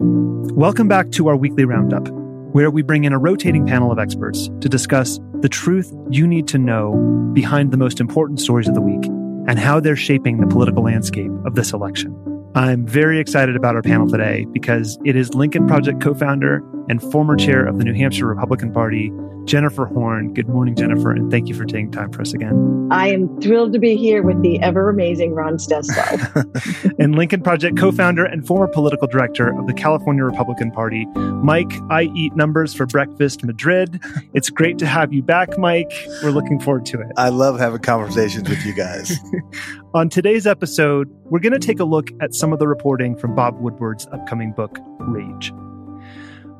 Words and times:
Welcome 0.00 0.86
back 0.86 1.10
to 1.12 1.26
our 1.26 1.34
weekly 1.34 1.64
roundup, 1.64 2.06
where 2.52 2.70
we 2.70 2.82
bring 2.82 3.02
in 3.02 3.12
a 3.12 3.18
rotating 3.18 3.66
panel 3.66 3.90
of 3.90 3.98
experts 3.98 4.48
to 4.60 4.68
discuss 4.68 5.18
the 5.40 5.48
truth 5.48 5.92
you 6.08 6.24
need 6.24 6.46
to 6.48 6.58
know 6.58 6.92
behind 7.32 7.72
the 7.72 7.76
most 7.76 7.98
important 7.98 8.38
stories 8.38 8.68
of 8.68 8.76
the 8.76 8.80
week 8.80 9.04
and 9.48 9.58
how 9.58 9.80
they're 9.80 9.96
shaping 9.96 10.38
the 10.38 10.46
political 10.46 10.84
landscape 10.84 11.32
of 11.44 11.56
this 11.56 11.72
election. 11.72 12.14
I'm 12.54 12.86
very 12.86 13.18
excited 13.18 13.56
about 13.56 13.74
our 13.74 13.82
panel 13.82 14.08
today 14.08 14.46
because 14.52 14.96
it 15.04 15.16
is 15.16 15.34
Lincoln 15.34 15.66
Project 15.66 16.00
co 16.00 16.14
founder 16.14 16.62
and 16.88 17.02
former 17.12 17.36
chair 17.36 17.64
of 17.64 17.78
the 17.78 17.84
New 17.84 17.94
Hampshire 17.94 18.26
Republican 18.26 18.72
Party, 18.72 19.12
Jennifer 19.44 19.86
Horn. 19.86 20.34
Good 20.34 20.48
morning, 20.48 20.76
Jennifer, 20.76 21.10
and 21.10 21.30
thank 21.30 21.48
you 21.48 21.54
for 21.54 21.64
taking 21.64 21.90
time 21.90 22.12
for 22.12 22.20
us 22.20 22.34
again. 22.34 22.88
I 22.90 23.08
am 23.08 23.40
thrilled 23.40 23.72
to 23.72 23.78
be 23.78 23.96
here 23.96 24.22
with 24.22 24.42
the 24.42 24.60
ever 24.60 24.90
amazing 24.90 25.34
Ron 25.34 25.56
Steslow. 25.56 26.94
and 26.98 27.14
Lincoln 27.14 27.42
Project 27.42 27.78
co 27.78 27.90
founder 27.90 28.24
and 28.24 28.46
former 28.46 28.68
political 28.68 29.08
director 29.08 29.48
of 29.58 29.66
the 29.66 29.72
California 29.72 30.22
Republican 30.22 30.70
Party, 30.70 31.06
Mike. 31.16 31.72
I 31.90 32.10
eat 32.14 32.36
numbers 32.36 32.74
for 32.74 32.86
breakfast, 32.86 33.42
Madrid. 33.42 34.00
It's 34.34 34.50
great 34.50 34.78
to 34.78 34.86
have 34.86 35.12
you 35.12 35.22
back, 35.22 35.58
Mike. 35.58 35.92
We're 36.22 36.30
looking 36.30 36.60
forward 36.60 36.84
to 36.86 37.00
it. 37.00 37.08
I 37.16 37.30
love 37.30 37.58
having 37.58 37.80
conversations 37.80 38.48
with 38.48 38.64
you 38.64 38.74
guys. 38.74 39.16
On 39.94 40.10
today's 40.10 40.46
episode, 40.46 41.08
we're 41.24 41.40
going 41.40 41.58
to 41.58 41.58
take 41.58 41.80
a 41.80 41.84
look 41.84 42.10
at 42.20 42.34
some 42.34 42.52
of 42.52 42.58
the 42.58 42.68
reporting 42.68 43.16
from 43.16 43.34
Bob 43.34 43.58
Woodward's 43.60 44.06
upcoming 44.12 44.52
book, 44.52 44.78
Rage. 44.98 45.52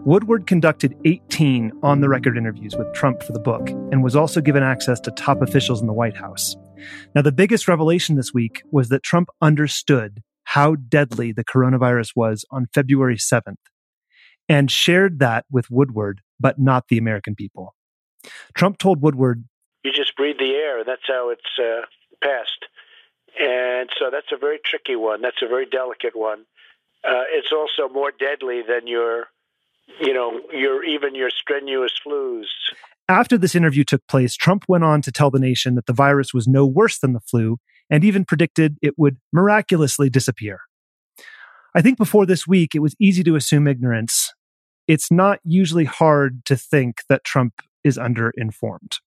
Woodward 0.08 0.46
conducted 0.46 0.96
18 1.04 1.70
on 1.82 2.00
the 2.00 2.08
record 2.08 2.38
interviews 2.38 2.74
with 2.74 2.90
Trump 2.94 3.22
for 3.22 3.34
the 3.34 3.38
book 3.38 3.68
and 3.68 4.02
was 4.02 4.16
also 4.16 4.40
given 4.40 4.62
access 4.62 4.98
to 5.00 5.10
top 5.10 5.42
officials 5.42 5.82
in 5.82 5.86
the 5.86 5.92
White 5.92 6.16
House. 6.16 6.56
Now, 7.14 7.20
the 7.20 7.30
biggest 7.30 7.68
revelation 7.68 8.16
this 8.16 8.32
week 8.32 8.62
was 8.72 8.88
that 8.88 9.02
Trump 9.02 9.28
understood 9.42 10.22
how 10.44 10.76
deadly 10.76 11.32
the 11.32 11.44
coronavirus 11.44 12.12
was 12.16 12.46
on 12.50 12.68
February 12.72 13.18
7th 13.18 13.58
and 14.48 14.70
shared 14.70 15.18
that 15.18 15.44
with 15.50 15.70
Woodward, 15.70 16.22
but 16.40 16.58
not 16.58 16.88
the 16.88 16.96
American 16.96 17.34
people. 17.34 17.74
Trump 18.54 18.78
told 18.78 19.02
Woodward, 19.02 19.44
You 19.84 19.92
just 19.92 20.16
breathe 20.16 20.38
the 20.38 20.54
air. 20.54 20.78
And 20.78 20.88
that's 20.88 21.06
how 21.06 21.28
it's 21.28 21.58
uh, 21.62 21.82
passed. 22.24 22.64
And 23.38 23.90
so 23.98 24.08
that's 24.10 24.32
a 24.32 24.38
very 24.38 24.58
tricky 24.64 24.96
one. 24.96 25.20
That's 25.20 25.42
a 25.42 25.48
very 25.48 25.66
delicate 25.66 26.16
one. 26.16 26.46
Uh, 27.04 27.28
it's 27.30 27.52
also 27.52 27.92
more 27.92 28.10
deadly 28.10 28.62
than 28.66 28.86
your, 28.86 29.26
you 30.00 30.12
know, 30.14 30.40
your 30.52 30.84
even 30.84 31.14
your 31.14 31.30
strenuous 31.30 31.92
flus. 32.06 32.44
After 33.08 33.38
this 33.38 33.54
interview 33.54 33.84
took 33.84 34.06
place, 34.06 34.36
Trump 34.36 34.64
went 34.68 34.84
on 34.84 35.00
to 35.02 35.12
tell 35.12 35.30
the 35.30 35.38
nation 35.38 35.74
that 35.76 35.86
the 35.86 35.92
virus 35.92 36.34
was 36.34 36.46
no 36.46 36.66
worse 36.66 36.98
than 36.98 37.14
the 37.14 37.20
flu 37.20 37.58
and 37.90 38.04
even 38.04 38.24
predicted 38.24 38.76
it 38.82 38.94
would 38.98 39.16
miraculously 39.32 40.10
disappear. 40.10 40.60
I 41.74 41.82
think 41.82 41.96
before 41.96 42.26
this 42.26 42.46
week, 42.46 42.74
it 42.74 42.80
was 42.80 42.94
easy 43.00 43.22
to 43.24 43.36
assume 43.36 43.66
ignorance. 43.66 44.32
It's 44.86 45.10
not 45.10 45.38
usually 45.44 45.84
hard 45.84 46.44
to 46.46 46.56
think 46.56 47.02
that 47.08 47.24
Trump 47.24 47.62
is 47.84 47.98
underinformed. 47.98 48.98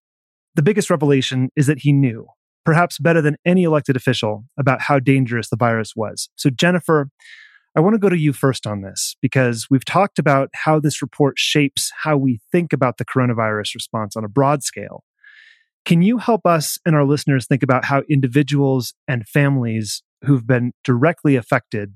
The 0.56 0.62
biggest 0.62 0.90
revelation 0.90 1.50
is 1.56 1.68
that 1.68 1.80
he 1.80 1.92
knew, 1.92 2.28
perhaps 2.66 3.00
better 3.00 3.22
than 3.22 3.38
any 3.46 3.63
elected 3.63 3.96
official, 3.96 4.46
about 4.58 4.81
how 4.81 5.00
dangerous 5.00 5.50
the 5.50 5.58
virus 5.58 5.96
was. 5.96 6.30
So, 6.36 6.50
Jennifer, 6.50 7.09
I 7.76 7.80
want 7.80 7.94
to 7.94 8.00
go 8.00 8.09
to 8.09 8.18
you 8.18 8.34
first 8.34 8.68
on 8.68 8.82
this 8.82 9.16
because 9.22 9.68
we've 9.70 9.86
talked 9.86 10.20
about 10.20 10.50
how 10.54 10.80
this 10.80 11.02
report 11.02 11.40
shapes 11.40 11.92
how 12.04 12.18
we 12.18 12.42
think 12.52 12.74
about 12.74 12.98
the 12.98 13.06
coronavirus 13.06 13.76
response 13.76 14.18
on 14.18 14.26
a 14.26 14.30
broad 14.30 14.64
scale. 14.64 15.04
Can 15.86 16.02
you 16.02 16.18
help 16.18 16.46
us 16.46 16.78
and 16.86 16.96
our 16.96 17.06
listeners 17.06 17.48
think 17.48 17.64
about 17.64 17.86
how 17.86 18.04
individuals 18.10 18.94
and 19.08 19.28
families 19.28 20.04
who've 20.26 20.46
been 20.46 20.74
directly 20.84 21.36
affected 21.36 21.94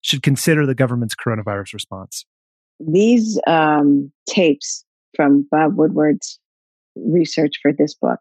should 0.00 0.22
consider 0.22 0.64
the 0.64 0.74
government's 0.74 1.14
coronavirus 1.14 1.74
response? 1.74 2.24
These 2.80 3.38
um, 3.46 4.10
tapes 4.28 4.84
from 5.14 5.46
Bob 5.50 5.76
Woodward's 5.76 6.38
research 6.96 7.56
for 7.60 7.72
this 7.72 7.94
book, 7.94 8.18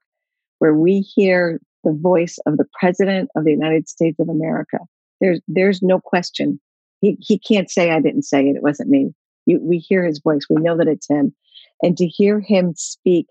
where 0.59 0.73
we 0.73 0.99
hear 0.99 1.59
the 1.83 1.93
voice 1.93 2.37
of 2.45 2.57
the 2.57 2.65
President 2.79 3.29
of 3.35 3.45
the 3.45 3.51
United 3.51 3.87
States 3.87 4.19
of 4.19 4.29
America, 4.29 4.79
there's 5.21 5.39
there's 5.47 5.81
no 5.81 5.99
question. 5.99 6.59
He 7.01 7.17
he 7.19 7.39
can't 7.39 7.69
say 7.69 7.91
I 7.91 8.01
didn't 8.01 8.23
say 8.23 8.47
it. 8.47 8.55
It 8.55 8.63
wasn't 8.63 8.89
me. 8.89 9.13
You, 9.45 9.59
we 9.61 9.77
hear 9.77 10.05
his 10.05 10.19
voice. 10.19 10.41
We 10.49 10.61
know 10.61 10.77
that 10.77 10.87
it's 10.87 11.09
him, 11.09 11.33
and 11.81 11.95
to 11.97 12.07
hear 12.07 12.39
him 12.39 12.73
speak 12.75 13.27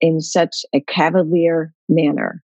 in 0.00 0.20
such 0.20 0.64
a 0.74 0.80
cavalier 0.80 1.72
manner 1.88 2.42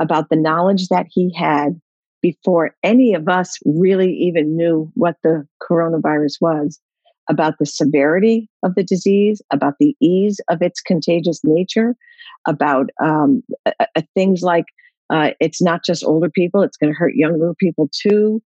about 0.00 0.28
the 0.30 0.36
knowledge 0.36 0.88
that 0.88 1.06
he 1.08 1.32
had 1.36 1.80
before 2.22 2.74
any 2.82 3.14
of 3.14 3.28
us 3.28 3.58
really 3.64 4.12
even 4.12 4.56
knew 4.56 4.90
what 4.94 5.16
the 5.22 5.46
coronavirus 5.62 6.34
was, 6.40 6.80
about 7.28 7.54
the 7.58 7.66
severity 7.66 8.48
of 8.62 8.74
the 8.74 8.82
disease, 8.82 9.40
about 9.52 9.74
the 9.78 9.94
ease 10.00 10.40
of 10.50 10.60
its 10.60 10.80
contagious 10.80 11.40
nature, 11.44 11.94
about 12.46 12.90
um, 13.02 13.42
uh, 13.64 14.02
things 14.14 14.42
like 14.42 14.66
uh, 15.10 15.30
it's 15.40 15.62
not 15.62 15.84
just 15.84 16.04
older 16.04 16.30
people, 16.30 16.62
it's 16.62 16.76
going 16.76 16.92
to 16.92 16.98
hurt 16.98 17.14
younger 17.14 17.54
people 17.58 17.88
too. 17.92 18.42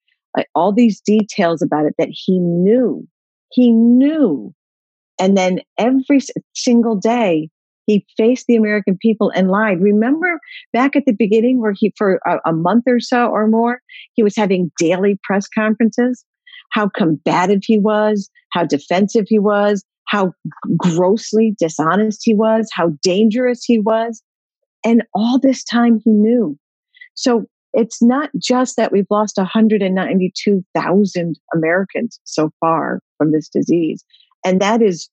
All 0.56 0.72
these 0.72 1.00
details 1.02 1.62
about 1.62 1.86
it 1.86 1.96
that 1.98 2.10
he 2.12 2.40
knew. 2.40 3.08
He 3.52 3.72
knew. 3.72 4.54
And 5.20 5.38
then 5.38 5.60
every 5.78 6.20
single 6.56 6.96
day, 6.96 7.50
he 7.86 8.06
faced 8.18 8.48
the 8.48 8.56
American 8.56 8.98
people 8.98 9.30
and 9.36 9.50
lied. 9.50 9.82
Remember 9.82 10.40
back 10.72 10.96
at 10.96 11.06
the 11.06 11.12
beginning 11.12 11.60
where 11.60 11.74
he, 11.76 11.94
for 11.98 12.20
a, 12.26 12.38
a 12.50 12.54
month 12.54 12.86
or 12.88 13.00
so 13.00 13.28
or 13.28 13.48
more, 13.48 13.82
he 14.14 14.24
was 14.24 14.36
having 14.36 14.72
daily 14.78 15.20
press 15.24 15.48
conferences, 15.48 16.24
how 16.72 16.90
combative 16.90 17.62
he 17.64 17.78
was, 17.78 18.30
how 18.52 18.64
defensive 18.64 19.26
he 19.28 19.40
was, 19.40 19.84
how 20.08 20.34
grossly 20.78 21.56
dishonest 21.60 22.22
he 22.24 22.34
was, 22.34 22.70
how 22.74 22.92
dangerous 23.02 23.64
he 23.64 23.80
was. 23.80 24.22
And 24.86 25.04
all 25.14 25.40
this 25.40 25.64
time 25.64 26.02
he 26.04 26.12
knew. 26.12 26.58
So 27.16 27.46
it's 27.74 28.02
not 28.02 28.30
just 28.38 28.78
that 28.78 28.92
we've 28.92 29.08
lost 29.10 29.38
192,000 29.38 31.40
Americans 31.54 32.20
so 32.24 32.52
far 32.60 33.00
from 33.18 33.32
this 33.32 33.50
disease. 33.50 34.04
And 34.46 34.62
that 34.62 34.82
is 34.82 35.10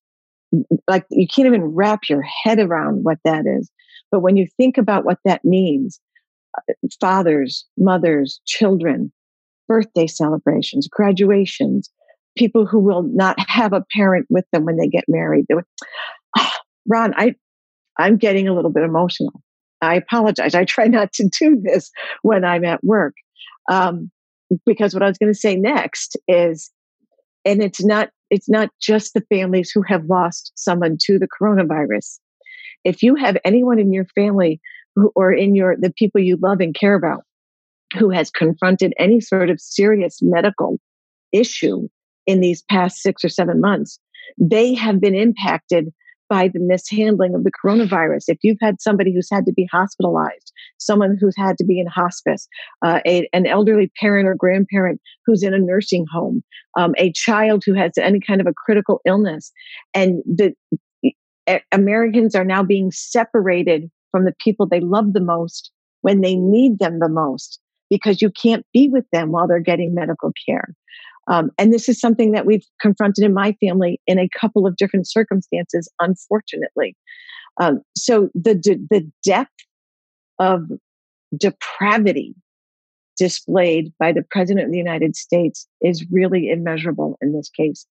like 0.89 1.07
you 1.11 1.27
can't 1.27 1.47
even 1.47 1.65
wrap 1.65 2.01
your 2.09 2.23
head 2.23 2.59
around 2.59 3.05
what 3.05 3.19
that 3.25 3.45
is. 3.47 3.71
But 4.11 4.21
when 4.21 4.37
you 4.37 4.47
think 4.57 4.79
about 4.79 5.05
what 5.05 5.19
that 5.25 5.45
means, 5.45 6.01
uh, 6.59 6.73
fathers, 7.01 7.65
mothers, 7.79 8.41
children, 8.47 9.13
birthday 9.69 10.09
celebrations, 10.09 10.89
graduations, 10.89 11.89
people 12.37 12.67
who 12.67 12.81
will 12.81 13.05
not 13.05 13.39
have 13.49 13.73
a 13.73 13.85
parent 13.95 14.27
with 14.29 14.45
them 14.53 14.65
when 14.65 14.77
they 14.77 14.89
get 14.89 15.05
married. 15.09 15.47
Oh, 16.37 16.51
Ron, 16.89 17.15
I, 17.17 17.37
I'm 17.99 18.17
getting 18.17 18.49
a 18.49 18.55
little 18.55 18.71
bit 18.71 18.83
emotional. 18.83 19.41
I 19.83 19.95
apologize. 19.97 20.55
I 20.55 20.65
try 20.65 20.87
not 20.87 21.13
to 21.15 21.29
do 21.29 21.61
this 21.63 21.91
when 22.23 22.45
I'm 22.45 22.65
at 22.65 22.83
work. 22.85 23.15
Um, 23.71 24.11
because 24.67 24.95
what 24.95 25.03
I 25.03 25.09
was 25.09 25.19
going 25.19 25.33
to 25.33 25.39
say 25.39 25.57
next 25.57 26.17
is, 26.29 26.71
and 27.45 27.63
it's 27.63 27.83
not 27.85 28.11
it's 28.31 28.49
not 28.49 28.71
just 28.81 29.15
the 29.15 29.25
families 29.33 29.71
who 29.71 29.83
have 29.83 30.05
lost 30.05 30.53
someone 30.55 30.97
to 31.03 31.19
the 31.19 31.29
coronavirus. 31.29 32.19
If 32.85 33.03
you 33.03 33.15
have 33.17 33.37
anyone 33.45 33.79
in 33.79 33.93
your 33.93 34.07
family 34.15 34.61
who, 34.95 35.13
or 35.15 35.33
in 35.33 35.55
your 35.55 35.77
the 35.77 35.93
people 35.97 36.21
you 36.21 36.37
love 36.41 36.61
and 36.61 36.75
care 36.75 36.95
about 36.95 37.25
who 37.99 38.11
has 38.11 38.31
confronted 38.31 38.93
any 38.99 39.21
sort 39.21 39.51
of 39.51 39.61
serious 39.61 40.19
medical 40.21 40.79
issue 41.33 41.89
in 42.27 42.41
these 42.41 42.63
past 42.63 43.01
six 43.01 43.25
or 43.25 43.29
seven 43.29 43.61
months, 43.61 43.99
they 44.39 44.75
have 44.75 45.01
been 45.01 45.15
impacted 45.15 45.93
by 46.31 46.49
the 46.49 46.61
mishandling 46.61 47.35
of 47.35 47.45
the 47.45 47.51
coronavirus. 47.51 48.25
If 48.29 48.39
you've 48.43 48.61
had 48.63 48.81
somebody 48.81 49.13
who's 49.13 49.29
had 49.31 49.45
to 49.47 49.53
be 49.53 49.69
hospitalized, 49.71 50.53
someone 50.79 51.19
who's 51.21 51.37
had 51.37 51.59
to 51.59 51.65
be 51.65 51.81
in 51.81 51.87
hospice, 51.89 52.49
uh, 52.83 53.01
a, 53.07 53.29
an 53.33 53.47
elderly 53.47 53.91
parent 54.01 54.29
or 54.29 54.35
grandparent 54.35 55.01
who's 55.27 55.43
in 55.43 55.53
a 55.53 55.59
nursing 55.59 56.07
home, 56.11 56.43
um, 56.79 56.95
a 56.97 57.13
child 57.13 57.65
who 57.67 57.75
has 57.75 57.93
any 57.99 58.21
kind 58.21 58.41
of 58.41 58.47
a 58.47 58.55
critical 58.55 59.01
illness, 59.05 59.53
and 59.93 60.23
the 60.25 60.55
Americans 61.73 62.35
are 62.37 62.45
now 62.45 62.63
being 62.63 62.93
separated 62.93 63.91
from 64.13 64.25
the 64.25 64.35
people 64.43 64.67
they 64.67 64.81
love 64.81 65.13
the 65.13 65.21
most 65.21 65.73
when 66.03 66.21
they 66.21 66.37
need 66.37 66.79
them 66.79 67.01
the 67.01 67.09
most 67.09 67.59
because 67.91 68.23
you 68.23 68.31
can't 68.31 68.65
be 68.73 68.89
with 68.89 69.05
them 69.13 69.33
while 69.33 69.49
they're 69.49 69.59
getting 69.59 69.95
medical 69.95 70.33
care. 70.47 70.75
Um, 71.31 71.51
and 71.59 71.73
this 71.73 71.89
is 71.89 72.01
something 72.01 72.33
that 72.33 72.45
we've 72.45 72.67
confronted 72.81 73.25
in 73.25 73.33
my 73.33 73.57
family 73.65 74.01
in 74.07 74.19
a 74.19 74.29
couple 74.39 74.67
of 74.67 74.77
different 74.77 75.09
circumstances, 75.09 75.89
unfortunately. 76.01 76.97
Um, 77.61 77.83
so 77.97 78.31
the 78.35 78.55
the 78.91 79.09
depth 79.25 79.51
of 80.39 80.63
depravity 81.39 82.35
displayed 83.17 83.93
by 83.99 84.13
the 84.13 84.25
president 84.31 84.67
of 84.67 84.73
the 84.73 84.79
United 84.79 85.15
States 85.15 85.69
is 85.81 86.05
really 86.11 86.51
immeasurable 86.51 87.17
in 87.21 87.33
this 87.33 87.49
case. 87.49 87.87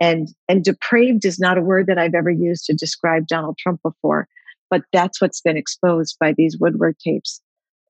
And 0.00 0.28
and 0.48 0.64
depraved 0.64 1.24
is 1.24 1.38
not 1.38 1.58
a 1.58 1.62
word 1.62 1.88
that 1.88 1.98
I've 1.98 2.14
ever 2.14 2.30
used 2.30 2.64
to 2.66 2.74
describe 2.74 3.26
Donald 3.26 3.58
Trump 3.58 3.80
before, 3.82 4.28
but 4.70 4.82
that's 4.92 5.20
what's 5.20 5.42
been 5.42 5.56
exposed 5.56 6.16
by 6.18 6.32
these 6.36 6.56
Woodward 6.58 6.96
tapes. 7.04 7.42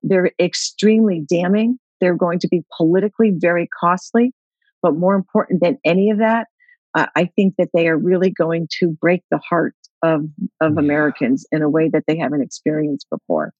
They're 0.03 0.31
extremely 0.39 1.23
damning. 1.29 1.77
They're 2.01 2.15
going 2.15 2.39
to 2.39 2.47
be 2.47 2.63
politically 2.75 3.31
very 3.35 3.69
costly. 3.79 4.33
But 4.81 4.95
more 4.95 5.15
important 5.15 5.61
than 5.61 5.77
any 5.83 6.09
of 6.09 6.19
that, 6.19 6.47
uh, 6.95 7.07
I 7.15 7.25
think 7.35 7.55
that 7.57 7.69
they 7.73 7.87
are 7.87 7.97
really 7.97 8.31
going 8.31 8.67
to 8.79 8.89
break 8.89 9.21
the 9.29 9.39
heart 9.39 9.75
of, 10.01 10.25
of 10.61 10.73
yeah. 10.73 10.79
Americans 10.79 11.45
in 11.51 11.61
a 11.61 11.69
way 11.69 11.89
that 11.89 12.03
they 12.07 12.17
haven't 12.17 12.41
experienced 12.41 13.07
before. 13.09 13.53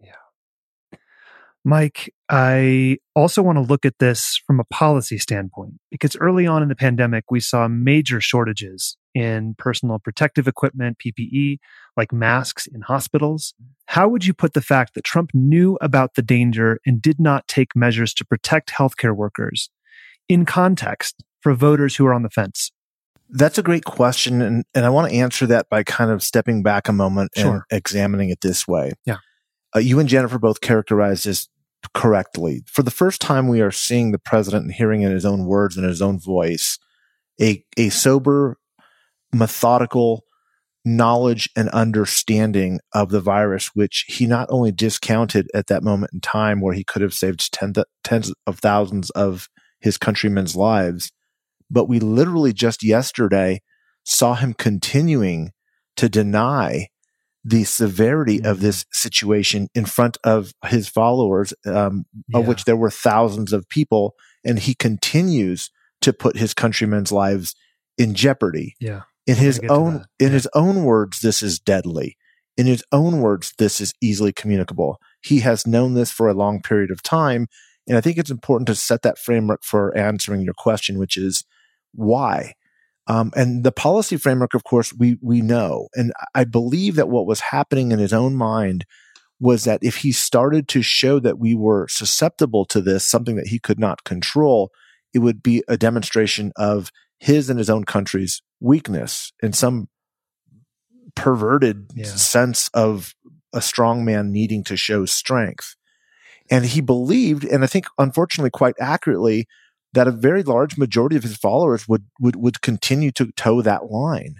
Yeah. 0.00 0.98
Mike, 1.64 2.12
I 2.28 2.98
also 3.14 3.42
want 3.42 3.56
to 3.56 3.62
look 3.62 3.86
at 3.86 3.98
this 3.98 4.40
from 4.46 4.60
a 4.60 4.64
policy 4.64 5.18
standpoint 5.18 5.74
because 5.90 6.16
early 6.16 6.46
on 6.46 6.62
in 6.62 6.68
the 6.68 6.74
pandemic, 6.74 7.30
we 7.30 7.40
saw 7.40 7.68
major 7.68 8.20
shortages 8.20 8.96
in 9.14 9.54
personal 9.56 9.98
protective 9.98 10.48
equipment, 10.48 10.98
PPE, 10.98 11.58
like 11.96 12.12
masks 12.12 12.66
in 12.66 12.82
hospitals. 12.82 13.54
How 13.86 14.08
would 14.08 14.26
you 14.26 14.34
put 14.34 14.54
the 14.54 14.60
fact 14.60 14.94
that 14.94 15.04
Trump 15.04 15.30
knew 15.32 15.78
about 15.80 16.16
the 16.16 16.22
danger 16.22 16.80
and 16.84 17.00
did 17.00 17.20
not 17.20 17.46
take 17.46 17.76
measures 17.76 18.12
to 18.14 18.24
protect 18.24 18.70
healthcare 18.70 19.14
workers 19.14 19.70
in 20.28 20.44
context 20.44 21.22
for 21.40 21.54
voters 21.54 21.96
who 21.96 22.06
are 22.06 22.14
on 22.14 22.22
the 22.22 22.30
fence? 22.30 22.72
That's 23.30 23.58
a 23.58 23.62
great 23.62 23.84
question. 23.84 24.42
And, 24.42 24.64
and 24.74 24.84
I 24.84 24.90
want 24.90 25.10
to 25.10 25.16
answer 25.16 25.46
that 25.46 25.68
by 25.68 25.82
kind 25.82 26.10
of 26.10 26.22
stepping 26.22 26.62
back 26.62 26.88
a 26.88 26.92
moment 26.92 27.32
sure. 27.36 27.52
and 27.52 27.62
examining 27.70 28.30
it 28.30 28.40
this 28.40 28.68
way. 28.68 28.92
Yeah. 29.04 29.16
Uh, 29.74 29.80
you 29.80 29.98
and 29.98 30.08
Jennifer 30.08 30.38
both 30.38 30.60
characterized 30.60 31.26
this 31.26 31.48
correctly. 31.92 32.62
For 32.66 32.82
the 32.82 32.90
first 32.90 33.20
time, 33.20 33.48
we 33.48 33.60
are 33.60 33.70
seeing 33.70 34.12
the 34.12 34.18
president 34.18 34.64
and 34.64 34.72
hearing 34.72 35.02
in 35.02 35.10
his 35.10 35.24
own 35.24 35.46
words 35.46 35.76
and 35.76 35.86
his 35.86 36.00
own 36.00 36.18
voice 36.18 36.78
a, 37.40 37.64
a 37.76 37.88
sober, 37.88 38.56
methodical 39.32 40.24
knowledge 40.84 41.48
and 41.56 41.68
understanding 41.70 42.78
of 42.92 43.10
the 43.10 43.20
virus, 43.20 43.70
which 43.74 44.04
he 44.06 44.26
not 44.26 44.46
only 44.50 44.70
discounted 44.70 45.48
at 45.54 45.66
that 45.68 45.82
moment 45.82 46.12
in 46.12 46.20
time 46.20 46.60
where 46.60 46.74
he 46.74 46.84
could 46.84 47.02
have 47.02 47.14
saved 47.14 47.50
tens 48.02 48.32
of 48.46 48.58
thousands 48.58 49.10
of 49.10 49.48
his 49.84 49.98
countrymen's 49.98 50.56
lives. 50.56 51.12
But 51.70 51.88
we 51.88 52.00
literally 52.00 52.52
just 52.52 52.82
yesterday 52.82 53.60
saw 54.02 54.34
him 54.34 54.54
continuing 54.54 55.52
to 55.96 56.08
deny 56.08 56.88
the 57.44 57.64
severity 57.64 58.42
of 58.42 58.60
this 58.60 58.86
situation 58.90 59.68
in 59.74 59.84
front 59.84 60.16
of 60.24 60.52
his 60.66 60.88
followers, 60.88 61.52
um, 61.66 62.06
yeah. 62.28 62.38
of 62.38 62.48
which 62.48 62.64
there 62.64 62.76
were 62.76 62.90
thousands 62.90 63.52
of 63.52 63.68
people. 63.68 64.14
And 64.42 64.58
he 64.58 64.74
continues 64.74 65.70
to 66.00 66.14
put 66.14 66.38
his 66.38 66.54
countrymen's 66.54 67.12
lives 67.12 67.54
in 67.98 68.14
jeopardy. 68.14 68.74
Yeah. 68.80 69.02
In 69.26 69.36
his 69.36 69.60
own, 69.68 70.06
in 70.18 70.28
yeah. 70.28 70.32
his 70.32 70.48
own 70.54 70.84
words, 70.84 71.20
this 71.20 71.42
is 71.42 71.58
deadly. 71.58 72.16
In 72.56 72.66
his 72.66 72.82
own 72.92 73.20
words, 73.20 73.52
this 73.58 73.80
is 73.80 73.92
easily 74.00 74.32
communicable. 74.32 74.98
He 75.22 75.40
has 75.40 75.66
known 75.66 75.92
this 75.94 76.10
for 76.10 76.28
a 76.28 76.34
long 76.34 76.62
period 76.62 76.90
of 76.90 77.02
time 77.02 77.48
and 77.88 77.98
I 77.98 78.00
think 78.00 78.18
it's 78.18 78.30
important 78.30 78.66
to 78.68 78.74
set 78.74 79.02
that 79.02 79.18
framework 79.18 79.62
for 79.62 79.96
answering 79.96 80.42
your 80.42 80.54
question, 80.54 80.98
which 80.98 81.16
is 81.16 81.44
why? 81.92 82.54
Um, 83.06 83.32
and 83.36 83.64
the 83.64 83.72
policy 83.72 84.16
framework, 84.16 84.54
of 84.54 84.64
course, 84.64 84.92
we 84.92 85.18
we 85.20 85.42
know, 85.42 85.88
and 85.94 86.12
I 86.34 86.44
believe 86.44 86.96
that 86.96 87.10
what 87.10 87.26
was 87.26 87.40
happening 87.40 87.92
in 87.92 87.98
his 87.98 88.12
own 88.12 88.34
mind 88.34 88.86
was 89.40 89.64
that 89.64 89.80
if 89.82 89.96
he 89.96 90.12
started 90.12 90.68
to 90.68 90.80
show 90.80 91.18
that 91.18 91.38
we 91.38 91.54
were 91.54 91.86
susceptible 91.88 92.64
to 92.66 92.80
this, 92.80 93.04
something 93.04 93.36
that 93.36 93.48
he 93.48 93.58
could 93.58 93.78
not 93.78 94.04
control, 94.04 94.70
it 95.12 95.18
would 95.18 95.42
be 95.42 95.62
a 95.68 95.76
demonstration 95.76 96.52
of 96.56 96.90
his 97.18 97.50
and 97.50 97.58
his 97.58 97.68
own 97.68 97.84
country's 97.84 98.42
weakness 98.60 99.32
in 99.42 99.52
some 99.52 99.88
perverted 101.14 101.90
yeah. 101.94 102.04
sense 102.06 102.70
of 102.74 103.14
a 103.52 103.60
strong 103.60 104.04
man 104.04 104.32
needing 104.32 104.64
to 104.64 104.76
show 104.76 105.04
strength. 105.04 105.76
And 106.50 106.66
he 106.66 106.80
believed, 106.80 107.44
and 107.44 107.64
I 107.64 107.66
think 107.66 107.86
unfortunately 107.98 108.50
quite 108.50 108.74
accurately, 108.80 109.46
that 109.92 110.08
a 110.08 110.12
very 110.12 110.42
large 110.42 110.76
majority 110.76 111.16
of 111.16 111.22
his 111.22 111.36
followers 111.36 111.88
would, 111.88 112.04
would, 112.20 112.36
would 112.36 112.60
continue 112.60 113.10
to 113.12 113.32
toe 113.32 113.62
that 113.62 113.90
line. 113.90 114.36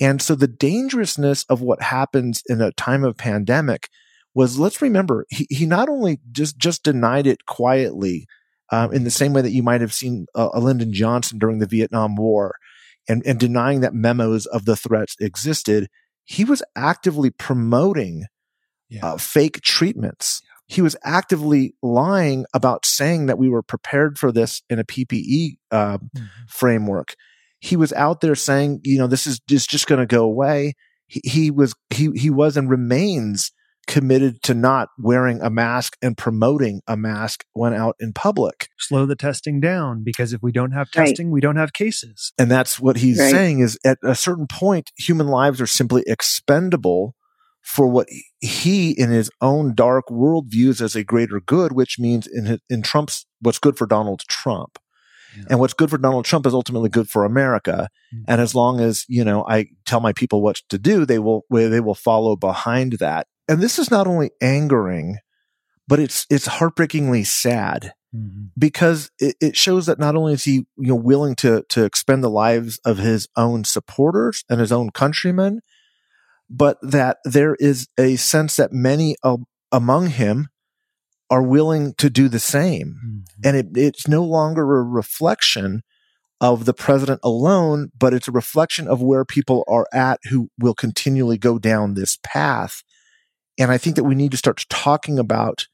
And 0.00 0.20
so 0.20 0.34
the 0.34 0.46
dangerousness 0.46 1.44
of 1.48 1.60
what 1.60 1.82
happens 1.82 2.42
in 2.46 2.60
a 2.60 2.72
time 2.72 3.04
of 3.04 3.16
pandemic 3.16 3.88
was 4.34 4.58
let's 4.58 4.82
remember 4.82 5.24
he, 5.30 5.46
he 5.48 5.66
not 5.66 5.88
only 5.88 6.20
just 6.30 6.58
just 6.58 6.82
denied 6.82 7.26
it 7.26 7.46
quietly 7.46 8.26
um, 8.70 8.92
in 8.92 9.04
the 9.04 9.10
same 9.10 9.32
way 9.32 9.40
that 9.40 9.52
you 9.52 9.62
might 9.62 9.80
have 9.80 9.94
seen 9.94 10.26
uh, 10.34 10.50
Lyndon 10.58 10.92
Johnson 10.92 11.38
during 11.38 11.58
the 11.58 11.66
Vietnam 11.66 12.16
War 12.16 12.54
and, 13.08 13.22
and 13.26 13.40
denying 13.40 13.80
that 13.80 13.94
memos 13.94 14.44
of 14.46 14.66
the 14.66 14.76
threats 14.76 15.16
existed, 15.20 15.88
he 16.24 16.44
was 16.44 16.62
actively 16.76 17.30
promoting 17.30 18.26
yeah. 18.88 19.06
uh, 19.06 19.16
fake 19.16 19.62
treatments 19.62 20.42
he 20.66 20.82
was 20.82 20.96
actively 21.04 21.74
lying 21.82 22.44
about 22.52 22.84
saying 22.84 23.26
that 23.26 23.38
we 23.38 23.48
were 23.48 23.62
prepared 23.62 24.18
for 24.18 24.32
this 24.32 24.62
in 24.68 24.78
a 24.78 24.84
PPE 24.84 25.58
uh, 25.70 25.98
mm-hmm. 25.98 26.24
framework. 26.48 27.14
He 27.60 27.76
was 27.76 27.92
out 27.92 28.20
there 28.20 28.34
saying, 28.34 28.80
you 28.82 28.98
know, 28.98 29.06
this 29.06 29.26
is 29.26 29.40
just, 29.48 29.70
just 29.70 29.86
going 29.86 30.00
to 30.00 30.06
go 30.06 30.24
away. 30.24 30.74
He, 31.06 31.20
he 31.24 31.50
was 31.50 31.74
he 31.94 32.10
he 32.16 32.30
was 32.30 32.56
and 32.56 32.68
remains 32.68 33.52
committed 33.86 34.42
to 34.42 34.54
not 34.54 34.88
wearing 34.98 35.40
a 35.40 35.48
mask 35.48 35.96
and 36.02 36.16
promoting 36.16 36.80
a 36.88 36.96
mask 36.96 37.44
when 37.52 37.72
out 37.72 37.94
in 38.00 38.12
public. 38.12 38.68
Slow 38.78 39.06
the 39.06 39.14
testing 39.14 39.60
down 39.60 40.02
because 40.02 40.32
if 40.32 40.42
we 40.42 40.50
don't 40.50 40.72
have 40.72 40.90
testing, 40.90 41.28
right. 41.28 41.32
we 41.32 41.40
don't 41.40 41.56
have 41.56 41.72
cases. 41.72 42.32
And 42.38 42.50
that's 42.50 42.80
what 42.80 42.96
he's 42.96 43.20
right. 43.20 43.30
saying 43.30 43.60
is 43.60 43.78
at 43.84 43.98
a 44.02 44.16
certain 44.16 44.48
point, 44.50 44.90
human 44.98 45.28
lives 45.28 45.60
are 45.60 45.66
simply 45.66 46.02
expendable 46.06 47.14
for 47.66 47.88
what 47.88 48.06
he 48.38 48.92
in 48.92 49.10
his 49.10 49.28
own 49.40 49.74
dark 49.74 50.08
world 50.08 50.46
views 50.48 50.80
as 50.80 50.94
a 50.94 51.02
greater 51.02 51.40
good, 51.40 51.72
which 51.72 51.98
means 51.98 52.28
in 52.28 52.46
his, 52.46 52.60
in 52.70 52.80
Trump's 52.80 53.26
what's 53.40 53.58
good 53.58 53.76
for 53.76 53.88
Donald 53.88 54.20
Trump. 54.28 54.78
Yeah. 55.36 55.44
And 55.50 55.60
what's 55.60 55.74
good 55.74 55.90
for 55.90 55.98
Donald 55.98 56.24
Trump 56.24 56.46
is 56.46 56.54
ultimately 56.54 56.88
good 56.88 57.10
for 57.10 57.24
America. 57.24 57.88
Mm-hmm. 58.14 58.24
And 58.28 58.40
as 58.40 58.54
long 58.54 58.80
as, 58.80 59.04
you 59.08 59.24
know, 59.24 59.44
I 59.48 59.66
tell 59.84 59.98
my 59.98 60.12
people 60.12 60.42
what 60.42 60.60
to 60.68 60.78
do, 60.78 61.04
they 61.04 61.18
will 61.18 61.44
they 61.50 61.80
will 61.80 61.96
follow 61.96 62.36
behind 62.36 62.94
that. 62.94 63.26
And 63.48 63.60
this 63.60 63.80
is 63.80 63.90
not 63.90 64.06
only 64.06 64.30
angering, 64.40 65.18
but 65.88 65.98
it's 65.98 66.24
it's 66.30 66.46
heartbreakingly 66.46 67.24
sad. 67.24 67.94
Mm-hmm. 68.14 68.44
Because 68.56 69.10
it, 69.18 69.34
it 69.40 69.56
shows 69.56 69.86
that 69.86 69.98
not 69.98 70.14
only 70.14 70.34
is 70.34 70.44
he 70.44 70.66
you 70.78 70.90
know 70.90 70.94
willing 70.94 71.34
to 71.36 71.64
to 71.70 71.84
expend 71.84 72.22
the 72.22 72.30
lives 72.30 72.78
of 72.84 72.98
his 72.98 73.26
own 73.36 73.64
supporters 73.64 74.44
and 74.48 74.60
his 74.60 74.70
own 74.70 74.90
countrymen, 74.90 75.62
but 76.48 76.78
that 76.82 77.18
there 77.24 77.56
is 77.56 77.88
a 77.98 78.16
sense 78.16 78.56
that 78.56 78.72
many 78.72 79.16
among 79.72 80.08
him 80.08 80.48
are 81.28 81.42
willing 81.42 81.94
to 81.94 82.08
do 82.08 82.28
the 82.28 82.38
same. 82.38 82.96
Mm-hmm. 83.04 83.40
And 83.44 83.56
it, 83.56 83.66
it's 83.74 84.06
no 84.06 84.22
longer 84.22 84.62
a 84.78 84.82
reflection 84.82 85.82
of 86.40 86.66
the 86.66 86.74
president 86.74 87.20
alone, 87.24 87.90
but 87.98 88.14
it's 88.14 88.28
a 88.28 88.32
reflection 88.32 88.86
of 88.86 89.02
where 89.02 89.24
people 89.24 89.64
are 89.66 89.88
at 89.92 90.20
who 90.30 90.50
will 90.58 90.74
continually 90.74 91.38
go 91.38 91.58
down 91.58 91.94
this 91.94 92.18
path. 92.22 92.82
And 93.58 93.72
I 93.72 93.78
think 93.78 93.96
that 93.96 94.04
we 94.04 94.14
need 94.14 94.32
to 94.32 94.36
start 94.36 94.64
talking 94.68 95.18
about 95.18 95.66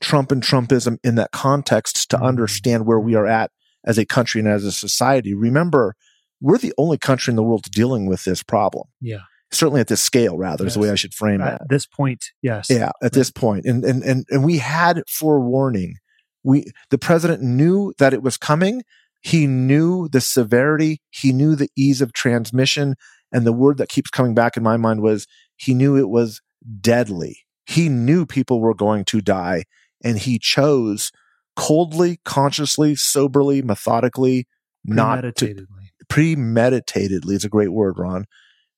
Trump 0.00 0.30
and 0.30 0.42
Trumpism 0.42 0.98
in 1.02 1.14
that 1.14 1.30
context 1.30 2.10
to 2.10 2.16
mm-hmm. 2.16 2.26
understand 2.26 2.84
where 2.84 3.00
we 3.00 3.14
are 3.14 3.26
at 3.26 3.50
as 3.86 3.96
a 3.96 4.04
country 4.04 4.40
and 4.40 4.48
as 4.48 4.64
a 4.64 4.72
society. 4.72 5.32
Remember, 5.32 5.94
we're 6.40 6.58
the 6.58 6.74
only 6.76 6.98
country 6.98 7.32
in 7.32 7.36
the 7.36 7.42
world 7.42 7.64
dealing 7.70 8.06
with 8.06 8.24
this 8.24 8.42
problem. 8.42 8.88
Yeah 9.00 9.22
certainly 9.50 9.80
at 9.80 9.88
this 9.88 10.02
scale 10.02 10.36
rather 10.36 10.64
yes. 10.64 10.72
is 10.72 10.74
the 10.74 10.80
way 10.80 10.90
I 10.90 10.94
should 10.94 11.14
frame 11.14 11.40
at 11.40 11.54
it. 11.54 11.62
At 11.62 11.68
this 11.68 11.86
point, 11.86 12.26
yes. 12.42 12.68
Yeah, 12.70 12.90
at 13.02 13.12
this 13.12 13.30
point. 13.30 13.64
And, 13.64 13.84
and 13.84 14.02
and 14.02 14.26
and 14.30 14.44
we 14.44 14.58
had 14.58 15.02
forewarning. 15.08 15.96
We 16.42 16.66
the 16.90 16.98
president 16.98 17.42
knew 17.42 17.94
that 17.98 18.12
it 18.12 18.22
was 18.22 18.36
coming. 18.36 18.82
He 19.20 19.46
knew 19.46 20.08
the 20.08 20.20
severity, 20.20 21.02
he 21.10 21.32
knew 21.32 21.56
the 21.56 21.68
ease 21.76 22.00
of 22.00 22.12
transmission, 22.12 22.94
and 23.32 23.44
the 23.44 23.52
word 23.52 23.78
that 23.78 23.88
keeps 23.88 24.10
coming 24.10 24.34
back 24.34 24.56
in 24.56 24.62
my 24.62 24.76
mind 24.76 25.02
was 25.02 25.26
he 25.56 25.74
knew 25.74 25.96
it 25.96 26.08
was 26.08 26.40
deadly. 26.80 27.40
He 27.66 27.88
knew 27.88 28.26
people 28.26 28.60
were 28.60 28.74
going 28.74 29.04
to 29.06 29.20
die 29.20 29.64
and 30.02 30.18
he 30.18 30.38
chose 30.38 31.10
coldly, 31.56 32.20
consciously, 32.24 32.94
soberly, 32.94 33.60
methodically, 33.60 34.46
not 34.84 35.36
to 35.36 35.66
premeditatedly 36.08 37.34
is 37.34 37.44
a 37.44 37.48
great 37.48 37.72
word, 37.72 37.98
Ron 37.98 38.24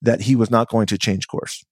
that 0.02 0.22
he 0.22 0.36
was 0.36 0.50
not 0.50 0.68
going 0.68 0.86
to 0.86 0.98
change 0.98 1.28
course. 1.28 1.64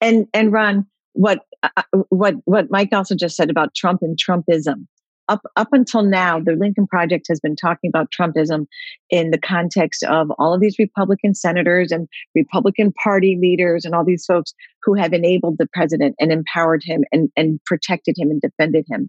And 0.00 0.26
and 0.32 0.52
Ron, 0.52 0.86
what 1.12 1.40
uh, 1.62 1.82
what 2.08 2.36
what 2.44 2.70
Mike 2.70 2.92
also 2.92 3.14
just 3.14 3.36
said 3.36 3.50
about 3.50 3.74
Trump 3.74 4.00
and 4.02 4.18
Trumpism. 4.18 4.86
up 5.30 5.40
up 5.56 5.68
until 5.72 6.02
now, 6.02 6.40
the 6.40 6.56
Lincoln 6.56 6.86
Project 6.86 7.26
has 7.28 7.40
been 7.40 7.56
talking 7.56 7.88
about 7.88 8.08
Trumpism 8.10 8.66
in 9.10 9.30
the 9.30 9.38
context 9.38 10.02
of 10.02 10.30
all 10.38 10.52
of 10.52 10.60
these 10.60 10.78
Republican 10.78 11.34
senators 11.34 11.92
and 11.92 12.08
Republican 12.34 12.92
Party 13.02 13.38
leaders 13.40 13.84
and 13.84 13.94
all 13.94 14.04
these 14.04 14.26
folks 14.26 14.52
who 14.82 14.94
have 14.94 15.12
enabled 15.12 15.56
the 15.58 15.68
president 15.72 16.16
and 16.18 16.32
empowered 16.32 16.82
him 16.84 17.04
and, 17.12 17.30
and 17.36 17.60
protected 17.64 18.16
him 18.18 18.30
and 18.30 18.40
defended 18.40 18.84
him. 18.90 19.08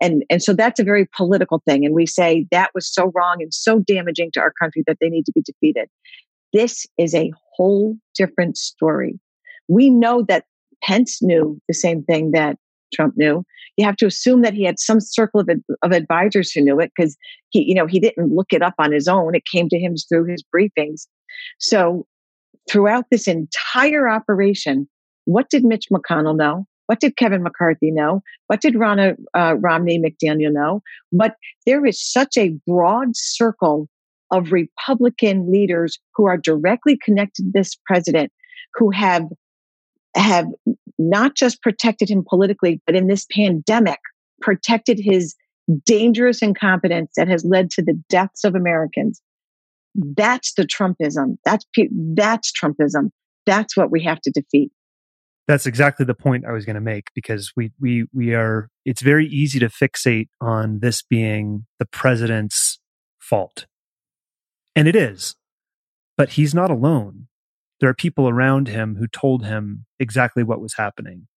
And 0.00 0.22
and 0.30 0.42
so 0.42 0.54
that's 0.54 0.80
a 0.80 0.84
very 0.84 1.08
political 1.16 1.60
thing. 1.66 1.84
And 1.84 1.94
we 1.94 2.06
say 2.06 2.46
that 2.52 2.70
was 2.74 2.86
so 2.92 3.10
wrong 3.14 3.38
and 3.40 3.52
so 3.52 3.80
damaging 3.80 4.30
to 4.34 4.40
our 4.40 4.52
country 4.60 4.84
that 4.86 4.98
they 5.00 5.08
need 5.08 5.26
to 5.26 5.32
be 5.32 5.42
defeated. 5.42 5.88
This 6.56 6.86
is 6.96 7.14
a 7.14 7.30
whole 7.54 7.98
different 8.16 8.56
story. 8.56 9.20
We 9.68 9.90
know 9.90 10.22
that 10.22 10.46
Pence 10.82 11.22
knew 11.22 11.60
the 11.68 11.74
same 11.74 12.02
thing 12.02 12.30
that 12.30 12.56
Trump 12.94 13.12
knew. 13.14 13.44
You 13.76 13.84
have 13.84 13.96
to 13.96 14.06
assume 14.06 14.40
that 14.40 14.54
he 14.54 14.64
had 14.64 14.78
some 14.78 14.98
circle 14.98 15.40
of, 15.40 15.50
of 15.82 15.92
advisors 15.92 16.50
who 16.50 16.62
knew 16.62 16.80
it 16.80 16.92
because 16.96 17.14
he, 17.50 17.62
you 17.62 17.74
know, 17.74 17.86
he 17.86 18.00
didn't 18.00 18.34
look 18.34 18.54
it 18.54 18.62
up 18.62 18.72
on 18.78 18.90
his 18.90 19.06
own. 19.06 19.34
It 19.34 19.42
came 19.52 19.68
to 19.68 19.78
him 19.78 19.96
through 20.08 20.30
his 20.30 20.42
briefings. 20.54 21.06
So 21.58 22.06
throughout 22.70 23.04
this 23.10 23.28
entire 23.28 24.08
operation, 24.08 24.88
what 25.26 25.50
did 25.50 25.62
Mitch 25.62 25.88
McConnell 25.92 26.38
know? 26.38 26.64
What 26.86 27.00
did 27.00 27.18
Kevin 27.18 27.42
McCarthy 27.42 27.90
know? 27.90 28.22
What 28.46 28.62
did 28.62 28.76
Ronna, 28.76 29.14
uh, 29.34 29.56
Romney 29.58 30.00
McDaniel 30.00 30.54
know? 30.54 30.80
But 31.12 31.34
there 31.66 31.84
is 31.84 32.02
such 32.02 32.38
a 32.38 32.54
broad 32.66 33.14
circle 33.14 33.90
of 34.30 34.52
Republican 34.52 35.50
leaders 35.50 35.98
who 36.14 36.26
are 36.26 36.36
directly 36.36 36.98
connected 37.02 37.44
to 37.44 37.50
this 37.52 37.76
president 37.86 38.32
who 38.74 38.90
have 38.90 39.24
have 40.14 40.46
not 40.98 41.34
just 41.34 41.62
protected 41.62 42.10
him 42.10 42.24
politically, 42.26 42.80
but 42.86 42.96
in 42.96 43.06
this 43.06 43.26
pandemic, 43.30 43.98
protected 44.40 44.98
his 44.98 45.34
dangerous 45.84 46.42
incompetence 46.42 47.12
that 47.16 47.28
has 47.28 47.44
led 47.44 47.70
to 47.70 47.82
the 47.82 48.00
deaths 48.08 48.44
of 48.44 48.54
Americans. 48.54 49.20
That's 49.94 50.54
the 50.54 50.64
Trumpism. 50.64 51.36
That's 51.44 51.64
that's 52.14 52.52
Trumpism. 52.52 53.10
That's 53.46 53.76
what 53.76 53.90
we 53.90 54.02
have 54.04 54.20
to 54.22 54.30
defeat. 54.30 54.70
That's 55.48 55.66
exactly 55.66 56.04
the 56.04 56.14
point 56.14 56.44
I 56.44 56.52
was 56.52 56.64
going 56.64 56.74
to 56.74 56.80
make 56.80 57.10
because 57.14 57.52
we 57.56 57.72
we 57.80 58.06
we 58.12 58.34
are. 58.34 58.68
It's 58.84 59.02
very 59.02 59.26
easy 59.26 59.58
to 59.60 59.68
fixate 59.68 60.28
on 60.40 60.80
this 60.80 61.02
being 61.02 61.66
the 61.78 61.86
president's 61.86 62.80
fault, 63.20 63.66
and 64.76 64.86
it 64.86 64.94
is. 64.94 65.34
But 66.16 66.30
he's 66.30 66.54
not 66.54 66.70
alone 66.70 67.26
there 67.80 67.90
are 67.90 67.94
people 67.94 68.28
around 68.28 68.68
him 68.68 68.96
who 68.96 69.06
told 69.06 69.44
him 69.44 69.86
exactly 69.98 70.42
what 70.42 70.60
was 70.60 70.74
happening. 70.74 71.28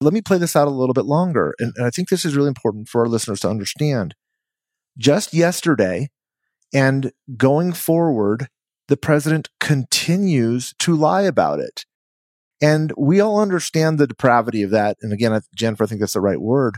Let 0.00 0.14
me 0.14 0.22
play 0.22 0.38
this 0.38 0.56
out 0.56 0.68
a 0.68 0.70
little 0.70 0.94
bit 0.94 1.04
longer. 1.04 1.54
And, 1.58 1.72
and 1.76 1.86
I 1.86 1.90
think 1.90 2.08
this 2.08 2.24
is 2.24 2.36
really 2.36 2.48
important 2.48 2.88
for 2.88 3.02
our 3.02 3.08
listeners 3.08 3.40
to 3.40 3.50
understand. 3.50 4.14
Just 4.98 5.34
yesterday 5.34 6.08
and 6.72 7.12
going 7.36 7.72
forward, 7.72 8.48
the 8.88 8.96
president 8.96 9.48
continues 9.58 10.74
to 10.80 10.96
lie 10.96 11.22
about 11.22 11.60
it. 11.60 11.84
And 12.62 12.92
we 12.96 13.20
all 13.20 13.40
understand 13.40 13.98
the 13.98 14.06
depravity 14.06 14.62
of 14.62 14.70
that. 14.70 14.98
And 15.00 15.12
again, 15.12 15.40
Jennifer, 15.54 15.84
I 15.84 15.86
think 15.86 16.00
that's 16.00 16.12
the 16.12 16.20
right 16.20 16.40
word. 16.40 16.76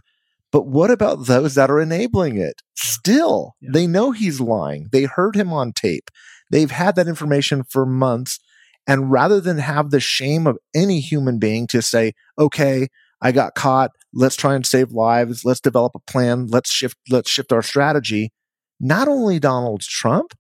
But 0.52 0.66
what 0.66 0.90
about 0.90 1.26
those 1.26 1.54
that 1.54 1.70
are 1.70 1.80
enabling 1.80 2.36
it? 2.36 2.60
Still, 2.76 3.54
yeah. 3.60 3.70
they 3.72 3.86
know 3.86 4.12
he's 4.12 4.40
lying. 4.40 4.88
They 4.92 5.04
heard 5.04 5.34
him 5.34 5.52
on 5.52 5.72
tape. 5.72 6.10
They've 6.50 6.70
had 6.70 6.94
that 6.96 7.08
information 7.08 7.64
for 7.64 7.86
months. 7.86 8.38
And 8.86 9.10
rather 9.10 9.40
than 9.40 9.58
have 9.58 9.90
the 9.90 10.00
shame 10.00 10.46
of 10.46 10.58
any 10.74 11.00
human 11.00 11.38
being 11.38 11.66
to 11.68 11.80
say, 11.80 12.12
okay, 12.38 12.88
I 13.20 13.32
got 13.32 13.54
caught. 13.54 13.92
Let's 14.12 14.36
try 14.36 14.54
and 14.54 14.66
save 14.66 14.90
lives. 14.90 15.44
Let's 15.44 15.60
develop 15.60 15.92
a 15.94 16.00
plan. 16.00 16.48
Let's 16.48 16.70
shift, 16.70 16.98
let's 17.08 17.30
shift 17.30 17.52
our 17.52 17.62
strategy. 17.62 18.32
Not 18.78 19.08
only 19.08 19.38
Donald 19.38 19.80
Trump, 19.80 20.34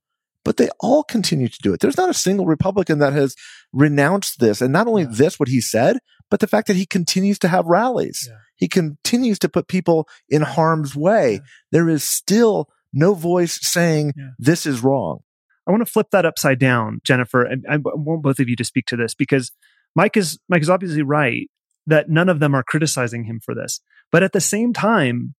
but 0.44 0.56
they 0.56 0.68
all 0.80 1.04
continue 1.04 1.48
to 1.48 1.58
do 1.62 1.72
it. 1.72 1.80
There's 1.80 1.96
not 1.96 2.10
a 2.10 2.14
single 2.14 2.46
Republican 2.46 2.98
that 2.98 3.12
has 3.12 3.36
renounced 3.72 4.40
this. 4.40 4.60
And 4.60 4.72
not 4.72 4.88
only 4.88 5.02
yeah. 5.02 5.10
this, 5.12 5.38
what 5.38 5.48
he 5.48 5.60
said, 5.60 5.98
but 6.30 6.40
the 6.40 6.48
fact 6.48 6.66
that 6.66 6.76
he 6.76 6.84
continues 6.84 7.38
to 7.40 7.48
have 7.48 7.66
rallies. 7.66 8.28
Yeah. 8.28 8.36
He 8.62 8.68
continues 8.68 9.40
to 9.40 9.48
put 9.48 9.66
people 9.66 10.06
in 10.28 10.42
harm's 10.42 10.94
way. 10.94 11.32
Yeah. 11.32 11.38
There 11.72 11.88
is 11.88 12.04
still 12.04 12.68
no 12.92 13.12
voice 13.12 13.58
saying 13.60 14.12
this 14.38 14.66
is 14.66 14.84
wrong. 14.84 15.18
I 15.66 15.72
want 15.72 15.84
to 15.84 15.92
flip 15.92 16.06
that 16.12 16.24
upside 16.24 16.60
down, 16.60 17.00
Jennifer, 17.02 17.42
and 17.42 17.64
I 17.68 17.78
want 17.78 18.22
both 18.22 18.38
of 18.38 18.48
you 18.48 18.54
to 18.54 18.62
speak 18.62 18.86
to 18.86 18.96
this 18.96 19.16
because 19.16 19.50
Mike 19.96 20.16
is 20.16 20.38
Mike 20.48 20.62
is 20.62 20.70
obviously 20.70 21.02
right 21.02 21.50
that 21.88 22.08
none 22.08 22.28
of 22.28 22.38
them 22.38 22.54
are 22.54 22.62
criticizing 22.62 23.24
him 23.24 23.40
for 23.44 23.52
this. 23.52 23.80
But 24.12 24.22
at 24.22 24.30
the 24.30 24.40
same 24.40 24.72
time, 24.72 25.34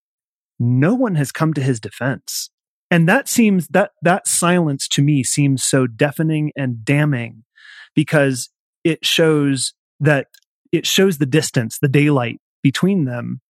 no 0.60 0.94
one 0.94 1.16
has 1.16 1.32
come 1.32 1.54
to 1.54 1.64
his 1.64 1.80
defense. 1.80 2.50
And 2.92 3.08
that 3.08 3.30
seems 3.30 3.70
that 3.70 3.92
that 4.02 4.28
silence 4.28 4.90
to 4.90 5.02
me 5.02 5.24
seems 5.24 5.64
so 5.64 5.88
deafening 5.88 6.52
and 6.58 6.84
damning 6.84 7.46
because 7.96 8.50
it 8.84 9.06
shows 9.06 9.76
that 10.02 10.28
it 10.74 10.86
shows 10.86 11.20
the 11.20 11.26
distance, 11.26 11.80
the 11.80 11.88
daylight 11.88 12.42
between 12.64 13.06
them. 13.06 13.42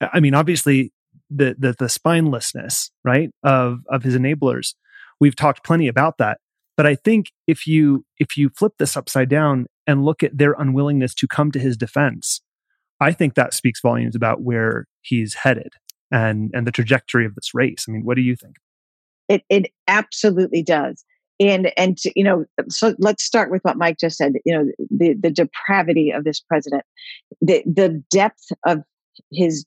I 0.00 0.20
mean, 0.20 0.34
obviously 0.34 0.92
the 1.28 1.54
the, 1.58 1.74
the 1.78 1.86
spinelessness, 1.86 2.90
right, 3.04 3.30
of 3.42 3.80
of 3.90 4.02
his 4.02 4.16
enablers 4.16 4.74
we've 5.20 5.36
talked 5.36 5.64
plenty 5.64 5.88
about 5.88 6.18
that. 6.18 6.38
But 6.76 6.86
I 6.86 6.96
think 6.96 7.32
if 7.46 7.66
you 7.66 8.04
if 8.18 8.36
you 8.36 8.50
flip 8.56 8.72
this 8.78 8.96
upside 8.96 9.28
down 9.28 9.66
and 9.86 10.04
look 10.04 10.22
at 10.22 10.36
their 10.36 10.54
unwillingness 10.54 11.14
to 11.14 11.28
come 11.28 11.52
to 11.52 11.58
his 11.58 11.76
defense, 11.76 12.40
I 13.00 13.12
think 13.12 13.34
that 13.34 13.54
speaks 13.54 13.80
volumes 13.80 14.16
about 14.16 14.42
where 14.42 14.86
he's 15.00 15.34
headed 15.34 15.72
and 16.10 16.50
and 16.52 16.66
the 16.66 16.72
trajectory 16.72 17.26
of 17.26 17.34
this 17.36 17.54
race. 17.54 17.86
I 17.88 17.92
mean, 17.92 18.02
what 18.04 18.16
do 18.16 18.22
you 18.22 18.34
think? 18.34 18.56
It 19.28 19.42
it 19.48 19.72
absolutely 19.86 20.62
does. 20.62 21.04
And 21.40 21.72
and 21.76 21.98
you 22.14 22.22
know, 22.22 22.44
so 22.68 22.94
let's 22.98 23.24
start 23.24 23.50
with 23.50 23.62
what 23.62 23.76
Mike 23.76 23.98
just 23.98 24.16
said. 24.16 24.34
You 24.44 24.54
know, 24.56 24.72
the 24.90 25.14
the 25.14 25.30
depravity 25.30 26.10
of 26.10 26.24
this 26.24 26.40
president, 26.40 26.84
the 27.40 27.62
the 27.66 28.02
depth 28.10 28.52
of 28.64 28.82
his 29.32 29.66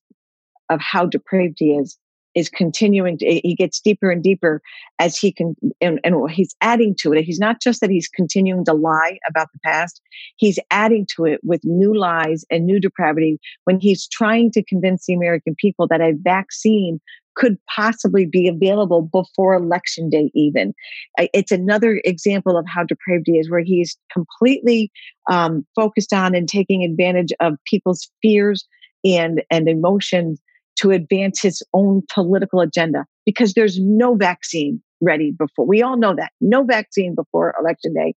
of 0.69 0.79
how 0.81 1.05
depraved 1.05 1.57
he 1.59 1.71
is 1.71 1.97
is 2.38 2.50
continuing 2.50 3.17
to, 3.17 3.25
he 3.25 3.55
gets 3.55 3.79
deeper 3.81 4.12
and 4.12 4.21
deeper 4.21 4.62
as 5.00 5.17
he 5.17 5.31
can 5.31 5.55
and, 5.81 6.00
and 6.03 6.29
he's 6.29 6.55
adding 6.62 6.93
to 7.00 7.12
it 7.12 7.24
he's 7.24 7.39
not 7.39 7.59
just 7.59 7.81
that 7.81 7.89
he's 7.89 8.07
continuing 8.07 8.63
to 8.63 8.74
lie 8.74 9.17
about 9.27 9.47
the 9.53 9.59
past 9.63 10.01
he's 10.36 10.59
adding 10.69 11.07
to 11.15 11.25
it 11.25 11.39
with 11.43 11.62
new 11.63 11.97
lies 11.97 12.45
and 12.51 12.65
new 12.65 12.79
depravity 12.79 13.39
when 13.63 13.79
he's 13.79 14.07
trying 14.07 14.51
to 14.51 14.63
convince 14.63 15.05
the 15.05 15.13
american 15.13 15.55
people 15.55 15.88
that 15.88 16.00
a 16.00 16.13
vaccine 16.21 17.00
could 17.38 17.58
possibly 17.74 18.25
be 18.25 18.48
available 18.48 19.03
before 19.03 19.53
election 19.53 20.10
day 20.10 20.32
even 20.34 20.74
it's 21.17 21.51
another 21.51 22.01
example 22.03 22.58
of 22.58 22.65
how 22.67 22.84
depraved 22.84 23.25
he 23.27 23.38
is 23.38 23.50
where 23.50 23.63
he's 23.63 23.96
completely 24.12 24.91
um, 25.29 25.65
focused 25.75 26.13
on 26.13 26.34
and 26.36 26.50
taking 26.50 26.84
advantage 26.84 27.32
of 27.39 27.53
people's 27.65 28.10
fears 28.22 28.65
and 29.06 29.44
and 29.51 29.70
emotions 29.70 30.41
to 30.77 30.91
advance 30.91 31.41
his 31.41 31.63
own 31.74 32.01
political 32.13 32.60
agenda 32.60 33.06
because 33.25 33.53
there's 33.53 33.79
no 33.79 34.15
vaccine 34.15 34.82
ready 35.01 35.32
before. 35.32 35.65
We 35.65 35.82
all 35.82 35.98
know 35.98 36.15
that. 36.15 36.32
No 36.41 36.63
vaccine 36.63 37.15
before 37.15 37.53
election 37.60 37.94
day. 37.94 38.15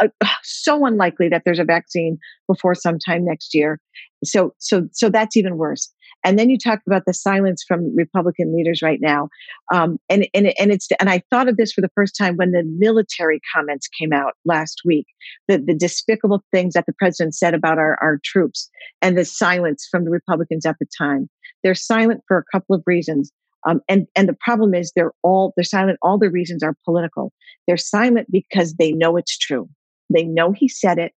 Uh, 0.00 0.08
so 0.42 0.86
unlikely 0.86 1.28
that 1.28 1.42
there's 1.44 1.58
a 1.58 1.64
vaccine 1.64 2.18
before 2.46 2.74
sometime 2.74 3.24
next 3.24 3.54
year. 3.54 3.80
So 4.24 4.54
so 4.58 4.88
so 4.92 5.08
that's 5.08 5.36
even 5.36 5.56
worse. 5.56 5.92
And 6.24 6.38
then 6.38 6.50
you 6.50 6.58
talk 6.58 6.80
about 6.86 7.02
the 7.06 7.14
silence 7.14 7.64
from 7.66 7.94
Republican 7.96 8.54
leaders 8.54 8.82
right 8.82 8.98
now, 9.00 9.28
um, 9.72 9.98
and 10.08 10.28
and 10.34 10.52
and 10.58 10.70
it's 10.70 10.88
and 11.00 11.08
I 11.08 11.22
thought 11.30 11.48
of 11.48 11.56
this 11.56 11.72
for 11.72 11.80
the 11.80 11.90
first 11.94 12.14
time 12.16 12.36
when 12.36 12.52
the 12.52 12.62
military 12.78 13.40
comments 13.54 13.88
came 13.88 14.12
out 14.12 14.34
last 14.44 14.82
week, 14.84 15.06
the 15.48 15.58
the 15.58 15.74
despicable 15.74 16.42
things 16.52 16.74
that 16.74 16.86
the 16.86 16.92
president 16.98 17.34
said 17.34 17.54
about 17.54 17.78
our 17.78 17.98
our 18.02 18.20
troops, 18.24 18.68
and 19.00 19.16
the 19.16 19.24
silence 19.24 19.86
from 19.90 20.04
the 20.04 20.10
Republicans 20.10 20.66
at 20.66 20.76
the 20.78 20.86
time. 20.98 21.28
They're 21.62 21.74
silent 21.74 22.22
for 22.28 22.38
a 22.38 22.44
couple 22.52 22.74
of 22.74 22.82
reasons. 22.86 23.32
Um, 23.68 23.80
and 23.88 24.06
and 24.16 24.28
the 24.28 24.36
problem 24.40 24.74
is 24.74 24.92
they're 24.94 25.12
all 25.22 25.52
they're 25.56 25.64
silent. 25.64 25.98
All 26.02 26.18
the 26.18 26.30
reasons 26.30 26.62
are 26.62 26.74
political. 26.84 27.32
They're 27.66 27.76
silent 27.76 28.28
because 28.30 28.74
they 28.74 28.92
know 28.92 29.16
it's 29.16 29.36
true. 29.36 29.68
They 30.12 30.24
know 30.24 30.52
he 30.52 30.68
said 30.68 30.98
it. 30.98 31.12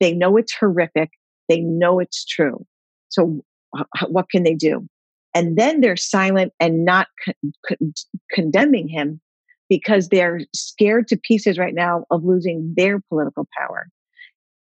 They 0.00 0.14
know 0.14 0.36
it's 0.36 0.54
horrific. 0.54 1.10
They 1.48 1.60
know 1.60 1.98
it's 1.98 2.24
true. 2.24 2.64
So 3.08 3.42
what 4.08 4.30
can 4.30 4.42
they 4.42 4.54
do? 4.54 4.86
And 5.34 5.56
then 5.56 5.80
they're 5.80 5.96
silent 5.96 6.52
and 6.58 6.84
not 6.84 7.08
con- 7.24 7.52
con- 7.66 7.92
condemning 8.32 8.88
him 8.88 9.20
because 9.68 10.08
they're 10.08 10.40
scared 10.54 11.08
to 11.08 11.16
pieces 11.16 11.58
right 11.58 11.74
now 11.74 12.04
of 12.10 12.24
losing 12.24 12.72
their 12.76 13.00
political 13.08 13.46
power 13.56 13.88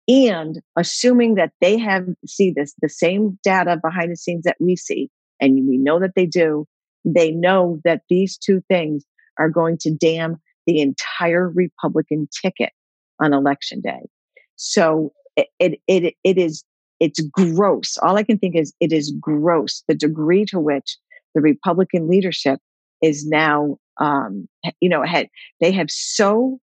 and 0.08 0.60
assuming 0.76 1.34
that 1.36 1.52
they 1.60 1.78
have 1.78 2.06
see 2.26 2.50
this 2.50 2.74
the 2.82 2.88
same 2.88 3.38
data 3.42 3.78
behind 3.82 4.10
the 4.10 4.16
scenes 4.16 4.44
that 4.44 4.56
we 4.60 4.76
see 4.76 5.08
and 5.40 5.54
we 5.68 5.76
know 5.76 6.00
that 6.00 6.12
they 6.16 6.26
do 6.26 6.66
they 7.04 7.30
know 7.30 7.80
that 7.84 8.02
these 8.08 8.36
two 8.36 8.60
things 8.68 9.04
are 9.38 9.48
going 9.48 9.76
to 9.78 9.90
damn 9.90 10.40
the 10.66 10.80
entire 10.80 11.48
republican 11.50 12.28
ticket 12.42 12.72
on 13.20 13.32
election 13.32 13.80
day 13.80 14.00
so 14.56 15.12
it 15.36 15.48
it 15.58 15.80
it, 15.86 16.14
it 16.24 16.38
is 16.38 16.64
it's 17.02 17.20
gross 17.20 17.98
all 17.98 18.16
i 18.16 18.22
can 18.22 18.38
think 18.38 18.56
is 18.56 18.72
it 18.80 18.92
is 18.92 19.12
gross 19.20 19.82
the 19.88 19.94
degree 19.94 20.44
to 20.44 20.58
which 20.58 20.96
the 21.34 21.40
Republican 21.40 22.08
leadership 22.08 22.60
is 23.02 23.26
now, 23.26 23.76
um, 23.98 24.48
you 24.80 24.88
know, 24.88 25.02
had, 25.02 25.28
they 25.60 25.72
have 25.72 25.90
so 25.90 26.58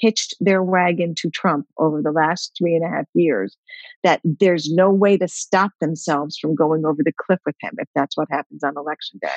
hitched 0.00 0.34
their 0.38 0.62
wagon 0.62 1.14
to 1.16 1.28
Trump 1.30 1.66
over 1.76 2.02
the 2.02 2.12
last 2.12 2.52
three 2.56 2.74
and 2.74 2.84
a 2.84 2.88
half 2.88 3.06
years 3.14 3.56
that 4.04 4.20
there's 4.22 4.70
no 4.70 4.90
way 4.90 5.16
to 5.16 5.26
stop 5.26 5.72
themselves 5.80 6.38
from 6.38 6.54
going 6.54 6.84
over 6.84 7.02
the 7.04 7.12
cliff 7.20 7.40
with 7.44 7.56
him 7.60 7.72
if 7.78 7.88
that's 7.96 8.16
what 8.16 8.28
happens 8.30 8.62
on 8.62 8.76
election 8.76 9.18
day. 9.20 9.28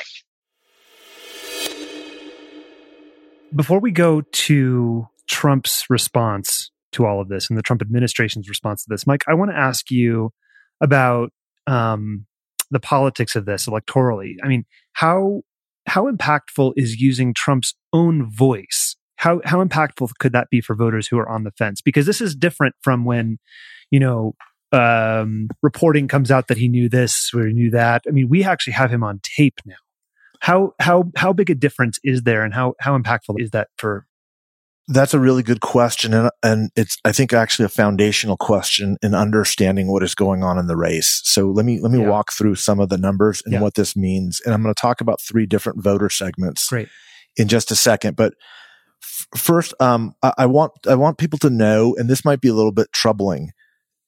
Before 3.56 3.80
we 3.80 3.92
go 3.92 4.22
to 4.22 5.08
Trump's 5.28 5.90
response 5.90 6.70
to 6.92 7.06
all 7.06 7.22
of 7.22 7.28
this 7.28 7.50
and 7.50 7.58
the 7.58 7.64
Trump 7.64 7.82
administration's 7.82 8.48
response 8.48 8.84
to 8.84 8.88
this, 8.90 9.08
Mike, 9.08 9.24
I 9.28 9.34
want 9.34 9.52
to 9.52 9.58
ask 9.58 9.90
you 9.90 10.32
about 10.82 11.32
um, 11.68 12.26
the 12.72 12.80
politics 12.80 13.36
of 13.36 13.46
this 13.46 13.68
electorally. 13.68 14.36
I 14.44 14.48
mean, 14.48 14.66
how 14.94 15.42
how 15.88 16.10
impactful 16.12 16.74
is 16.76 17.02
using 17.02 17.34
Trump's 17.34 17.76
own 17.94 18.30
voice? 18.32 18.96
How 19.18 19.42
how 19.46 19.64
impactful 19.64 20.10
could 20.20 20.34
that 20.34 20.50
be 20.50 20.62
for 20.62 20.76
voters 20.76 21.08
who 21.08 21.18
are 21.18 21.30
on 21.30 21.44
the 21.44 21.52
fence? 21.52 21.82
Because 21.82 22.06
this 22.06 22.22
is 22.22 22.36
different 22.36 22.76
from 22.82 23.06
when, 23.06 23.38
you 23.92 24.00
know, 24.00 24.34
um, 24.72 25.50
reporting 25.62 26.08
comes 26.08 26.32
out 26.32 26.48
that 26.48 26.58
he 26.58 26.68
knew 26.68 26.90
this 26.90 27.32
or 27.34 27.46
he 27.46 27.54
knew 27.54 27.70
that. 27.72 28.04
I 28.08 28.12
mean, 28.12 28.30
we 28.30 28.44
actually 28.44 28.74
have 28.74 28.92
him 28.92 29.04
on 29.04 29.20
tape 29.24 29.60
now. 29.66 29.76
How 30.40 30.74
how 30.80 31.12
how 31.16 31.34
big 31.34 31.50
a 31.50 31.56
difference 31.56 32.00
is 32.04 32.24
there, 32.24 32.44
and 32.44 32.54
how 32.54 32.74
how 32.80 32.98
impactful 32.98 33.36
is 33.38 33.52
that 33.52 33.68
for 33.78 34.06
that's 34.88 35.14
a 35.14 35.20
really 35.20 35.44
good 35.44 35.62
question. 35.62 36.14
And, 36.14 36.30
and 36.44 36.70
it's, 36.76 36.98
I 37.06 37.12
think, 37.12 37.34
actually 37.34 37.66
a 37.66 37.70
foundational 37.70 38.36
question 38.36 38.98
in 39.02 39.14
understanding 39.14 39.92
what 39.92 40.04
is 40.04 40.16
going 40.16 40.44
on 40.44 40.58
in 40.58 40.68
the 40.68 40.76
race. 40.76 41.22
So 41.24 41.48
let 41.50 41.66
me, 41.66 41.80
let 41.80 41.92
me 41.92 42.02
yeah. 42.02 42.10
walk 42.10 42.34
through 42.34 42.56
some 42.56 42.80
of 42.80 42.90
the 42.90 42.98
numbers 42.98 43.42
and 43.46 43.54
yeah. 43.54 43.62
what 43.62 43.76
this 43.76 43.96
means. 43.96 44.42
And 44.44 44.54
I'm 44.54 44.64
going 44.64 44.74
to 44.74 44.82
talk 44.82 45.00
about 45.00 45.22
three 45.22 45.46
different 45.46 45.84
voter 45.84 46.10
segments 46.10 46.68
Great. 46.68 46.90
in 47.38 47.48
just 47.48 47.72
a 47.72 47.76
second. 47.76 48.16
But 48.16 48.34
f- 49.02 49.28
first, 49.40 49.74
um, 49.80 50.14
I, 50.24 50.34
I 50.40 50.46
want, 50.48 50.72
I 50.88 50.96
want 50.96 51.20
people 51.20 51.40
to 51.40 51.50
know, 51.50 51.96
and 51.98 52.10
this 52.10 52.26
might 52.26 52.42
be 52.42 52.50
a 52.50 52.54
little 52.54 52.74
bit 52.74 52.92
troubling. 52.92 53.52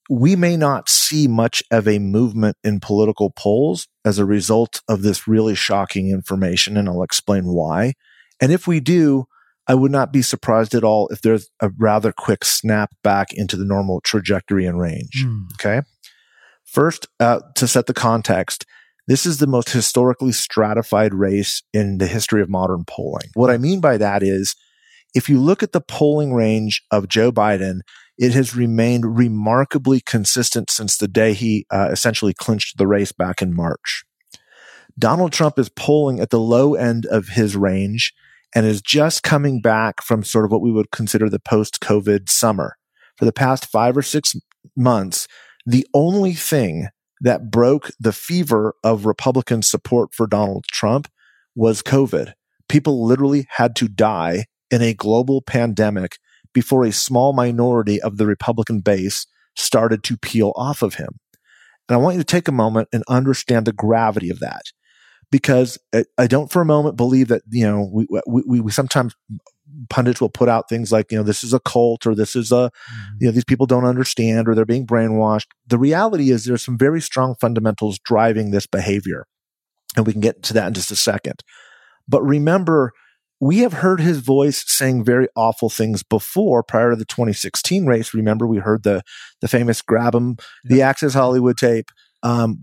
We 0.09 0.35
may 0.35 0.57
not 0.57 0.89
see 0.89 1.27
much 1.27 1.63
of 1.71 1.87
a 1.87 1.99
movement 1.99 2.57
in 2.63 2.81
political 2.81 3.29
polls 3.29 3.87
as 4.03 4.19
a 4.19 4.25
result 4.25 4.81
of 4.89 5.01
this 5.01 5.27
really 5.29 5.55
shocking 5.55 6.09
information. 6.09 6.75
And 6.75 6.89
I'll 6.89 7.03
explain 7.03 7.45
why. 7.45 7.93
And 8.41 8.51
if 8.51 8.67
we 8.67 8.81
do, 8.81 9.27
I 9.67 9.75
would 9.75 9.91
not 9.91 10.11
be 10.11 10.21
surprised 10.21 10.75
at 10.75 10.83
all 10.83 11.07
if 11.09 11.21
there's 11.21 11.49
a 11.61 11.69
rather 11.77 12.11
quick 12.11 12.43
snap 12.43 12.91
back 13.03 13.33
into 13.33 13.55
the 13.55 13.65
normal 13.65 14.01
trajectory 14.01 14.65
and 14.65 14.79
range. 14.79 15.25
Mm. 15.25 15.45
Okay. 15.53 15.81
First, 16.65 17.07
uh, 17.19 17.39
to 17.55 17.67
set 17.67 17.85
the 17.85 17.93
context, 17.93 18.65
this 19.07 19.25
is 19.25 19.37
the 19.37 19.47
most 19.47 19.69
historically 19.69 20.31
stratified 20.31 21.13
race 21.13 21.61
in 21.73 21.97
the 21.97 22.07
history 22.07 22.41
of 22.41 22.49
modern 22.49 22.83
polling. 22.85 23.29
What 23.35 23.49
I 23.49 23.57
mean 23.57 23.79
by 23.79 23.97
that 23.97 24.23
is 24.23 24.55
if 25.13 25.29
you 25.29 25.39
look 25.39 25.61
at 25.61 25.71
the 25.71 25.81
polling 25.81 26.33
range 26.33 26.83
of 26.91 27.07
Joe 27.07 27.31
Biden, 27.31 27.81
it 28.17 28.33
has 28.33 28.55
remained 28.55 29.17
remarkably 29.17 30.01
consistent 30.01 30.69
since 30.69 30.97
the 30.97 31.07
day 31.07 31.33
he 31.33 31.65
uh, 31.71 31.89
essentially 31.91 32.33
clinched 32.33 32.77
the 32.77 32.87
race 32.87 33.11
back 33.11 33.41
in 33.41 33.55
March. 33.55 34.03
Donald 34.97 35.31
Trump 35.31 35.57
is 35.57 35.69
polling 35.69 36.19
at 36.19 36.29
the 36.29 36.39
low 36.39 36.75
end 36.75 37.05
of 37.07 37.29
his 37.29 37.55
range 37.55 38.13
and 38.55 38.65
is 38.65 38.81
just 38.81 39.23
coming 39.23 39.61
back 39.61 40.01
from 40.01 40.23
sort 40.23 40.45
of 40.45 40.51
what 40.51 40.61
we 40.61 40.71
would 40.71 40.91
consider 40.91 41.29
the 41.29 41.39
post 41.39 41.79
COVID 41.79 42.29
summer. 42.29 42.77
For 43.17 43.25
the 43.25 43.33
past 43.33 43.65
five 43.65 43.95
or 43.97 44.01
six 44.01 44.35
months, 44.75 45.27
the 45.65 45.87
only 45.93 46.33
thing 46.33 46.87
that 47.21 47.49
broke 47.49 47.89
the 47.99 48.11
fever 48.11 48.75
of 48.83 49.05
Republican 49.05 49.61
support 49.61 50.13
for 50.13 50.27
Donald 50.27 50.65
Trump 50.71 51.07
was 51.55 51.81
COVID. 51.81 52.33
People 52.67 53.05
literally 53.05 53.47
had 53.51 53.75
to 53.77 53.87
die 53.87 54.45
in 54.69 54.81
a 54.81 54.93
global 54.93 55.41
pandemic 55.41 56.17
before 56.53 56.83
a 56.83 56.91
small 56.91 57.33
minority 57.33 58.01
of 58.01 58.17
the 58.17 58.25
Republican 58.25 58.79
base 58.79 59.25
started 59.55 60.03
to 60.03 60.17
peel 60.17 60.51
off 60.55 60.81
of 60.81 60.95
him. 60.95 61.19
And 61.87 61.95
I 61.95 61.97
want 61.97 62.15
you 62.15 62.21
to 62.21 62.25
take 62.25 62.47
a 62.47 62.53
moment 62.53 62.89
and 62.91 63.03
understand 63.07 63.65
the 63.65 63.73
gravity 63.73 64.29
of 64.29 64.39
that 64.39 64.63
because 65.33 65.79
I 66.19 66.27
don't 66.27 66.51
for 66.51 66.61
a 66.61 66.65
moment 66.65 66.95
believe 66.95 67.29
that, 67.29 67.41
you 67.49 67.65
know, 67.65 67.89
we, 67.91 68.05
we, 68.27 68.59
we 68.59 68.71
sometimes 68.71 69.15
pundits 69.89 70.21
will 70.21 70.29
put 70.29 70.47
out 70.47 70.69
things 70.69 70.91
like, 70.91 71.11
you 71.11 71.17
know, 71.17 71.23
this 71.23 71.43
is 71.43 71.55
a 71.55 71.59
cult 71.59 72.05
or 72.05 72.13
this 72.13 72.35
is 72.35 72.51
a, 72.51 72.69
mm-hmm. 72.69 73.15
you 73.19 73.27
know, 73.27 73.31
these 73.31 73.43
people 73.43 73.65
don't 73.65 73.83
understand 73.83 74.47
or 74.47 74.53
they're 74.53 74.63
being 74.63 74.85
brainwashed. 74.85 75.47
The 75.65 75.79
reality 75.79 76.29
is 76.29 76.45
there's 76.45 76.63
some 76.63 76.77
very 76.77 77.01
strong 77.01 77.33
fundamentals 77.41 77.97
driving 77.97 78.51
this 78.51 78.67
behavior. 78.67 79.25
And 79.97 80.05
we 80.05 80.11
can 80.11 80.21
get 80.21 80.43
to 80.43 80.53
that 80.53 80.67
in 80.67 80.75
just 80.75 80.91
a 80.91 80.95
second. 80.95 81.43
But 82.07 82.21
remember, 82.21 82.91
we 83.39 83.59
have 83.59 83.73
heard 83.73 84.01
his 84.01 84.19
voice 84.19 84.63
saying 84.67 85.03
very 85.03 85.29
awful 85.35 85.71
things 85.71 86.03
before 86.03 86.61
prior 86.61 86.91
to 86.91 86.95
the 86.95 87.05
2016 87.05 87.87
race. 87.87 88.13
Remember, 88.13 88.45
we 88.45 88.59
heard 88.59 88.83
the, 88.83 89.01
the 89.41 89.47
famous 89.47 89.81
grab 89.81 90.13
him, 90.13 90.37
the 90.63 90.83
Access 90.83 91.15
Hollywood 91.15 91.57
tape. 91.57 91.89
Um, 92.21 92.59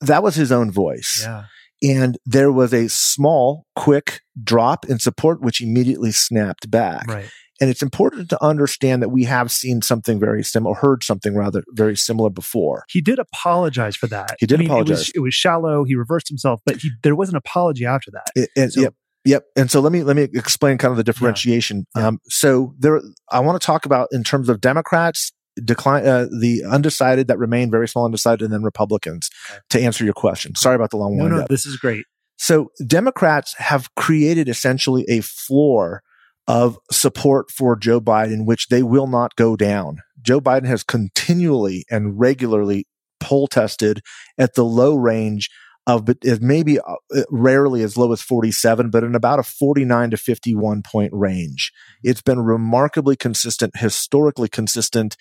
that 0.00 0.22
was 0.22 0.36
his 0.36 0.52
own 0.52 0.70
voice. 0.70 1.22
Yeah. 1.24 1.46
And 1.82 2.18
there 2.24 2.50
was 2.50 2.72
a 2.72 2.88
small, 2.88 3.66
quick 3.76 4.22
drop 4.42 4.86
in 4.88 4.98
support, 4.98 5.40
which 5.40 5.60
immediately 5.60 6.12
snapped 6.12 6.70
back. 6.70 7.06
Right. 7.06 7.30
And 7.60 7.70
it's 7.70 7.82
important 7.82 8.28
to 8.30 8.44
understand 8.44 9.02
that 9.02 9.08
we 9.08 9.24
have 9.24 9.50
seen 9.50 9.80
something 9.80 10.20
very 10.20 10.42
similar, 10.42 10.74
heard 10.74 11.02
something 11.02 11.34
rather 11.34 11.64
very 11.70 11.96
similar 11.96 12.28
before. 12.28 12.84
He 12.88 13.00
did 13.00 13.18
apologize 13.18 13.96
for 13.96 14.06
that. 14.08 14.36
He 14.38 14.46
did 14.46 14.58
I 14.58 14.60
mean, 14.60 14.68
apologize. 14.68 14.98
It 14.98 15.00
was, 15.00 15.12
it 15.14 15.20
was, 15.20 15.34
shallow. 15.34 15.84
He 15.84 15.94
reversed 15.94 16.28
himself, 16.28 16.60
but 16.66 16.76
he, 16.76 16.90
there 17.02 17.16
was 17.16 17.30
an 17.30 17.36
apology 17.36 17.86
after 17.86 18.10
that. 18.10 18.26
It, 18.34 18.50
and, 18.56 18.72
so, 18.72 18.82
yep. 18.82 18.94
Yep. 19.24 19.44
And 19.56 19.70
so 19.70 19.80
let 19.80 19.92
me 19.92 20.04
let 20.04 20.14
me 20.14 20.22
explain 20.22 20.78
kind 20.78 20.92
of 20.92 20.96
the 20.96 21.02
differentiation. 21.02 21.86
Yeah. 21.96 22.06
Um, 22.06 22.20
so 22.28 22.74
there, 22.78 23.00
I 23.30 23.40
want 23.40 23.60
to 23.60 23.66
talk 23.66 23.84
about 23.84 24.08
in 24.12 24.22
terms 24.22 24.48
of 24.48 24.60
Democrats 24.60 25.32
decline 25.64 26.06
uh, 26.06 26.26
the 26.40 26.62
undecided 26.70 27.28
that 27.28 27.38
remain 27.38 27.70
very 27.70 27.88
small 27.88 28.04
undecided 28.04 28.42
and 28.42 28.52
then 28.52 28.62
republicans 28.62 29.30
okay. 29.50 29.60
to 29.70 29.80
answer 29.80 30.04
your 30.04 30.14
question 30.14 30.54
sorry 30.54 30.76
about 30.76 30.90
the 30.90 30.96
long 30.96 31.16
no, 31.16 31.28
no, 31.28 31.40
up. 31.40 31.48
this 31.48 31.66
is 31.66 31.76
great 31.76 32.04
so 32.36 32.70
democrats 32.86 33.54
have 33.58 33.94
created 33.94 34.48
essentially 34.48 35.04
a 35.08 35.20
floor 35.20 36.02
of 36.46 36.78
support 36.90 37.50
for 37.50 37.76
joe 37.76 38.00
biden 38.00 38.44
which 38.44 38.68
they 38.68 38.82
will 38.82 39.06
not 39.06 39.34
go 39.36 39.56
down 39.56 39.98
joe 40.20 40.40
biden 40.40 40.66
has 40.66 40.82
continually 40.82 41.84
and 41.90 42.18
regularly 42.18 42.86
poll 43.20 43.46
tested 43.46 44.00
at 44.38 44.54
the 44.54 44.64
low 44.64 44.94
range 44.94 45.50
of 45.86 46.08
maybe 46.40 46.80
uh, 46.80 46.94
rarely 47.30 47.82
as 47.82 47.96
low 47.96 48.12
as 48.12 48.20
47, 48.20 48.90
but 48.90 49.04
in 49.04 49.14
about 49.14 49.38
a 49.38 49.44
49 49.44 50.10
to 50.10 50.16
51 50.16 50.82
point 50.82 51.12
range. 51.14 51.72
It's 52.02 52.22
been 52.22 52.40
remarkably 52.40 53.14
consistent, 53.14 53.76
historically 53.76 54.48
consistent, 54.48 55.16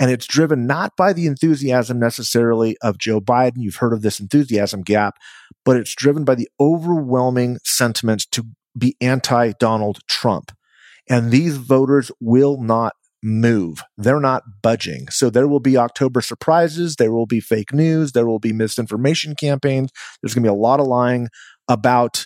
and 0.00 0.10
it's 0.10 0.26
driven 0.26 0.66
not 0.66 0.96
by 0.96 1.12
the 1.12 1.26
enthusiasm 1.26 2.00
necessarily 2.00 2.76
of 2.82 2.98
Joe 2.98 3.20
Biden. 3.20 3.58
You've 3.58 3.76
heard 3.76 3.92
of 3.92 4.00
this 4.00 4.18
enthusiasm 4.18 4.80
gap, 4.80 5.18
but 5.64 5.76
it's 5.76 5.94
driven 5.94 6.24
by 6.24 6.34
the 6.34 6.48
overwhelming 6.58 7.58
sentiment 7.64 8.26
to 8.32 8.46
be 8.76 8.96
anti 9.00 9.52
Donald 9.52 9.98
Trump. 10.08 10.52
And 11.08 11.30
these 11.30 11.58
voters 11.58 12.10
will 12.18 12.60
not 12.62 12.94
move. 13.22 13.82
They're 13.98 14.20
not 14.20 14.44
budging. 14.62 15.08
So 15.10 15.28
there 15.28 15.46
will 15.46 15.60
be 15.60 15.76
October 15.76 16.22
surprises. 16.22 16.96
There 16.96 17.12
will 17.12 17.26
be 17.26 17.40
fake 17.40 17.74
news. 17.74 18.12
There 18.12 18.26
will 18.26 18.38
be 18.38 18.54
misinformation 18.54 19.34
campaigns. 19.34 19.90
There's 20.22 20.32
going 20.32 20.44
to 20.44 20.48
be 20.48 20.56
a 20.56 20.58
lot 20.58 20.80
of 20.80 20.86
lying 20.86 21.28
about 21.68 22.24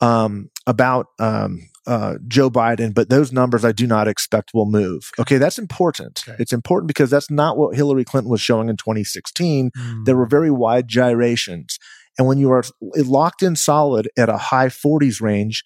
um, 0.00 0.50
about 0.66 1.06
um, 1.18 1.70
uh, 1.86 2.18
Joe 2.26 2.50
Biden, 2.50 2.92
but 2.92 3.08
those 3.08 3.32
numbers 3.32 3.64
I 3.64 3.72
do 3.72 3.86
not 3.86 4.08
expect 4.08 4.52
will 4.52 4.66
move. 4.66 5.10
Okay, 5.18 5.38
that's 5.38 5.58
important. 5.58 6.24
Okay. 6.26 6.36
It's 6.40 6.52
important 6.52 6.88
because 6.88 7.10
that's 7.10 7.30
not 7.30 7.56
what 7.56 7.76
Hillary 7.76 8.04
Clinton 8.04 8.30
was 8.30 8.40
showing 8.40 8.68
in 8.68 8.76
2016. 8.76 9.70
Mm. 9.70 10.04
There 10.04 10.16
were 10.16 10.26
very 10.26 10.50
wide 10.50 10.88
gyrations. 10.88 11.78
And 12.18 12.26
when 12.26 12.38
you 12.38 12.50
are 12.50 12.64
locked 12.96 13.42
in 13.42 13.56
solid 13.56 14.08
at 14.16 14.28
a 14.28 14.36
high 14.36 14.68
40s 14.68 15.20
range 15.20 15.64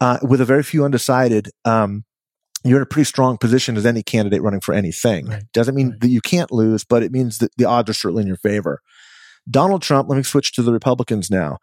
uh, 0.00 0.18
with 0.22 0.40
a 0.40 0.44
very 0.44 0.62
few 0.62 0.84
undecided, 0.84 1.48
um, 1.64 2.04
you're 2.64 2.78
in 2.78 2.82
a 2.82 2.86
pretty 2.86 3.04
strong 3.04 3.38
position 3.38 3.76
as 3.76 3.86
any 3.86 4.02
candidate 4.02 4.42
running 4.42 4.60
for 4.60 4.74
anything. 4.74 5.26
Right. 5.26 5.44
Doesn't 5.52 5.74
mean 5.74 5.90
right. 5.90 6.00
that 6.00 6.08
you 6.08 6.20
can't 6.20 6.52
lose, 6.52 6.84
but 6.84 7.02
it 7.02 7.12
means 7.12 7.38
that 7.38 7.52
the 7.56 7.64
odds 7.64 7.88
are 7.88 7.94
certainly 7.94 8.22
in 8.22 8.26
your 8.26 8.36
favor. 8.36 8.80
Donald 9.50 9.82
Trump, 9.82 10.08
let 10.08 10.16
me 10.16 10.22
switch 10.22 10.52
to 10.52 10.62
the 10.62 10.72
Republicans 10.72 11.30
now. 11.30 11.58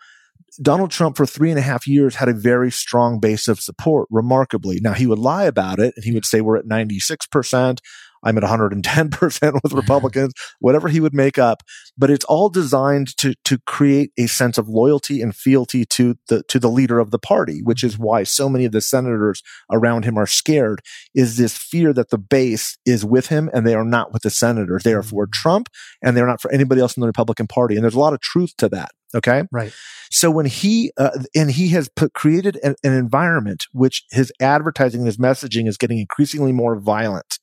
Donald 0.61 0.91
Trump 0.91 1.17
for 1.17 1.25
three 1.25 1.49
and 1.49 1.59
a 1.59 1.63
half 1.63 1.87
years 1.87 2.15
had 2.15 2.29
a 2.29 2.33
very 2.33 2.71
strong 2.71 3.19
base 3.19 3.47
of 3.47 3.59
support, 3.59 4.07
remarkably. 4.09 4.79
Now 4.81 4.93
he 4.93 5.05
would 5.05 5.19
lie 5.19 5.43
about 5.43 5.79
it 5.79 5.93
and 5.95 6.05
he 6.05 6.13
would 6.13 6.25
say 6.25 6.41
we're 6.41 6.57
at 6.57 6.65
96%. 6.65 7.79
I'm 8.25 8.38
at 8.38 8.43
110% 8.43 9.59
with 9.63 9.73
Republicans, 9.73 10.33
whatever 10.59 10.89
he 10.89 10.99
would 10.99 11.13
make 11.13 11.38
up. 11.38 11.63
But 11.97 12.09
it's 12.09 12.25
all 12.25 12.49
designed 12.49 13.15
to, 13.17 13.35
to 13.45 13.59
create 13.59 14.11
a 14.17 14.27
sense 14.27 14.57
of 14.57 14.67
loyalty 14.67 15.21
and 15.21 15.35
fealty 15.35 15.85
to 15.85 16.17
the, 16.27 16.43
to 16.43 16.59
the 16.59 16.69
leader 16.69 16.99
of 16.99 17.11
the 17.11 17.19
party, 17.19 17.61
which 17.63 17.83
is 17.83 17.97
why 17.97 18.23
so 18.23 18.49
many 18.49 18.65
of 18.65 18.71
the 18.71 18.81
senators 18.81 19.43
around 19.71 20.05
him 20.05 20.17
are 20.17 20.27
scared 20.27 20.81
is 21.13 21.38
this 21.38 21.57
fear 21.57 21.93
that 21.93 22.09
the 22.09 22.17
base 22.17 22.77
is 22.85 23.05
with 23.05 23.27
him 23.27 23.49
and 23.53 23.65
they 23.65 23.75
are 23.75 23.85
not 23.85 24.11
with 24.11 24.23
the 24.23 24.29
senators. 24.29 24.83
They 24.83 24.93
are 24.93 25.03
for 25.03 25.27
Trump 25.27 25.69
and 26.01 26.17
they're 26.17 26.27
not 26.27 26.41
for 26.41 26.51
anybody 26.51 26.81
else 26.81 26.97
in 26.97 27.01
the 27.01 27.07
Republican 27.07 27.47
party. 27.47 27.75
And 27.75 27.83
there's 27.83 27.95
a 27.95 27.99
lot 27.99 28.13
of 28.13 28.21
truth 28.21 28.57
to 28.57 28.69
that. 28.69 28.91
Okay. 29.15 29.43
Right. 29.51 29.71
So 30.11 30.29
when 30.29 30.45
he, 30.45 30.91
uh, 30.97 31.11
and 31.35 31.49
he 31.49 31.69
has 31.69 31.88
put, 31.88 32.13
created 32.13 32.59
an, 32.63 32.75
an 32.83 32.93
environment 32.93 33.65
which 33.71 34.03
his 34.11 34.31
advertising, 34.41 35.05
his 35.05 35.17
messaging 35.17 35.67
is 35.67 35.77
getting 35.77 35.99
increasingly 35.99 36.51
more 36.51 36.75
violent. 36.75 37.39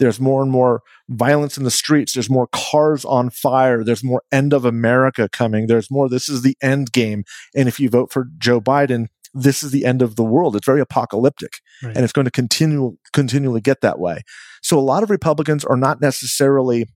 There's 0.00 0.18
more 0.18 0.42
and 0.42 0.50
more 0.50 0.82
violence 1.08 1.56
in 1.56 1.62
the 1.62 1.70
streets. 1.70 2.14
There's 2.14 2.28
more 2.28 2.48
cars 2.52 3.04
on 3.04 3.30
fire. 3.30 3.84
There's 3.84 4.02
more 4.02 4.22
end 4.32 4.52
of 4.52 4.64
America 4.64 5.28
coming. 5.32 5.68
There's 5.68 5.90
more. 5.90 6.08
This 6.08 6.28
is 6.28 6.42
the 6.42 6.56
end 6.60 6.90
game. 6.90 7.22
And 7.54 7.68
if 7.68 7.78
you 7.78 7.88
vote 7.88 8.10
for 8.10 8.26
Joe 8.38 8.60
Biden, 8.60 9.06
this 9.32 9.62
is 9.62 9.70
the 9.70 9.84
end 9.84 10.02
of 10.02 10.16
the 10.16 10.24
world. 10.24 10.56
It's 10.56 10.66
very 10.66 10.80
apocalyptic 10.80 11.52
Right. 11.84 11.94
and 11.94 12.02
it's 12.02 12.12
going 12.12 12.24
to 12.24 12.30
continue, 12.32 12.96
continually 13.12 13.60
get 13.60 13.80
that 13.82 14.00
way. 14.00 14.22
So 14.62 14.76
a 14.78 14.80
lot 14.80 15.04
of 15.04 15.10
Republicans 15.10 15.64
are 15.64 15.76
not 15.76 16.00
necessarily 16.00 16.86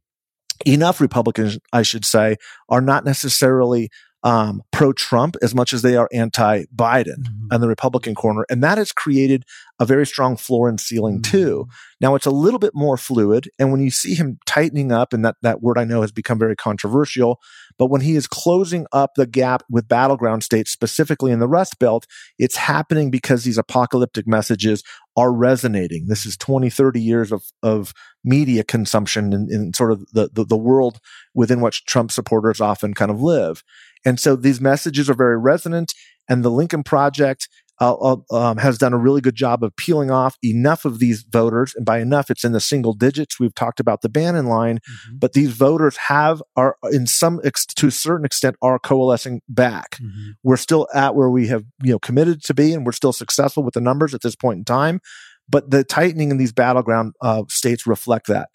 enough 0.67 1.01
Republicans, 1.01 1.59
I 1.73 1.83
should 1.83 2.05
say, 2.05 2.37
are 2.69 2.81
not 2.81 3.05
necessarily 3.05 3.90
um, 4.25 4.63
pro 4.73 4.91
Trump 4.93 5.37
as 5.43 5.55
much 5.55 5.75
as 5.75 5.83
they 5.83 5.97
are 5.97 6.09
anti 6.13 6.65
Biden 6.75 7.25
Mhm. 7.25 7.53
on 7.53 7.61
the 7.61 7.69
Republican 7.69 8.15
corner. 8.15 8.47
And 8.49 8.63
that 8.65 8.79
has 8.79 8.91
created 8.91 9.45
a 9.79 9.85
very 9.85 10.07
strong 10.07 10.37
floor 10.37 10.67
and 10.69 10.81
ceiling 10.81 11.21
too. 11.21 11.67
Now 12.01 12.15
it's 12.15 12.25
a 12.27 12.31
little 12.31 12.59
bit 12.59 12.75
more 12.75 12.97
fluid. 12.97 13.51
And 13.59 13.71
when 13.71 13.83
you 13.83 13.91
see 13.91 14.15
him 14.15 14.39
tightening 14.47 14.93
up, 14.93 15.13
and 15.13 15.25
that, 15.25 15.37
that 15.43 15.61
word 15.63 15.77
I 15.79 15.85
know 15.85 16.01
has 16.01 16.11
become 16.13 16.39
very 16.39 16.57
controversial, 16.57 17.39
but 17.79 17.87
when 17.87 18.01
he 18.01 18.15
is 18.17 18.27
closing 18.27 18.87
up 18.93 19.11
the 19.15 19.27
gap 19.27 19.63
with 19.69 19.89
battleground 19.89 20.43
states, 20.43 20.71
specifically 20.71 21.31
in 21.31 21.41
the 21.41 21.49
Rust 21.49 21.79
Belt, 21.79 22.07
it's 22.39 22.57
happening 22.57 23.11
because 23.11 23.45
these 23.45 23.59
apocalyptic 23.59 24.27
messages 24.27 24.83
are 25.17 25.33
resonating. 25.33 26.07
This 26.09 26.25
is 26.25 26.37
20, 26.37 26.71
30 26.71 27.01
years 27.03 27.31
of, 27.31 27.45
of 27.63 27.93
media 28.25 28.65
consumption 28.65 29.33
in, 29.33 29.49
in 29.51 29.75
sort 29.75 29.93
of 29.93 30.07
the, 30.13 30.31
the, 30.33 30.45
the 30.45 30.57
world 30.57 30.99
within 31.35 31.61
which 31.61 31.85
Trump 31.85 32.11
supporters 32.11 32.61
often 32.61 32.95
kind 32.95 33.11
of 33.11 33.21
live. 33.21 33.63
And 34.05 34.19
so 34.21 34.37
these 34.37 34.61
messages 34.61 35.09
are 35.11 35.14
very 35.14 35.38
resonant. 35.38 35.93
And 36.29 36.45
the 36.45 36.51
Lincoln 36.51 36.83
Project 36.83 37.49
uh, 37.81 37.95
uh, 37.95 38.17
um, 38.31 38.59
has 38.59 38.79
done 38.79 38.93
a 38.93 38.99
really 38.99 39.21
good 39.21 39.35
job 39.35 39.64
of 39.64 39.75
peeling 39.77 40.09
off 40.11 40.37
enough 40.45 40.85
of 40.85 41.01
these 41.01 41.23
voters. 41.29 41.75
And 41.75 41.85
by 41.85 41.99
enough, 41.99 42.31
it's 42.31 42.45
in 42.45 42.53
the 42.53 42.61
single 42.61 42.93
digits. 42.93 43.40
We've 43.40 43.55
talked 43.55 43.81
about 43.81 44.01
the 44.03 44.09
Bannon 44.09 44.47
line, 44.47 44.77
Mhm. 44.79 45.19
but 45.19 45.33
these 45.33 45.51
voters 45.51 45.97
have 46.09 46.40
are 46.55 46.77
in 46.93 47.09
some 47.09 47.40
ex- 47.43 47.67
to 47.67 47.88
a 47.88 47.90
certain 47.90 48.25
extent 48.25 48.55
are 48.62 48.79
coalescing 48.79 49.40
back. 49.49 49.97
Mhm. 50.01 50.35
We're 50.45 50.57
still 50.57 50.87
at 50.95 51.17
where 51.17 51.29
we 51.31 51.49
have 51.49 51.64
you 51.83 51.90
know 51.93 51.99
committed 51.99 52.45
to 52.45 52.55
be, 52.55 52.73
and 52.73 52.87
we're 52.87 52.93
still 52.93 53.12
successful 53.12 53.64
with 53.64 53.75
the 53.75 53.81
numbers 53.81 54.14
at 54.14 54.23
this 54.23 54.37
point 54.37 54.59
in 54.59 54.64
time. 54.64 55.01
But 55.49 55.71
the 55.73 55.83
tightening 55.83 56.31
in 56.31 56.37
these 56.37 56.53
battleground 56.53 57.14
uh, 57.23 57.43
states 57.49 57.88
reflect 57.88 58.29
that. 58.29 58.51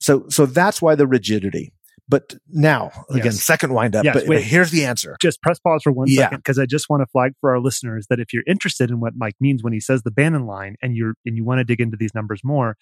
So 0.00 0.24
so 0.28 0.44
that's 0.44 0.82
why 0.82 0.96
the 0.96 1.06
rigidity. 1.06 1.72
But 2.08 2.34
now 2.48 2.92
again, 3.10 3.24
Yes. 3.26 3.42
second 3.42 3.72
wind 3.72 3.96
up. 3.96 4.04
Yes, 4.04 4.14
but, 4.14 4.28
wait. 4.28 4.44
here's 4.44 4.70
the 4.70 4.84
answer. 4.84 5.16
Just 5.20 5.42
press 5.42 5.58
pause 5.58 5.82
for 5.82 5.90
one 5.92 6.06
Yeah. 6.08 6.22
second 6.24 6.38
because 6.38 6.58
I 6.58 6.64
just 6.66 6.88
want 6.88 7.02
to 7.02 7.06
flag 7.06 7.32
for 7.40 7.50
our 7.50 7.58
listeners 7.60 8.06
that 8.10 8.20
if 8.20 8.32
you're 8.32 8.44
interested 8.46 8.90
in 8.90 9.00
what 9.00 9.14
Mike 9.16 9.34
means 9.40 9.62
when 9.64 9.72
he 9.72 9.80
says 9.80 10.02
the 10.02 10.10
Bannon 10.12 10.46
line 10.46 10.76
and 10.80 10.96
you're 10.96 11.14
and 11.26 11.36
you 11.36 11.44
want 11.44 11.58
to 11.58 11.64
dig 11.64 11.80
into 11.80 11.96
these 11.96 12.14
numbers 12.14 12.42
more, 12.44 12.76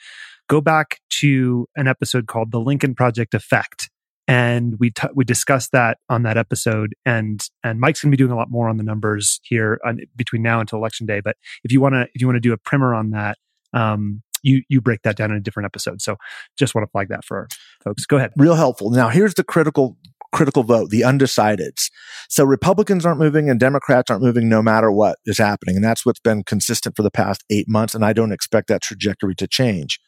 go 0.48 0.60
back 0.60 0.98
to 1.20 1.66
an 1.76 1.88
episode 1.88 2.26
called 2.26 2.50
"The 2.50 2.60
Lincoln 2.60 2.94
Project 2.94 3.32
Effect," 3.32 3.88
and 4.28 4.74
we 4.78 4.90
t- 4.90 5.08
we 5.14 5.24
discussed 5.24 5.72
that 5.72 5.96
on 6.10 6.22
that 6.24 6.36
episode. 6.36 6.94
And 7.06 7.40
and 7.62 7.80
Mike's 7.80 8.02
going 8.02 8.10
to 8.10 8.16
be 8.16 8.22
doing 8.22 8.32
a 8.32 8.36
lot 8.36 8.50
more 8.50 8.68
on 8.68 8.76
the 8.76 8.84
numbers 8.84 9.40
here 9.44 9.80
on, 9.86 10.00
between 10.16 10.42
now 10.42 10.60
until 10.60 10.78
election 10.78 11.06
day. 11.06 11.20
But 11.20 11.36
if 11.62 11.72
you 11.72 11.80
want 11.80 11.94
to 11.94 12.02
if 12.14 12.20
you 12.20 12.26
want 12.26 12.36
to 12.36 12.40
do 12.40 12.52
a 12.52 12.58
primer 12.58 12.94
on 12.94 13.10
that, 13.10 13.38
um, 13.72 14.22
you 14.44 14.62
you 14.68 14.80
break 14.80 15.02
that 15.02 15.16
down 15.16 15.30
in 15.30 15.36
a 15.36 15.40
different 15.40 15.66
episode. 15.66 16.00
So 16.00 16.16
just 16.56 16.74
want 16.74 16.86
to 16.86 16.90
flag 16.90 17.08
that 17.08 17.24
for 17.24 17.48
folks. 17.82 18.06
Go 18.06 18.16
ahead. 18.16 18.32
real 18.36 18.54
helpful. 18.54 18.90
Now, 18.90 19.08
here's 19.08 19.34
the 19.34 19.44
critical 19.44 19.96
critical 20.32 20.64
vote, 20.64 20.90
the 20.90 21.02
undecideds. 21.02 21.90
So 22.28 22.44
Republicans 22.44 23.06
aren't 23.06 23.20
moving 23.20 23.48
and 23.48 23.60
Democrats 23.60 24.10
aren't 24.10 24.22
moving 24.22 24.48
no 24.48 24.62
matter 24.62 24.90
what 24.90 25.18
is 25.24 25.38
happening. 25.38 25.76
And 25.76 25.84
that's 25.84 26.04
what's 26.04 26.18
been 26.18 26.42
consistent 26.42 26.96
for 26.96 27.02
the 27.02 27.10
past 27.10 27.44
eight 27.50 27.68
months. 27.68 27.94
And 27.94 28.04
I 28.04 28.12
don't 28.12 28.32
expect 28.32 28.66
that 28.68 28.82
trajectory 28.82 29.36
to 29.36 29.46
change. 29.46 30.00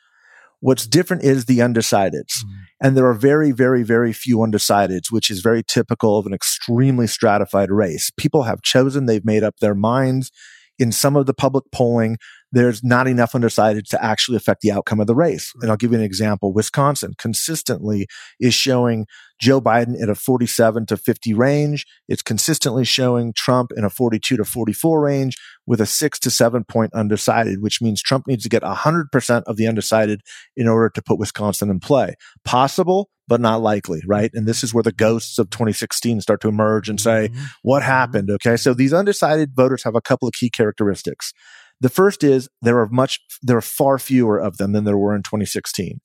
What's 0.60 0.86
different 0.86 1.22
is 1.22 1.44
the 1.44 1.58
undecideds. 1.58 2.42
Mm-hmm. 2.42 2.52
And 2.80 2.96
there 2.96 3.06
are 3.06 3.14
very, 3.14 3.52
very, 3.52 3.82
very 3.82 4.12
few 4.12 4.38
undecideds, 4.38 5.10
which 5.10 5.30
is 5.30 5.40
very 5.40 5.62
typical 5.62 6.18
of 6.18 6.26
an 6.26 6.34
extremely 6.34 7.06
stratified 7.06 7.70
race. 7.70 8.10
People 8.16 8.44
have 8.44 8.62
chosen, 8.62 9.06
they've 9.06 9.24
made 9.24 9.44
up 9.44 9.58
their 9.60 9.74
minds. 9.74 10.30
In 10.78 10.92
some 10.92 11.16
of 11.16 11.24
the 11.24 11.34
public 11.34 11.64
polling, 11.72 12.18
there's 12.56 12.82
not 12.82 13.06
enough 13.06 13.34
undecided 13.34 13.86
to 13.86 14.02
actually 14.04 14.36
affect 14.36 14.62
the 14.62 14.70
outcome 14.72 15.00
of 15.00 15.06
the 15.06 15.14
race. 15.14 15.52
And 15.60 15.70
I'll 15.70 15.76
give 15.76 15.92
you 15.92 15.98
an 15.98 16.04
example. 16.04 16.52
Wisconsin 16.52 17.12
consistently 17.18 18.06
is 18.40 18.54
showing 18.54 19.06
Joe 19.38 19.60
Biden 19.60 19.94
in 20.00 20.08
a 20.08 20.14
47 20.14 20.86
to 20.86 20.96
50 20.96 21.34
range. 21.34 21.84
It's 22.08 22.22
consistently 22.22 22.84
showing 22.84 23.34
Trump 23.34 23.72
in 23.76 23.84
a 23.84 23.90
42 23.90 24.38
to 24.38 24.44
44 24.44 25.00
range 25.02 25.36
with 25.66 25.80
a 25.80 25.86
six 25.86 26.18
to 26.20 26.30
seven 26.30 26.64
point 26.64 26.94
undecided, 26.94 27.60
which 27.60 27.82
means 27.82 28.00
Trump 28.02 28.26
needs 28.26 28.44
to 28.44 28.48
get 28.48 28.62
100% 28.62 29.42
of 29.46 29.56
the 29.56 29.66
undecided 29.66 30.22
in 30.56 30.66
order 30.66 30.88
to 30.88 31.02
put 31.02 31.18
Wisconsin 31.18 31.68
in 31.68 31.80
play. 31.80 32.14
Possible, 32.44 33.10
but 33.28 33.40
not 33.40 33.60
likely, 33.60 34.00
right? 34.06 34.30
And 34.32 34.46
this 34.46 34.64
is 34.64 34.72
where 34.72 34.82
the 34.82 34.92
ghosts 34.92 35.38
of 35.38 35.50
2016 35.50 36.20
start 36.22 36.40
to 36.40 36.48
emerge 36.48 36.88
and 36.88 36.98
say, 37.00 37.28
Mhm. 37.28 37.46
what 37.62 37.82
happened? 37.82 38.30
Okay. 38.30 38.56
So 38.56 38.72
these 38.72 38.94
undecided 38.94 39.50
voters 39.54 39.82
have 39.82 39.96
a 39.96 40.00
couple 40.00 40.28
of 40.28 40.32
key 40.34 40.48
characteristics. 40.48 41.32
The 41.80 41.88
first 41.88 42.24
is 42.24 42.48
there 42.62 42.78
are 42.80 42.88
much, 42.88 43.20
there 43.42 43.56
are 43.56 43.62
far 43.62 43.98
fewer 43.98 44.38
of 44.38 44.56
them 44.56 44.72
than 44.72 44.84
there 44.84 44.98
were 44.98 45.14
in 45.14 45.22
2016. 45.22 46.00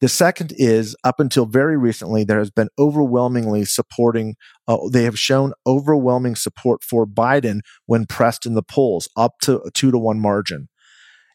The 0.00 0.08
second 0.08 0.52
is 0.56 0.96
up 1.04 1.20
until 1.20 1.46
very 1.46 1.78
recently, 1.78 2.24
there 2.24 2.38
has 2.38 2.50
been 2.50 2.68
overwhelmingly 2.78 3.64
supporting, 3.64 4.34
uh, 4.68 4.76
they 4.92 5.04
have 5.04 5.18
shown 5.18 5.52
overwhelming 5.66 6.36
support 6.36 6.82
for 6.82 7.06
Biden 7.06 7.60
when 7.86 8.06
pressed 8.06 8.44
in 8.44 8.54
the 8.54 8.62
polls 8.62 9.08
up 9.16 9.38
to 9.42 9.62
a 9.62 9.70
two 9.70 9.90
to 9.90 9.98
one 9.98 10.20
margin. 10.20 10.68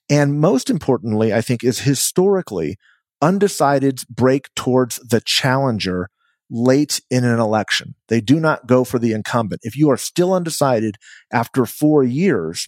And 0.09 0.39
most 0.39 0.69
importantly, 0.69 1.33
I 1.33 1.41
think 1.41 1.63
is 1.63 1.79
historically 1.79 2.77
undecideds 3.23 4.07
break 4.07 4.53
towards 4.55 4.97
the 4.97 5.21
challenger 5.21 6.09
late 6.49 7.01
in 7.11 7.23
an 7.23 7.39
election. 7.39 7.95
They 8.07 8.21
do 8.21 8.39
not 8.39 8.67
go 8.67 8.83
for 8.83 8.97
the 8.99 9.13
incumbent. 9.13 9.61
If 9.63 9.77
you 9.77 9.89
are 9.89 9.97
still 9.97 10.33
undecided 10.33 10.95
after 11.31 11.65
four 11.65 12.03
years, 12.03 12.67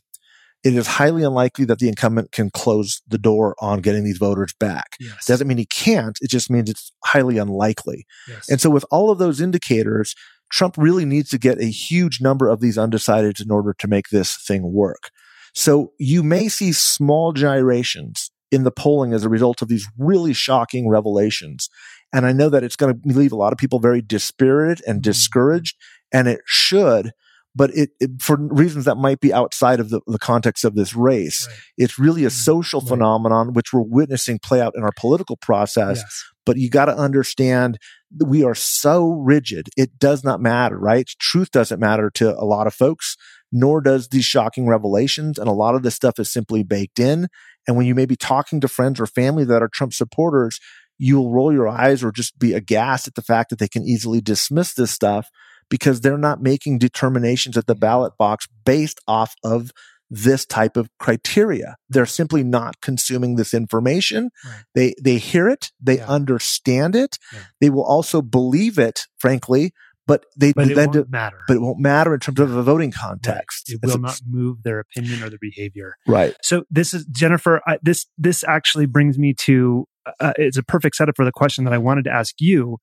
it 0.63 0.75
is 0.75 0.85
highly 0.85 1.23
unlikely 1.23 1.65
that 1.65 1.79
the 1.79 1.87
incumbent 1.87 2.31
can 2.31 2.49
close 2.51 3.01
the 3.07 3.17
door 3.17 3.55
on 3.59 3.81
getting 3.81 4.03
these 4.03 4.17
voters 4.17 4.53
back. 4.59 4.95
Yes. 4.99 5.25
Doesn't 5.25 5.47
mean 5.47 5.57
he 5.57 5.65
can't. 5.65 6.17
It 6.21 6.29
just 6.29 6.49
means 6.49 6.69
it's 6.69 6.91
highly 7.03 7.37
unlikely. 7.37 8.05
yes. 8.27 8.49
And 8.49 8.61
so 8.61 8.69
with 8.69 8.85
all 8.91 9.09
of 9.09 9.17
those 9.17 9.41
indicators, 9.41 10.15
Trump 10.51 10.75
really 10.77 11.05
needs 11.05 11.29
to 11.29 11.39
get 11.39 11.59
a 11.59 11.65
huge 11.65 12.21
number 12.21 12.47
of 12.47 12.59
these 12.59 12.77
undecideds 12.77 13.41
in 13.41 13.51
order 13.51 13.73
to 13.79 13.87
make 13.87 14.09
this 14.09 14.37
thing 14.45 14.71
work. 14.71 15.09
So 15.53 15.93
you 15.97 16.23
may 16.23 16.47
see 16.47 16.71
small 16.73 17.33
gyrations 17.33 18.31
in 18.51 18.63
the 18.63 18.71
polling 18.71 19.13
as 19.13 19.23
a 19.23 19.29
result 19.29 19.61
of 19.61 19.69
these 19.69 19.87
really 19.97 20.33
shocking 20.33 20.89
revelations. 20.89 21.69
And 22.13 22.25
I 22.25 22.33
know 22.33 22.49
that 22.49 22.63
it's 22.63 22.75
going 22.75 23.01
to 23.01 23.17
leave 23.17 23.31
a 23.31 23.37
lot 23.37 23.53
of 23.53 23.57
people 23.57 23.79
very 23.79 24.01
dispirited 24.01 24.83
and 24.85 24.97
mm-hmm. 24.97 25.09
discouraged, 25.09 25.77
and 26.11 26.27
it 26.27 26.41
should. 26.45 27.13
But 27.53 27.71
it, 27.75 27.89
it 27.99 28.21
for 28.21 28.37
reasons 28.39 28.85
that 28.85 28.95
might 28.95 29.19
be 29.19 29.33
outside 29.33 29.79
of 29.79 29.89
the, 29.89 30.01
the 30.07 30.19
context 30.19 30.63
of 30.63 30.75
this 30.75 30.95
race, 30.95 31.47
Right. 31.47 31.57
it's 31.77 31.99
really 31.99 32.23
a 32.23 32.27
mm-hmm. 32.27 32.33
social 32.33 32.79
Right. 32.79 32.89
phenomenon 32.89 33.53
which 33.53 33.73
we're 33.73 33.81
witnessing 33.81 34.39
play 34.39 34.61
out 34.61 34.73
in 34.75 34.83
our 34.83 34.93
political 34.97 35.35
process 35.35 35.97
Yes. 35.99 36.23
but 36.45 36.57
you 36.57 36.69
got 36.69 36.85
to 36.85 36.95
understand 36.95 37.77
that 38.17 38.25
we 38.25 38.43
are 38.43 38.55
so 38.55 39.09
rigid. 39.11 39.69
It 39.77 39.99
does 39.99 40.23
not 40.23 40.41
matter, 40.41 40.77
right? 40.77 41.07
Truth 41.19 41.51
doesn't 41.51 41.79
matter 41.79 42.09
to 42.15 42.37
a 42.37 42.43
lot 42.45 42.67
of 42.67 42.73
folks, 42.73 43.15
nor 43.51 43.79
does 43.81 44.09
these 44.09 44.25
shocking 44.25 44.67
revelations. 44.67 45.37
And 45.37 45.47
a 45.47 45.53
lot 45.53 45.75
of 45.75 45.83
this 45.83 45.95
stuff 45.95 46.19
is 46.19 46.29
simply 46.29 46.63
baked 46.63 46.99
in. 46.99 47.27
And 47.67 47.77
when 47.77 47.85
you 47.85 47.95
may 47.95 48.05
be 48.05 48.15
talking 48.15 48.59
to 48.61 48.67
friends 48.67 48.99
or 48.99 49.07
family 49.07 49.45
that 49.45 49.61
are 49.61 49.69
Trump 49.69 49.93
supporters, 49.93 50.59
you'll 50.97 51.31
roll 51.31 51.53
your 51.53 51.67
eyes 51.67 52.03
or 52.03 52.11
just 52.11 52.37
be 52.37 52.53
aghast 52.53 53.07
at 53.07 53.15
the 53.15 53.21
fact 53.21 53.49
that 53.49 53.59
they 53.59 53.67
can 53.67 53.83
easily 53.83 54.19
dismiss 54.21 54.73
this 54.73 54.91
stuff 54.91 55.29
because 55.71 56.01
they're 56.01 56.17
not 56.19 56.43
making 56.43 56.77
determinations 56.77 57.57
at 57.57 57.65
the 57.65 57.73
mm-hmm. 57.73 57.79
ballot 57.79 58.13
box 58.19 58.47
based 58.63 58.99
off 59.07 59.33
of 59.43 59.71
this 60.11 60.45
type 60.45 60.75
of 60.75 60.89
criteria. 60.99 61.77
They're 61.89 62.05
simply 62.05 62.43
not 62.43 62.81
consuming 62.81 63.37
this 63.37 63.53
information. 63.53 64.29
Right. 64.45 64.63
They 64.75 64.93
they 65.01 65.17
hear 65.17 65.47
it, 65.47 65.71
they 65.81 65.97
Yeah. 65.97 66.07
understand 66.07 66.95
it, 66.95 67.17
Yeah. 67.33 67.39
they 67.61 67.69
will 67.69 67.85
also 67.85 68.21
believe 68.21 68.77
it, 68.77 69.07
frankly, 69.17 69.71
but 70.05 70.25
they 70.37 70.51
But 70.51 70.69
it 70.69 70.75
won't 70.75 70.91
do- 70.91 71.05
matter. 71.09 71.37
but 71.47 71.55
it 71.55 71.61
won't 71.61 71.79
matter 71.79 72.13
in 72.13 72.19
terms 72.19 72.41
of 72.41 72.49
the 72.49 72.61
voting 72.61 72.91
context. 72.91 73.71
It 73.71 73.79
will 73.81 73.99
not 73.99 74.19
move 74.27 74.63
their 74.63 74.79
opinion 74.79 75.23
or 75.23 75.29
their 75.29 75.39
behavior. 75.39 75.95
right. 76.05 76.35
So 76.43 76.65
this 76.69 76.93
is 76.93 77.05
Jennifer. 77.05 77.61
I, 77.65 77.77
this 77.81 78.05
this 78.17 78.43
actually 78.43 78.87
brings 78.87 79.17
me 79.17 79.33
to 79.45 79.87
uh, 80.19 80.33
it's 80.37 80.57
a 80.57 80.63
perfect 80.63 80.95
setup 80.95 81.15
for 81.15 81.25
the 81.25 81.31
question 81.31 81.63
that 81.65 81.73
I 81.73 81.77
wanted 81.77 82.05
to 82.05 82.11
ask 82.11 82.35
you, 82.39 82.77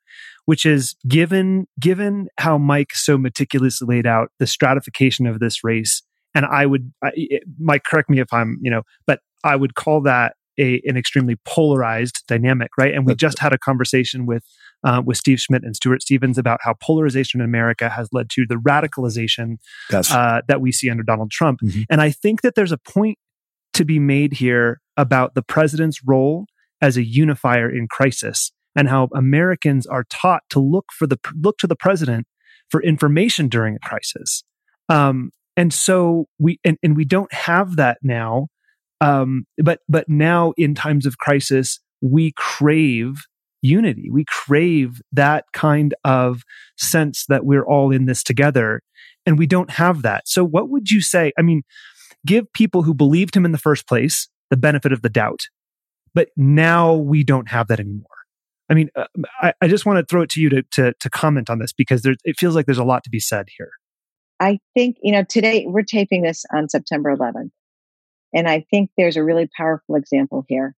which 0.44 0.64
is 0.64 0.96
given 1.06 1.66
given 1.80 2.28
how 2.38 2.58
Mike 2.58 2.94
so 2.94 3.18
meticulously 3.18 3.96
laid 3.96 4.06
out 4.06 4.30
the 4.38 4.46
stratification 4.46 5.26
of 5.26 5.40
this 5.40 5.64
race, 5.64 6.02
and 6.34 6.46
I 6.46 6.66
would 6.66 6.92
I, 7.02 7.10
it, 7.14 7.42
Mike 7.58 7.84
correct 7.84 8.10
me 8.10 8.20
if 8.20 8.32
I'm 8.32 8.58
you 8.62 8.70
know, 8.70 8.82
but 9.06 9.20
I 9.44 9.56
would 9.56 9.74
call 9.74 10.00
that 10.02 10.34
a, 10.58 10.80
an 10.84 10.96
extremely 10.96 11.36
polarized 11.44 12.24
dynamic, 12.26 12.70
right? 12.76 12.92
And 12.92 13.06
we 13.06 13.14
just 13.14 13.38
had 13.38 13.52
a 13.52 13.58
conversation 13.58 14.26
with 14.26 14.44
uh, 14.84 15.02
with 15.04 15.16
Steve 15.16 15.40
Schmidt 15.40 15.64
and 15.64 15.74
Stuart 15.74 16.02
Stevens 16.02 16.38
about 16.38 16.60
how 16.62 16.74
polarization 16.74 17.40
in 17.40 17.44
America 17.44 17.88
has 17.88 18.08
led 18.12 18.30
to 18.30 18.44
the 18.48 18.56
radicalization 18.56 19.56
uh, 19.92 20.42
that 20.46 20.60
we 20.60 20.72
see 20.72 20.88
under 20.90 21.02
Donald 21.02 21.30
Trump. 21.30 21.60
Mm-hmm. 21.60 21.82
And 21.90 22.00
I 22.00 22.10
think 22.10 22.42
that 22.42 22.54
there's 22.54 22.72
a 22.72 22.78
point 22.78 23.18
to 23.74 23.84
be 23.84 23.98
made 23.98 24.34
here 24.34 24.80
about 24.96 25.34
the 25.34 25.42
president's 25.42 26.00
role 26.04 26.46
as 26.80 26.96
a 26.96 27.04
unifier 27.04 27.70
in 27.70 27.88
crisis 27.88 28.52
and 28.76 28.88
how 28.88 29.08
Americans 29.14 29.86
are 29.86 30.04
taught 30.04 30.42
to 30.50 30.60
look 30.60 30.86
for 30.92 31.06
the 31.06 31.18
look 31.34 31.58
to 31.58 31.66
the 31.66 31.76
president 31.76 32.26
for 32.70 32.82
information 32.82 33.48
during 33.48 33.74
a 33.74 33.80
crisis. 33.80 34.44
Um, 34.88 35.30
and 35.56 35.72
so 35.72 36.26
we 36.38 36.60
and, 36.64 36.78
and 36.82 36.96
we 36.96 37.04
don't 37.04 37.32
have 37.32 37.76
that 37.76 37.98
now. 38.02 38.48
Um, 39.00 39.46
but 39.62 39.80
but 39.88 40.08
now 40.08 40.52
in 40.56 40.74
times 40.74 41.06
of 41.06 41.18
crisis, 41.18 41.80
we 42.00 42.32
crave 42.36 43.24
unity. 43.62 44.08
We 44.10 44.24
crave 44.28 45.00
that 45.12 45.46
kind 45.52 45.94
of 46.04 46.42
sense 46.76 47.26
that 47.28 47.44
we're 47.44 47.66
all 47.66 47.90
in 47.90 48.06
this 48.06 48.22
together, 48.22 48.82
and 49.26 49.38
we 49.38 49.46
don't 49.46 49.70
have 49.70 50.02
that. 50.02 50.28
So, 50.28 50.44
what 50.44 50.68
would 50.68 50.90
you 50.90 51.00
say? 51.00 51.32
I 51.38 51.42
mean, 51.42 51.62
give 52.26 52.52
people 52.52 52.82
who 52.82 52.94
believed 52.94 53.36
him 53.36 53.44
in 53.44 53.52
the 53.52 53.58
first 53.58 53.86
place 53.86 54.28
the 54.50 54.56
benefit 54.56 54.92
of 54.92 55.02
the 55.02 55.10
doubt 55.10 55.40
but 56.18 56.30
now 56.36 56.94
we 56.94 57.22
don't 57.22 57.48
have 57.48 57.68
that 57.68 57.78
anymore. 57.78 58.08
I 58.68 58.74
mean, 58.74 58.90
uh, 58.96 59.04
I, 59.40 59.52
I, 59.60 59.68
just 59.68 59.86
want 59.86 60.00
to 60.00 60.04
throw 60.04 60.22
it 60.22 60.30
to 60.30 60.40
you 60.40 60.48
to, 60.48 60.62
to, 60.72 60.92
to 60.98 61.08
comment 61.08 61.48
on 61.48 61.60
this 61.60 61.72
because 61.72 62.02
there, 62.02 62.16
it 62.24 62.34
feels 62.36 62.56
like 62.56 62.66
there's 62.66 62.76
a 62.76 62.82
lot 62.82 63.04
to 63.04 63.10
be 63.10 63.20
said 63.20 63.46
here. 63.56 63.70
I 64.40 64.58
think, 64.74 64.96
you 65.00 65.12
know, 65.12 65.22
today 65.22 65.64
we're 65.68 65.84
taping 65.84 66.22
this 66.22 66.44
on 66.52 66.68
September 66.68 67.14
11th. 67.14 67.50
And 68.34 68.48
I 68.48 68.66
think 68.68 68.90
there's 68.96 69.16
a 69.16 69.22
really 69.22 69.48
powerful 69.56 69.94
example 69.94 70.44
here 70.48 70.74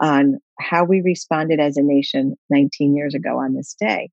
on 0.00 0.40
how 0.58 0.82
we 0.82 1.02
responded 1.02 1.60
as 1.60 1.76
a 1.76 1.82
nation 1.82 2.34
19 2.50 2.96
years 2.96 3.14
ago 3.14 3.38
on 3.38 3.54
this 3.54 3.76
day. 3.78 4.10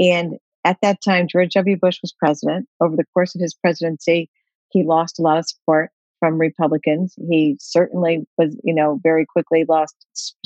And 0.00 0.38
at 0.64 0.78
that 0.80 1.02
time, 1.04 1.28
George 1.28 1.52
W. 1.52 1.76
Bush 1.76 1.98
was 2.00 2.14
president. 2.18 2.68
Over 2.80 2.96
the 2.96 3.04
course 3.12 3.34
of 3.34 3.42
his 3.42 3.52
presidency, 3.52 4.30
he 4.70 4.82
lost 4.82 5.18
a 5.18 5.22
lot 5.22 5.36
of 5.36 5.46
support 5.46 5.90
from 6.24 6.38
Republicans. 6.38 7.14
He 7.28 7.54
certainly 7.60 8.24
was, 8.38 8.58
you 8.64 8.74
know, 8.74 8.98
very 9.02 9.26
quickly 9.26 9.66
lost 9.68 9.94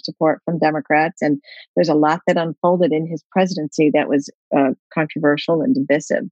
support 0.03 0.41
from 0.45 0.59
Democrats. 0.59 1.23
And 1.23 1.41
there's 1.77 1.89
a 1.89 1.95
lot 1.95 2.21
that 2.27 2.37
unfolded 2.37 2.91
in 2.91 3.07
his 3.07 3.23
presidency 3.31 3.89
that 3.95 4.09
was 4.09 4.29
uh, 4.57 4.71
controversial 4.93 5.63
and 5.63 5.77
divisive. 5.77 6.25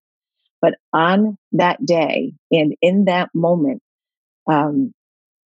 But 0.60 0.74
on 0.92 1.38
that 1.52 1.86
day 1.86 2.32
and 2.50 2.74
in 2.82 3.04
that 3.04 3.30
moment, 3.36 3.82
um, 4.48 4.92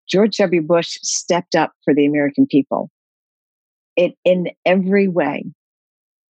George 0.08 0.38
W. 0.38 0.62
Bush 0.62 1.00
stepped 1.02 1.56
up 1.56 1.72
for 1.84 1.96
the 1.96 2.06
American 2.06 2.46
people. 2.46 2.92
It 3.96 4.14
in 4.24 4.52
every 4.64 5.08
way. 5.08 5.44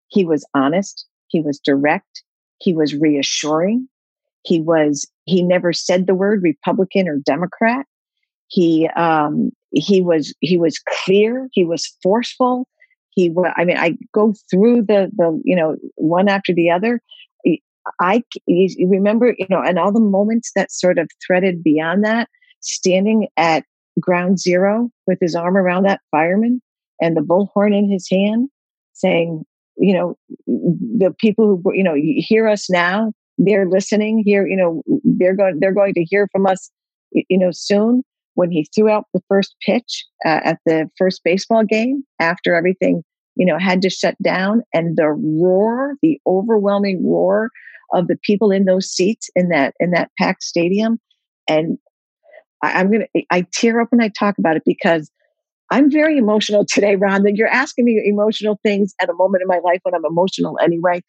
He 0.07 0.25
was 0.25 0.47
honest. 0.55 1.05
He 1.27 1.41
was 1.41 1.59
direct. 1.59 2.23
He 2.61 2.73
was 2.73 2.95
reassuring. 2.95 3.89
He 4.45 4.61
was 4.61 5.11
he 5.27 5.43
never 5.43 5.73
said 5.73 6.07
the 6.07 6.15
word 6.15 6.43
Republican 6.43 7.09
or 7.09 7.19
Democrat. 7.19 7.85
He 8.49 8.89
um, 8.97 9.51
he 9.73 10.01
was 10.01 10.35
he 10.41 10.57
was 10.57 10.81
clear. 11.05 11.49
He 11.53 11.65
was 11.65 11.95
forceful. 12.03 12.67
He 13.11 13.35
I 13.57 13.65
mean 13.65 13.77
I 13.77 13.97
go 14.13 14.35
through 14.51 14.83
the 14.83 15.11
the 15.17 15.41
you 15.45 15.57
know 15.57 15.77
one 15.97 16.29
after 16.29 16.55
the 16.55 16.71
other. 16.71 17.01
I 18.01 18.23
remember 18.79 19.35
you 19.39 19.47
know 19.51 19.63
and 19.63 19.79
all 19.79 19.93
the 19.93 20.01
moments 20.01 20.53
that 20.55 20.73
sort 20.73 20.99
of 20.99 21.11
threaded 21.27 21.63
beyond 21.63 22.05
that, 22.05 22.29
standing 22.61 23.29
at 23.37 23.65
ground 24.01 24.39
zero 24.39 24.91
with 25.07 25.19
his 25.21 25.35
arm 25.35 25.57
around 25.57 25.85
that 25.85 26.01
fireman 26.11 26.61
and 27.01 27.17
the 27.17 27.21
bullhorn 27.21 27.77
in 27.77 27.91
his 27.91 28.09
hand, 28.11 28.49
saying, 28.93 29.45
you 29.77 29.95
know, 29.95 30.17
the 30.47 31.15
people 31.19 31.61
who 31.63 31.73
you 31.75 31.83
know 31.83 31.95
hear 31.97 32.47
us 32.47 32.71
now 32.71 33.13
they're 33.39 33.69
listening 33.69 34.23
here 34.25 34.47
you 34.47 34.57
know 34.57 34.83
they're 35.05 35.37
going 35.37 35.59
they're 35.61 35.75
going 35.75 35.95
to 35.95 36.05
hear 36.05 36.29
from 36.33 36.47
us 36.47 36.71
you 37.13 37.39
know 37.39 37.51
soon. 37.53 38.03
When 38.35 38.51
he 38.51 38.69
threw 38.75 38.91
out 38.91 39.07
the 39.15 39.23
first 39.29 39.57
pitch 39.65 40.05
uh, 40.27 40.41
at 40.45 40.59
the 40.67 40.91
first 40.99 41.23
baseball 41.25 41.65
game 41.65 42.05
after 42.21 42.55
everything 42.55 43.03
you 43.35 43.47
know 43.47 43.59
had 43.59 43.81
to 43.83 43.89
shut 43.89 44.15
down 44.23 44.63
and 44.75 44.97
the 44.99 45.09
roar 45.09 45.95
the 46.03 46.21
overwhelming 46.27 47.03
roar 47.03 47.51
of 47.95 48.09
the 48.09 48.19
people 48.23 48.51
in 48.51 48.67
those 48.67 48.91
seats 48.91 49.31
in 49.37 49.49
that 49.49 49.75
in 49.81 49.91
that 49.93 50.11
packed 50.19 50.43
stadium 50.43 50.99
and 51.49 51.79
I, 52.63 52.81
i'm 52.81 52.91
gonna 52.91 53.07
i 53.31 53.47
tear 53.55 53.81
up 53.81 53.89
when 53.91 54.03
i 54.03 54.09
talk 54.09 54.37
about 54.37 54.57
it 54.57 54.63
because 54.67 55.11
i'm 55.71 55.91
very 55.91 56.19
emotional 56.19 56.67
today 56.67 56.97
ron 56.97 57.23
that 57.23 57.37
you're 57.37 57.49
asking 57.49 57.87
me 57.87 58.03
emotional 58.05 58.61
things 58.63 58.95
at 59.01 59.09
a 59.09 59.15
moment 59.15 59.41
in 59.41 59.49
my 59.49 59.61
life 59.65 59.81
when 59.83 59.95
i'm 59.95 60.05
emotional 60.05 60.59
anyway. 60.63 61.03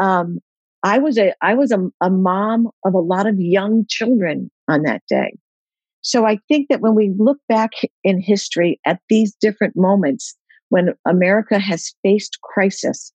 Um, 0.00 0.40
I 0.82 0.98
was 0.98 1.18
a 1.18 1.32
I 1.40 1.54
was 1.54 1.70
a, 1.70 1.88
a 2.00 2.10
mom 2.10 2.68
of 2.84 2.94
a 2.94 2.98
lot 2.98 3.26
of 3.26 3.40
young 3.40 3.84
children 3.88 4.50
on 4.68 4.82
that 4.82 5.02
day. 5.08 5.36
So 6.00 6.26
I 6.26 6.38
think 6.48 6.68
that 6.68 6.80
when 6.80 6.94
we 6.94 7.12
look 7.16 7.38
back 7.48 7.70
in 8.02 8.20
history 8.20 8.80
at 8.84 9.00
these 9.08 9.34
different 9.40 9.74
moments 9.76 10.34
when 10.70 10.94
America 11.06 11.58
has 11.58 11.94
faced 12.02 12.40
crisis 12.42 13.12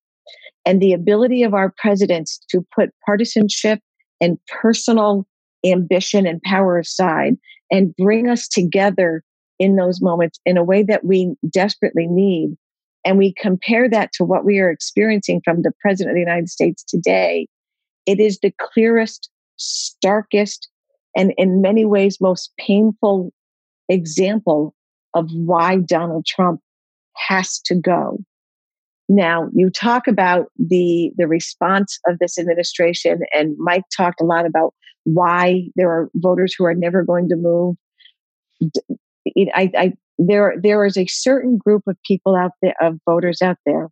and 0.64 0.80
the 0.80 0.92
ability 0.92 1.42
of 1.42 1.54
our 1.54 1.74
presidents 1.76 2.40
to 2.50 2.64
put 2.74 2.90
partisanship 3.04 3.80
and 4.20 4.38
personal 4.48 5.26
ambition 5.66 6.26
and 6.26 6.40
power 6.42 6.78
aside 6.78 7.34
and 7.70 7.94
bring 7.96 8.28
us 8.28 8.48
together 8.48 9.22
in 9.58 9.76
those 9.76 10.00
moments 10.00 10.38
in 10.46 10.56
a 10.56 10.64
way 10.64 10.82
that 10.82 11.04
we 11.04 11.34
desperately 11.50 12.06
need. 12.06 12.56
And 13.04 13.18
we 13.18 13.34
compare 13.34 13.88
that 13.90 14.12
to 14.14 14.24
what 14.24 14.44
we 14.44 14.58
are 14.60 14.70
experiencing 14.70 15.42
from 15.44 15.62
the 15.62 15.72
president 15.80 16.12
of 16.12 16.14
the 16.14 16.20
United 16.20 16.48
States 16.48 16.84
today 16.84 17.46
it 18.08 18.18
is 18.20 18.38
the 18.38 18.52
clearest, 18.58 19.28
starkest, 19.56 20.68
and 21.14 21.34
in 21.36 21.60
many 21.60 21.84
ways 21.84 22.18
most 22.20 22.50
painful 22.58 23.32
example 23.90 24.74
of 25.14 25.28
why 25.32 25.76
Donald 25.76 26.24
Trump 26.24 26.60
has 27.16 27.60
to 27.66 27.74
go. 27.74 28.18
Now, 29.10 29.48
you 29.54 29.68
talk 29.68 30.06
about 30.06 30.46
the 30.58 31.12
the 31.18 31.28
response 31.28 31.98
of 32.06 32.18
this 32.18 32.38
administration, 32.38 33.20
and 33.34 33.54
Mike 33.58 33.84
talked 33.94 34.22
a 34.22 34.24
lot 34.24 34.46
about 34.46 34.74
why 35.04 35.64
there 35.76 35.90
are 35.90 36.10
voters 36.14 36.54
who 36.56 36.64
are 36.64 36.74
never 36.74 37.02
going 37.04 37.28
to 37.28 37.36
move. 37.36 37.76
I, 39.54 39.70
I, 39.76 39.92
there, 40.18 40.54
there 40.60 40.84
is 40.86 40.96
a 40.96 41.06
certain 41.06 41.58
group 41.58 41.82
of 41.86 41.96
people 42.06 42.34
out 42.34 42.52
there, 42.62 42.74
of 42.80 42.98
voters 43.04 43.40
out 43.42 43.58
there, 43.66 43.88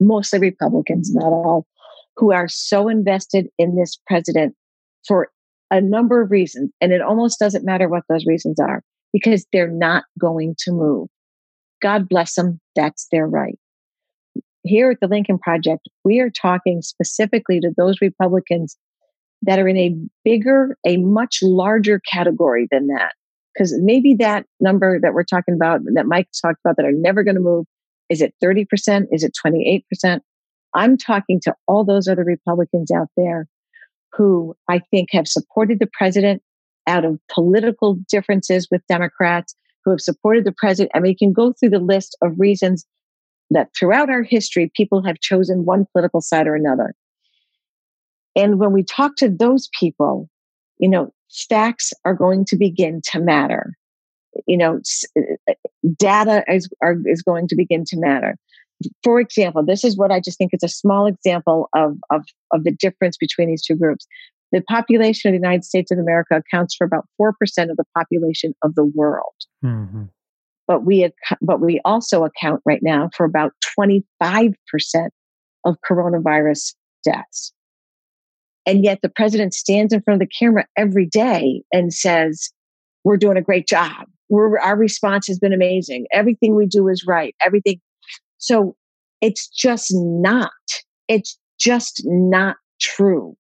mostly 0.00 0.38
Republicans, 0.38 1.14
not 1.14 1.32
all, 1.32 1.66
who 2.16 2.32
are 2.32 2.48
so 2.48 2.88
invested 2.88 3.48
in 3.58 3.76
this 3.76 3.98
president 4.06 4.54
for 5.06 5.28
a 5.70 5.80
number 5.80 6.20
of 6.20 6.30
reasons. 6.30 6.70
And 6.80 6.92
it 6.92 7.00
almost 7.00 7.38
doesn't 7.38 7.64
matter 7.64 7.88
what 7.88 8.04
those 8.08 8.26
reasons 8.26 8.60
are 8.60 8.82
because 9.12 9.46
they're 9.52 9.70
not 9.70 10.04
going 10.18 10.54
to 10.60 10.72
move. 10.72 11.08
God 11.80 12.08
bless 12.08 12.34
them. 12.34 12.60
That's 12.76 13.08
their 13.10 13.26
right. 13.26 13.58
Here 14.64 14.90
at 14.90 14.98
the 15.00 15.08
Lincoln 15.08 15.38
Project, 15.38 15.88
we 16.04 16.20
are 16.20 16.30
talking 16.30 16.82
specifically 16.82 17.58
to 17.60 17.72
those 17.76 18.00
Republicans 18.00 18.76
that 19.42 19.58
are 19.58 19.66
in 19.66 19.76
a 19.76 19.96
bigger, 20.24 20.76
a 20.86 20.98
much 20.98 21.40
larger 21.42 22.00
category 22.10 22.68
than 22.70 22.86
that. 22.86 23.14
Because 23.52 23.74
maybe 23.82 24.14
that 24.14 24.46
number 24.60 25.00
that 25.00 25.12
we're 25.14 25.24
talking 25.24 25.54
about, 25.54 25.80
that 25.94 26.06
Mike 26.06 26.28
talked 26.40 26.60
about, 26.64 26.76
that 26.76 26.86
are 26.86 26.92
never 26.92 27.24
going 27.24 27.34
to 27.34 27.40
move, 27.40 27.66
is 28.08 28.22
it 28.22 28.34
30%? 28.42 29.06
Is 29.10 29.24
it 29.24 29.36
28%? 29.44 30.20
I'm 30.74 30.96
talking 30.96 31.40
to 31.40 31.54
all 31.66 31.84
those 31.84 32.08
other 32.08 32.24
Republicans 32.24 32.90
out 32.90 33.08
there 33.16 33.46
who 34.12 34.54
I 34.68 34.80
think 34.90 35.08
have 35.12 35.28
supported 35.28 35.78
the 35.78 35.88
president 35.92 36.42
out 36.86 37.04
of 37.04 37.18
political 37.30 37.94
differences 38.08 38.68
with 38.70 38.82
Democrats, 38.88 39.54
who 39.84 39.90
have 39.90 40.00
supported 40.00 40.44
the 40.44 40.54
president. 40.56 40.92
I 40.94 41.00
mean, 41.00 41.10
you 41.10 41.16
can 41.16 41.32
go 41.32 41.52
through 41.52 41.70
the 41.70 41.78
list 41.78 42.16
of 42.22 42.38
reasons 42.38 42.86
that 43.50 43.68
throughout 43.78 44.10
our 44.10 44.22
history, 44.22 44.70
people 44.74 45.04
have 45.04 45.20
chosen 45.20 45.64
one 45.64 45.86
political 45.92 46.20
side 46.20 46.46
or 46.46 46.54
another. 46.54 46.94
And 48.34 48.58
when 48.58 48.72
we 48.72 48.82
talk 48.82 49.16
to 49.16 49.28
those 49.28 49.68
people, 49.78 50.28
you 50.78 50.88
know, 50.88 51.12
facts 51.48 51.92
are 52.04 52.14
going 52.14 52.44
to 52.46 52.56
begin 52.56 53.00
to 53.12 53.20
matter. 53.20 53.74
You 54.46 54.56
know, 54.56 54.80
uh, 55.18 55.52
data 55.96 56.42
is, 56.48 56.68
are, 56.82 56.96
is 57.04 57.22
going 57.22 57.48
to 57.48 57.56
begin 57.56 57.84
to 57.86 57.98
matter 57.98 58.36
for 59.02 59.20
example, 59.20 59.64
this 59.64 59.84
is 59.84 59.96
what 59.96 60.10
I 60.10 60.20
just 60.20 60.38
think 60.38 60.52
is 60.52 60.62
a 60.62 60.68
small 60.68 61.06
example 61.06 61.68
of, 61.74 61.96
of, 62.10 62.22
of 62.52 62.64
the 62.64 62.72
difference 62.72 63.16
between 63.16 63.48
these 63.48 63.62
two 63.62 63.76
groups. 63.76 64.06
The 64.52 64.62
population 64.62 65.28
of 65.28 65.32
the 65.32 65.44
United 65.44 65.64
States 65.64 65.90
of 65.90 65.98
America 65.98 66.36
accounts 66.36 66.74
for 66.74 66.84
about 66.84 67.06
4% 67.20 67.30
of 67.70 67.76
the 67.76 67.84
population 67.96 68.54
of 68.62 68.74
the 68.74 68.84
world. 68.84 69.34
Mm-hmm. 69.64 70.04
but 70.66 70.84
we 70.84 71.08
but 71.40 71.60
we 71.60 71.80
also 71.84 72.24
account 72.24 72.60
right 72.66 72.82
now 72.82 73.10
for 73.16 73.24
about 73.24 73.52
25% 73.78 74.12
of 75.64 75.76
coronavirus 75.88 76.74
deaths. 77.04 77.52
And 78.66 78.84
yet 78.84 79.00
the 79.02 79.08
president 79.08 79.54
stands 79.54 79.92
in 79.92 80.02
front 80.02 80.22
of 80.22 80.28
the 80.28 80.34
camera 80.38 80.66
every 80.76 81.06
day 81.06 81.62
and 81.72 81.92
says, 81.92 82.50
we're 83.04 83.16
doing 83.16 83.36
a 83.36 83.42
great 83.42 83.66
job. 83.66 84.06
We're, 84.28 84.58
our 84.58 84.76
response 84.76 85.26
has 85.26 85.38
been 85.38 85.52
amazing. 85.52 86.06
Everything 86.12 86.54
we 86.54 86.66
do 86.66 86.88
is 86.88 87.04
right. 87.06 87.34
Everything. 87.44 87.80
So 88.42 88.76
it's 89.20 89.46
just 89.48 89.92
not. 89.92 90.50
It's 91.06 91.38
just 91.60 92.02
not 92.04 92.56
true. 92.80 93.36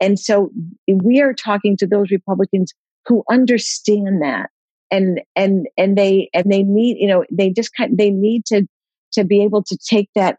And 0.00 0.18
so 0.18 0.50
we 0.92 1.20
are 1.20 1.32
talking 1.32 1.76
to 1.76 1.86
those 1.86 2.10
Republicans 2.10 2.74
who 3.06 3.22
understand 3.30 4.20
that 4.20 4.50
and 4.90 5.20
and 5.36 5.68
and 5.78 5.96
they 5.96 6.28
and 6.34 6.50
they 6.50 6.64
need 6.64 6.96
you 6.98 7.06
know 7.06 7.24
they 7.30 7.50
just 7.50 7.70
kind 7.76 7.96
they 7.96 8.10
need 8.10 8.44
to 8.46 8.66
to 9.12 9.24
be 9.24 9.42
able 9.42 9.62
to 9.62 9.78
take 9.88 10.08
that 10.16 10.38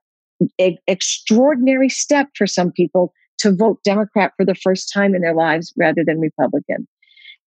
extraordinary 0.88 1.90
step 1.90 2.28
for 2.36 2.46
some 2.46 2.72
people 2.72 3.14
to 3.38 3.56
vote 3.56 3.80
Democrat 3.86 4.34
for 4.36 4.46
the 4.46 4.56
first 4.56 4.92
time 4.94 5.16
in 5.16 5.22
their 5.22 5.36
lives 5.36 5.74
rather 5.78 6.04
than 6.06 6.20
Republican. 6.20 6.88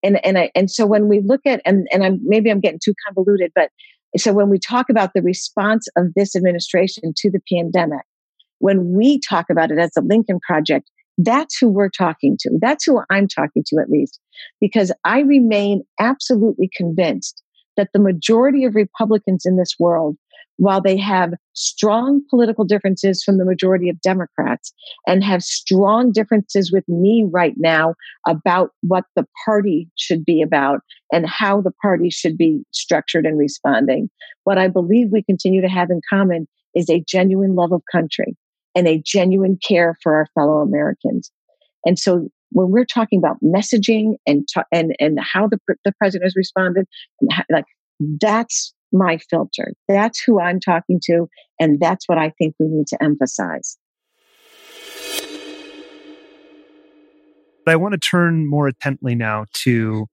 And 0.02 0.24
and 0.24 0.38
I 0.38 0.50
and 0.54 0.70
so 0.70 0.86
when 0.86 1.08
we 1.08 1.20
look 1.20 1.42
at 1.44 1.60
and 1.66 1.86
and 1.92 2.02
I'm 2.02 2.18
maybe 2.22 2.50
I'm 2.50 2.60
getting 2.60 2.80
too 2.82 2.94
convoluted, 3.06 3.52
but 3.54 3.70
so 4.16 4.32
when 4.32 4.48
we 4.48 4.58
talk 4.58 4.86
about 4.88 5.12
the 5.14 5.22
response 5.22 5.88
of 5.96 6.06
this 6.14 6.36
administration 6.36 7.12
to 7.16 7.30
the 7.30 7.40
pandemic, 7.52 8.02
when 8.58 8.94
we 8.94 9.20
talk 9.20 9.46
about 9.50 9.70
it 9.70 9.78
as 9.78 9.90
the 9.94 10.00
Lincoln 10.00 10.40
Project, 10.46 10.90
that's 11.18 11.56
who 11.58 11.68
we're 11.68 11.90
talking 11.90 12.36
to. 12.40 12.50
That's 12.60 12.84
who 12.84 13.00
I'm 13.10 13.28
talking 13.28 13.64
to, 13.66 13.76
at 13.80 13.90
least, 13.90 14.20
because 14.60 14.92
I 15.04 15.20
remain 15.20 15.82
absolutely 15.98 16.70
convinced 16.74 17.42
that 17.76 17.88
the 17.92 17.98
majority 17.98 18.64
of 18.64 18.74
Republicans 18.74 19.44
in 19.44 19.56
this 19.56 19.74
world 19.78 20.16
while 20.56 20.80
they 20.80 20.96
have 20.96 21.34
strong 21.52 22.22
political 22.30 22.64
differences 22.64 23.22
from 23.22 23.38
the 23.38 23.44
majority 23.44 23.88
of 23.88 24.00
Democrats 24.00 24.72
and 25.06 25.22
have 25.22 25.42
strong 25.42 26.12
differences 26.12 26.72
with 26.72 26.86
me 26.88 27.26
right 27.30 27.54
now 27.56 27.94
about 28.26 28.70
what 28.80 29.04
the 29.14 29.26
party 29.44 29.88
should 29.96 30.24
be 30.24 30.42
about 30.42 30.80
and 31.12 31.28
how 31.28 31.60
the 31.60 31.72
party 31.82 32.10
should 32.10 32.36
be 32.36 32.62
structured 32.72 33.26
and 33.26 33.38
responding, 33.38 34.08
what 34.44 34.58
I 34.58 34.68
believe 34.68 35.08
we 35.10 35.22
continue 35.22 35.60
to 35.60 35.68
have 35.68 35.90
in 35.90 36.00
common 36.08 36.46
is 36.74 36.88
a 36.90 37.04
genuine 37.06 37.54
love 37.54 37.72
of 37.72 37.82
country 37.90 38.36
and 38.74 38.86
a 38.86 39.02
genuine 39.04 39.58
care 39.66 39.96
for 40.02 40.14
our 40.14 40.26
fellow 40.34 40.58
Americans. 40.60 41.30
And 41.84 41.98
so 41.98 42.28
when 42.50 42.70
we're 42.70 42.84
talking 42.84 43.18
about 43.18 43.38
messaging 43.42 44.16
and 44.26 44.46
and 44.72 44.94
and 44.98 45.18
how 45.20 45.48
the 45.48 45.58
the 45.84 45.92
president 45.98 46.26
has 46.26 46.36
responded, 46.36 46.86
how, 47.30 47.42
like 47.50 47.64
that's 48.20 48.72
my 48.92 49.18
filter. 49.30 49.72
That's 49.88 50.22
who 50.22 50.40
I'm 50.40 50.60
talking 50.60 51.00
to. 51.04 51.28
And 51.60 51.80
that's 51.80 52.08
what 52.08 52.18
I 52.18 52.32
think 52.38 52.54
we 52.58 52.66
need 52.68 52.86
to 52.88 53.02
emphasize. 53.02 53.78
I 57.68 57.76
want 57.76 57.92
to 57.92 57.98
turn 57.98 58.48
more 58.48 58.68
intently 58.68 59.16
now 59.16 59.46
to 59.64 60.06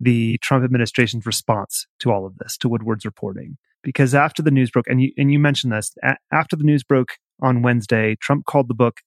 the 0.00 0.38
Trump 0.38 0.64
administration's 0.64 1.26
response 1.26 1.86
to 2.00 2.10
all 2.10 2.26
of 2.26 2.38
this, 2.38 2.56
to 2.58 2.68
Woodward's 2.68 3.04
reporting. 3.04 3.58
Because 3.82 4.14
after 4.14 4.42
the 4.42 4.50
news 4.50 4.70
broke, 4.70 4.86
and 4.88 5.02
you, 5.02 5.12
and 5.18 5.30
you 5.30 5.38
mentioned 5.38 5.72
this, 5.72 5.92
a- 6.02 6.16
after 6.32 6.56
the 6.56 6.64
news 6.64 6.82
broke 6.82 7.10
on 7.42 7.60
Wednesday, 7.60 8.16
Trump 8.20 8.46
called 8.46 8.68
the 8.68 8.74
book 8.74 9.00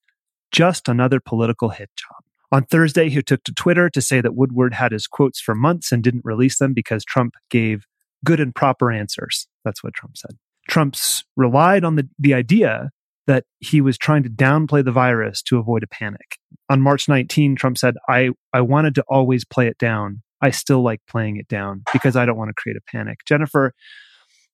just 0.52 0.88
another 0.88 1.20
political 1.20 1.70
hit 1.70 1.90
job. 1.98 2.24
On 2.52 2.64
Thursday, 2.64 3.10
he 3.10 3.22
took 3.22 3.44
to 3.44 3.54
Twitter 3.54 3.90
to 3.90 4.02
say 4.02 4.22
that 4.22 4.36
Woodward 4.36 4.76
had 4.76 4.92
his 4.92 5.08
quotes 5.08 5.42
for 5.42 5.56
months 5.56 5.92
and 5.92 6.04
didn't 6.04 6.24
release 6.24 6.60
them 6.60 6.74
because 6.74 7.04
Trump 7.04 7.34
gave 7.50 7.87
good 8.26 8.40
and 8.40 8.54
proper 8.54 8.92
answers. 8.92 9.48
That's 9.64 9.84
what 9.84 9.94
Trump 9.94 10.18
said. 10.18 10.32
Trump's 10.70 11.24
relied 11.36 11.84
on 11.84 11.96
the, 11.96 12.08
the 12.20 12.34
idea 12.34 12.92
that 13.26 13.44
he 13.60 13.82
was 13.82 13.98
trying 13.98 14.24
to 14.24 14.30
downplay 14.30 14.84
the 14.84 14.92
virus 14.92 15.42
to 15.44 15.58
avoid 15.58 15.84
a 15.84 15.88
panic. 15.88 16.38
On 16.70 16.82
March 16.82 17.08
19, 17.08 17.56
Trump 17.56 17.78
said, 17.78 17.96
I, 18.08 18.30
I 18.54 18.62
wanted 18.62 18.96
to 18.96 19.04
always 19.10 19.46
play 19.46 19.68
it 19.68 19.78
down. 19.78 20.22
I 20.42 20.52
still 20.52 20.82
like 20.82 21.02
playing 21.10 21.38
it 21.38 21.48
down 21.48 21.84
because 21.92 22.16
I 22.16 22.26
don't 22.26 22.38
want 22.38 22.50
to 22.50 22.62
create 22.62 22.78
a 22.78 22.92
panic. 22.92 23.20
Jennifer, 23.26 23.74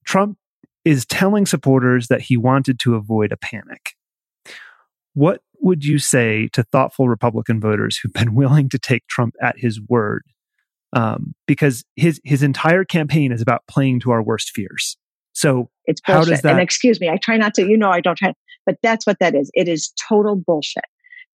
Trump 0.05 0.37
is 0.85 1.05
telling 1.05 1.45
supporters 1.45 2.07
that 2.07 2.21
he 2.21 2.37
wanted 2.37 2.79
to 2.79 2.95
avoid 2.95 3.31
a 3.31 3.37
panic. 3.37 3.93
What 5.13 5.41
would 5.61 5.85
you 5.85 5.99
say 5.99 6.49
to 6.53 6.63
thoughtful 6.63 7.07
Republican 7.07 7.59
voters 7.59 7.97
who've 7.97 8.13
been 8.13 8.35
willing 8.35 8.69
to 8.69 8.79
take 8.79 9.07
Trump 9.07 9.35
at 9.41 9.59
his 9.59 9.79
word 9.81 10.23
um, 10.93 11.33
because 11.47 11.83
his 11.95 12.21
his 12.23 12.43
entire 12.43 12.85
campaign 12.85 13.31
is 13.31 13.41
about 13.41 13.61
playing 13.67 13.99
to 14.01 14.11
our 14.11 14.23
worst 14.23 14.51
fears. 14.51 14.97
So 15.33 15.69
it's 15.85 16.01
bullshit. 16.01 16.15
How 16.15 16.31
does 16.31 16.41
that- 16.41 16.51
and 16.51 16.61
excuse 16.61 16.99
me, 16.99 17.09
I 17.09 17.17
try 17.17 17.37
not 17.37 17.53
to. 17.55 17.67
You 17.67 17.77
know, 17.77 17.89
I 17.89 18.01
don't 18.01 18.17
try, 18.17 18.33
but 18.65 18.77
that's 18.83 19.05
what 19.05 19.17
that 19.19 19.35
is. 19.35 19.49
It 19.53 19.67
is 19.67 19.91
total 20.07 20.35
bullshit. 20.35 20.85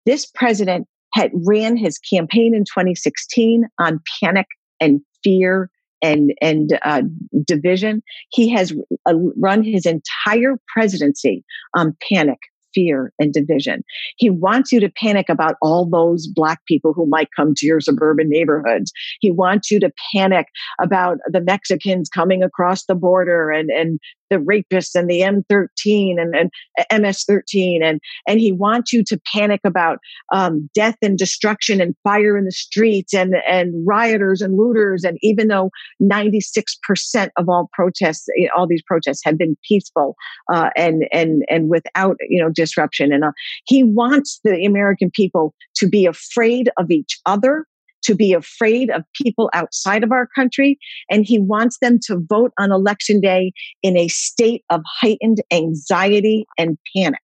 This 0.07 0.27
president 0.27 0.87
had 1.15 1.31
ran 1.47 1.77
his 1.77 1.99
campaign 1.99 2.55
in 2.55 2.65
2016 2.65 3.65
on 3.79 4.01
panic 4.23 4.47
and 4.81 5.01
fear 5.25 5.71
and 6.03 6.33
and 6.41 6.79
uh, 6.83 7.03
division. 7.45 8.03
He 8.31 8.49
has 8.51 8.73
uh, 9.07 9.15
run 9.37 9.65
his 9.65 9.87
entire 9.87 10.57
presidency 10.73 11.45
on 11.75 11.97
panic, 12.09 12.39
fear 12.75 13.13
and 13.19 13.33
division. 13.33 13.83
He 14.17 14.31
wants 14.31 14.73
you 14.73 14.81
to 14.81 14.91
panic 14.91 15.29
about 15.29 15.55
all 15.63 15.89
those 15.89 16.27
black 16.27 16.65
people 16.67 16.93
who 16.93 17.07
might 17.07 17.29
come 17.37 17.55
to 17.57 17.67
your 17.67 17.81
suburban 17.81 18.29
neighborhoods. 18.29 18.93
He 19.21 19.31
wants 19.31 19.71
you 19.71 19.81
to 19.81 19.93
panic 20.15 20.47
about 20.81 21.19
the 21.27 21.41
Mexicans 21.41 22.09
coming 22.09 22.43
across 22.43 22.85
the 22.87 22.95
border 22.95 23.51
and, 23.51 23.71
and 23.71 23.99
the 24.31 24.37
rapists 24.37 24.95
and 24.95 25.09
the 25.09 25.21
M13 25.21 26.21
and, 26.21 26.35
and 26.35 26.51
MS13. 26.93 27.83
And, 27.83 28.01
and 28.27 28.41
he 28.41 28.53
wants 28.53 28.93
you 28.93 29.03
to 29.05 29.21
panic 29.33 29.61
about 29.65 29.99
um, 30.33 30.69
death 30.75 30.97
and 31.03 31.17
destruction 31.17 31.81
and 31.81 31.95
fire 32.05 32.37
in 32.37 32.45
the 32.45 32.53
streets 32.53 33.15
and, 33.15 33.37
and 33.49 33.87
rioters 33.87 34.41
and 34.41 34.57
looters. 34.57 35.05
And 35.05 35.19
even 35.23 35.49
though 35.49 35.71
96% 36.03 37.31
of 37.37 37.49
all 37.49 37.69
protests, 37.73 38.27
eh, 38.39 38.49
all 38.57 38.67
these 38.67 38.83
protests 38.87 39.23
have 39.25 39.39
been 39.39 39.57
peaceful 39.67 40.17
uh, 40.53 40.71
and, 40.77 41.05
and, 41.13 41.45
and 41.49 41.69
without, 41.69 42.17
you 42.29 42.43
know, 42.43 42.51
disruption. 42.59 43.13
And 43.13 43.25
uh, 43.25 43.33
he 43.65 43.83
wants 43.83 44.41
the 44.45 44.65
American 44.65 45.11
people 45.11 45.55
to 45.77 45.89
be 45.89 46.05
afraid 46.05 46.71
of 46.77 46.91
each 46.91 47.19
other 47.25 47.65
to 48.03 48.15
be 48.15 48.33
afraid 48.33 48.91
of 48.91 49.03
people 49.15 49.51
outside 49.53 50.03
of 50.03 50.13
our 50.13 50.29
country. 50.35 50.79
And 51.11 51.27
he 51.27 51.39
wants 51.39 51.79
them 51.81 51.99
to 52.05 52.19
vote 52.29 52.53
on 52.59 52.73
election 52.73 53.21
day 53.21 53.53
in 53.83 53.97
a 53.97 54.09
state 54.09 54.65
of 54.71 54.83
heightened 55.01 55.43
anxiety 55.53 56.47
and 56.57 56.79
panic. 56.97 57.21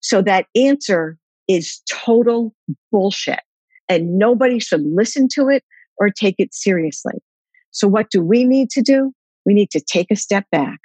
So 0.00 0.22
that 0.22 0.46
answer 0.54 1.16
is 1.48 1.80
total 1.90 2.54
bullshit. 2.90 3.40
And 3.88 4.18
nobody 4.18 4.58
should 4.58 4.82
listen 4.84 5.28
to 5.34 5.48
it 5.48 5.64
or 5.98 6.10
take 6.10 6.36
it 6.38 6.54
seriously. 6.54 7.14
So, 7.72 7.88
what 7.88 8.10
do 8.10 8.22
we 8.22 8.44
need 8.44 8.70
to 8.70 8.82
do? 8.82 9.12
We 9.44 9.54
need 9.54 9.70
to 9.70 9.80
take 9.80 10.10
a 10.10 10.16
step 10.16 10.44
back 10.52 10.78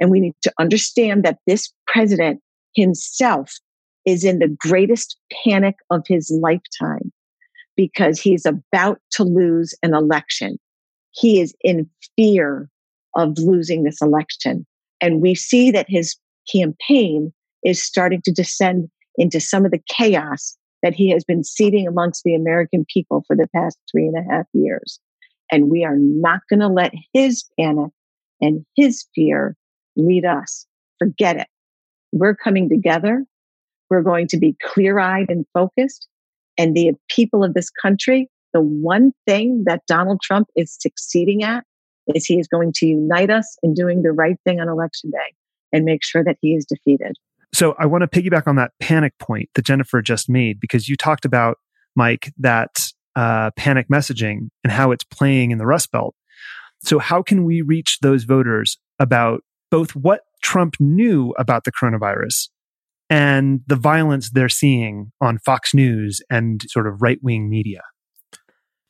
and 0.00 0.10
we 0.10 0.20
need 0.20 0.34
to 0.42 0.52
understand 0.58 1.24
that 1.24 1.38
this 1.46 1.72
president 1.86 2.40
himself 2.74 3.58
is 4.06 4.24
in 4.24 4.38
the 4.38 4.56
greatest 4.60 5.18
panic 5.44 5.76
of 5.90 6.02
his 6.06 6.30
lifetime 6.42 7.12
because 7.76 8.20
he's 8.20 8.46
about 8.46 8.98
to 9.12 9.24
lose 9.24 9.74
an 9.82 9.94
election. 9.94 10.58
He 11.12 11.40
is 11.40 11.54
in 11.62 11.88
fear 12.16 12.68
of 13.16 13.38
losing 13.38 13.82
this 13.82 14.00
election. 14.00 14.66
And 15.00 15.20
we 15.20 15.34
see 15.34 15.70
that 15.70 15.86
his 15.88 16.16
campaign 16.52 17.32
is 17.64 17.82
starting 17.82 18.22
to 18.24 18.32
descend 18.32 18.88
into 19.16 19.40
some 19.40 19.64
of 19.64 19.70
the 19.70 19.82
chaos 19.88 20.56
that 20.82 20.94
he 20.94 21.10
has 21.10 21.24
been 21.24 21.44
seeding 21.44 21.86
amongst 21.86 22.22
the 22.24 22.34
American 22.34 22.86
people 22.92 23.24
for 23.26 23.36
the 23.36 23.48
past 23.54 23.78
three 23.90 24.06
and 24.06 24.16
a 24.16 24.32
half 24.32 24.46
years. 24.52 24.98
And 25.52 25.70
we 25.70 25.84
are 25.84 25.96
not 25.98 26.40
going 26.48 26.60
to 26.60 26.68
let 26.68 26.92
his 27.12 27.44
panic 27.58 27.90
and 28.40 28.64
his 28.76 29.04
fear 29.14 29.56
lead 29.96 30.24
us. 30.24 30.66
Forget 30.98 31.36
it. 31.36 31.48
We're 32.12 32.34
coming 32.34 32.68
together. 32.68 33.24
We're 33.88 34.02
going 34.02 34.28
to 34.28 34.38
be 34.38 34.56
clear 34.62 34.98
eyed 34.98 35.30
and 35.30 35.44
focused 35.52 36.08
and 36.60 36.76
the 36.76 36.92
people 37.08 37.42
of 37.42 37.54
this 37.54 37.70
country, 37.70 38.28
the 38.52 38.60
one 38.60 39.12
thing 39.26 39.64
that 39.66 39.80
Donald 39.86 40.20
Trump 40.22 40.48
is 40.56 40.76
succeeding 40.78 41.42
at 41.42 41.64
is 42.14 42.26
he 42.26 42.38
is 42.38 42.48
going 42.48 42.72
to 42.74 42.86
unite 42.86 43.30
us 43.30 43.56
in 43.62 43.72
doing 43.72 44.02
the 44.02 44.12
right 44.12 44.36
thing 44.44 44.60
on 44.60 44.68
election 44.68 45.10
day 45.10 45.34
and 45.72 45.86
make 45.86 46.04
sure 46.04 46.22
that 46.22 46.36
he 46.42 46.54
is 46.54 46.66
defeated. 46.66 47.16
So 47.54 47.74
I 47.78 47.86
want 47.86 48.02
to 48.02 48.08
piggyback 48.08 48.46
on 48.46 48.56
that 48.56 48.72
panic 48.78 49.14
point 49.18 49.48
that 49.54 49.64
Jennifer 49.64 50.02
just 50.02 50.28
made 50.28 50.60
because 50.60 50.86
you 50.86 50.96
talked 50.96 51.24
about 51.24 51.56
Mike 51.96 52.30
that 52.36 52.90
uh, 53.16 53.52
panic 53.56 53.86
messaging 53.90 54.50
and 54.62 54.70
how 54.70 54.90
it's 54.90 55.04
playing 55.04 55.52
in 55.52 55.58
the 55.58 55.66
Rust 55.66 55.90
Belt. 55.90 56.14
So 56.82 56.98
how 56.98 57.22
can 57.22 57.44
we 57.44 57.62
reach 57.62 58.00
those 58.02 58.24
voters 58.24 58.76
about 58.98 59.42
both 59.70 59.96
what 59.96 60.20
Trump 60.42 60.74
knew 60.80 61.34
about 61.38 61.64
the 61.64 61.72
coronavirus 61.72 62.48
and 63.08 63.60
the 63.66 63.76
violence 63.76 64.30
they're 64.30 64.48
seeing 64.48 65.12
on 65.20 65.38
Fox 65.38 65.74
News 65.74 66.22
and 66.30 66.62
sort 66.68 66.86
of 66.86 67.02
right 67.02 67.18
wing 67.22 67.50
media? 67.50 67.82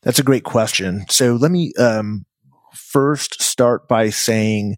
That's 0.03 0.19
a 0.19 0.25
great 0.25 0.45
question. 0.45 1.05
So 1.09 1.35
let 1.35 1.51
me 1.51 1.73
um, 1.79 2.25
first 2.75 3.43
start 3.43 3.89
by 3.89 4.11
saying 4.11 4.77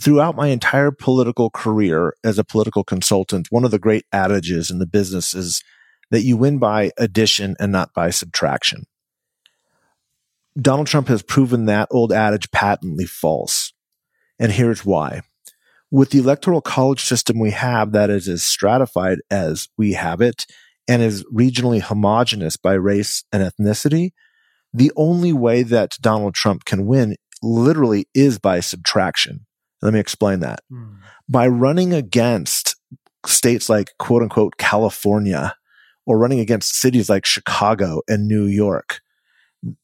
throughout 0.00 0.36
my 0.36 0.48
entire 0.48 0.90
political 0.90 1.50
career 1.50 2.14
as 2.24 2.38
a 2.38 2.44
political 2.44 2.84
consultant, 2.84 3.48
one 3.50 3.64
of 3.64 3.70
the 3.70 3.78
great 3.78 4.04
adages 4.12 4.70
in 4.70 4.78
the 4.78 4.86
business 4.86 5.34
is 5.34 5.62
that 6.10 6.22
you 6.22 6.36
win 6.36 6.58
by 6.58 6.90
addition 6.98 7.56
and 7.58 7.72
not 7.72 7.92
by 7.94 8.10
subtraction. 8.10 8.84
Donald 10.60 10.86
Trump 10.86 11.08
has 11.08 11.22
proven 11.22 11.66
that 11.66 11.88
old 11.90 12.12
adage 12.12 12.50
patently 12.50 13.06
false. 13.06 13.72
And 14.38 14.52
here's 14.52 14.84
why. 14.84 15.22
With 15.94 16.10
the 16.10 16.18
electoral 16.18 16.60
college 16.60 17.04
system 17.04 17.38
we 17.38 17.52
have 17.52 17.92
that 17.92 18.10
is 18.10 18.26
as 18.26 18.42
stratified 18.42 19.18
as 19.30 19.68
we 19.78 19.92
have 19.92 20.20
it 20.20 20.44
and 20.88 21.00
is 21.00 21.24
regionally 21.32 21.80
homogenous 21.80 22.56
by 22.56 22.72
race 22.72 23.22
and 23.32 23.44
ethnicity, 23.44 24.10
the 24.72 24.90
only 24.96 25.32
way 25.32 25.62
that 25.62 25.96
Donald 26.00 26.34
Trump 26.34 26.64
can 26.64 26.86
win 26.86 27.14
literally 27.44 28.08
is 28.12 28.40
by 28.40 28.58
subtraction. 28.58 29.46
Let 29.82 29.94
me 29.94 30.00
explain 30.00 30.40
that. 30.40 30.64
Mm. 30.72 30.96
By 31.28 31.46
running 31.46 31.94
against 31.94 32.74
states 33.24 33.68
like 33.68 33.92
quote 34.00 34.22
unquote 34.22 34.56
California 34.56 35.54
or 36.06 36.18
running 36.18 36.40
against 36.40 36.74
cities 36.74 37.08
like 37.08 37.24
Chicago 37.24 38.02
and 38.08 38.26
New 38.26 38.46
York, 38.46 38.98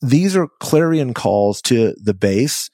these 0.03 0.35
are 0.35 0.49
clarion 0.59 1.15
calls 1.15 1.63
to 1.63 1.95
the 2.03 2.15
base, 2.15 2.69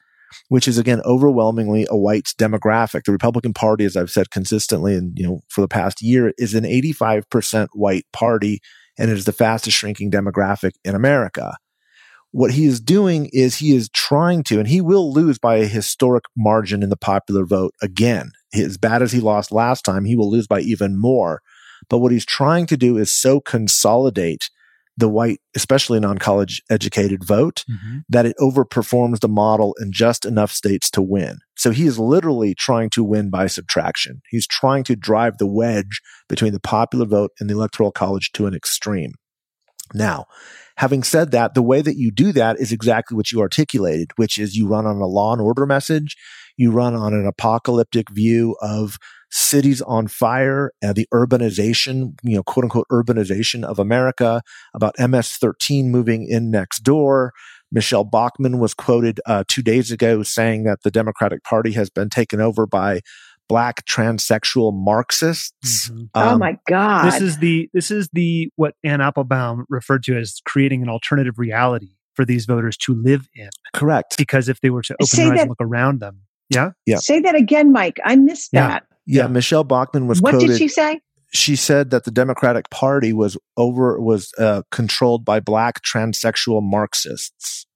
which 0.48 0.68
is 0.68 0.78
again 0.78 1.00
overwhelmingly 1.04 1.86
a 1.90 1.96
white 1.96 2.32
demographic. 2.38 3.04
The 3.04 3.12
Republican 3.12 3.52
Party, 3.52 3.84
as 3.84 3.96
I've 3.96 4.10
said 4.10 4.30
consistently 4.30 4.94
and 4.94 5.16
you 5.16 5.26
know 5.26 5.40
for 5.48 5.60
the 5.60 5.68
past 5.68 6.02
year, 6.02 6.32
is 6.38 6.54
an 6.54 6.64
85% 6.64 7.68
white 7.72 8.06
party 8.12 8.60
and 8.98 9.10
it 9.10 9.16
is 9.16 9.24
the 9.24 9.32
fastest 9.32 9.76
shrinking 9.76 10.10
demographic 10.10 10.72
in 10.84 10.94
America. 10.94 11.56
What 12.32 12.52
he 12.52 12.66
is 12.66 12.80
doing 12.80 13.30
is 13.32 13.56
he 13.56 13.74
is 13.74 13.88
trying 13.90 14.42
to, 14.44 14.58
and 14.58 14.68
he 14.68 14.80
will 14.80 15.12
lose 15.12 15.38
by 15.38 15.56
a 15.56 15.66
historic 15.66 16.24
margin 16.36 16.82
in 16.82 16.90
the 16.90 16.96
popular 16.96 17.46
vote 17.46 17.72
again. 17.80 18.32
As 18.52 18.76
bad 18.76 19.00
as 19.00 19.12
he 19.12 19.20
lost 19.20 19.52
last 19.52 19.84
time, 19.84 20.04
he 20.04 20.16
will 20.16 20.30
lose 20.30 20.46
by 20.46 20.60
even 20.60 21.00
more. 21.00 21.40
But 21.88 21.98
what 21.98 22.12
he's 22.12 22.26
trying 22.26 22.66
to 22.66 22.76
do 22.76 22.98
is 22.98 23.14
so 23.14 23.40
consolidate 23.40 24.50
the 24.96 25.08
white, 25.08 25.40
especially 25.54 26.00
non 26.00 26.18
college 26.18 26.62
educated 26.70 27.24
vote, 27.24 27.64
mm-hmm. 27.70 27.98
that 28.08 28.26
it 28.26 28.36
overperforms 28.40 29.20
the 29.20 29.28
model 29.28 29.74
in 29.80 29.92
just 29.92 30.24
enough 30.24 30.50
states 30.50 30.90
to 30.90 31.02
win. 31.02 31.38
So 31.56 31.70
he 31.70 31.86
is 31.86 31.98
literally 31.98 32.54
trying 32.54 32.90
to 32.90 33.04
win 33.04 33.30
by 33.30 33.46
subtraction. 33.46 34.22
He's 34.30 34.46
trying 34.46 34.84
to 34.84 34.96
drive 34.96 35.38
the 35.38 35.46
wedge 35.46 36.00
between 36.28 36.52
the 36.52 36.60
popular 36.60 37.06
vote 37.06 37.32
and 37.40 37.48
the 37.48 37.54
electoral 37.54 37.92
college 37.92 38.32
to 38.32 38.46
an 38.46 38.54
extreme. 38.54 39.12
Now, 39.94 40.26
having 40.76 41.02
said 41.02 41.30
that, 41.30 41.54
the 41.54 41.62
way 41.62 41.80
that 41.80 41.96
you 41.96 42.10
do 42.10 42.32
that 42.32 42.58
is 42.58 42.72
exactly 42.72 43.16
what 43.16 43.30
you 43.30 43.40
articulated, 43.40 44.10
which 44.16 44.38
is 44.38 44.56
you 44.56 44.66
run 44.66 44.86
on 44.86 44.96
a 44.96 45.06
law 45.06 45.32
and 45.32 45.40
order 45.40 45.66
message. 45.66 46.16
You 46.56 46.70
run 46.70 46.94
on 46.94 47.14
an 47.14 47.26
apocalyptic 47.26 48.10
view 48.10 48.56
of 48.60 48.98
cities 49.30 49.82
on 49.82 50.08
fire, 50.08 50.72
uh, 50.84 50.92
the 50.92 51.06
urbanization, 51.12 52.18
you 52.22 52.36
know, 52.36 52.42
quote 52.42 52.64
unquote 52.64 52.86
urbanization 52.90 53.64
of 53.64 53.78
America, 53.78 54.42
about 54.74 54.94
MS-13 54.98 55.86
moving 55.86 56.26
in 56.28 56.50
next 56.50 56.80
door. 56.80 57.32
Michele 57.72 58.04
Bachmann 58.04 58.58
was 58.58 58.74
quoted 58.74 59.20
uh, 59.26 59.44
two 59.48 59.62
days 59.62 59.90
ago 59.90 60.22
saying 60.22 60.64
that 60.64 60.82
the 60.82 60.90
Democratic 60.90 61.42
Party 61.42 61.72
has 61.72 61.90
been 61.90 62.08
taken 62.08 62.40
over 62.40 62.66
by 62.66 63.00
black 63.48 63.84
transsexual 63.86 64.72
Marxists. 64.72 65.90
Mm-hmm. 65.90 66.04
Oh 66.14 66.20
um, 66.20 66.34
oh 66.34 66.38
my 66.38 66.58
God! 66.68 67.06
This 67.06 67.20
is 67.20 67.38
the 67.38 67.68
this 67.72 67.90
is 67.90 68.08
the 68.12 68.50
what 68.56 68.74
Anne 68.84 69.00
Applebaum 69.00 69.66
referred 69.68 70.04
to 70.04 70.16
as 70.16 70.40
creating 70.44 70.82
an 70.82 70.88
alternative 70.88 71.38
reality 71.38 71.96
for 72.14 72.24
these 72.24 72.46
voters 72.46 72.76
to 72.78 72.94
live 72.94 73.28
in. 73.34 73.50
Correct. 73.74 74.16
Because 74.16 74.48
if 74.48 74.60
they 74.60 74.70
were 74.70 74.82
to 74.82 74.94
open 74.94 75.06
Say 75.06 75.24
their 75.24 75.32
eyes 75.32 75.36
that, 75.38 75.42
and 75.42 75.50
look 75.50 75.60
around 75.60 76.00
them, 76.00 76.22
yeah, 76.48 76.70
yeah. 76.86 76.96
Say 76.96 77.20
that 77.20 77.34
again, 77.34 77.72
Mike. 77.72 77.98
I 78.04 78.16
missed 78.16 78.50
yeah. 78.52 78.68
that. 78.68 78.84
Yeah, 79.06 79.22
yeah. 79.22 79.28
Michele 79.28 79.64
Bachmann 79.64 80.06
was. 80.06 80.20
What 80.20 80.32
quoted, 80.32 80.48
did 80.48 80.58
she 80.58 80.68
say? 80.68 81.00
She 81.32 81.56
said 81.56 81.90
that 81.90 82.04
the 82.04 82.10
Democratic 82.10 82.70
Party 82.70 83.12
was 83.12 83.36
over 83.56 84.00
was 84.00 84.32
uh, 84.38 84.62
controlled 84.70 85.24
by 85.24 85.40
black 85.40 85.82
transsexual 85.82 86.62
Marxists. 86.62 87.66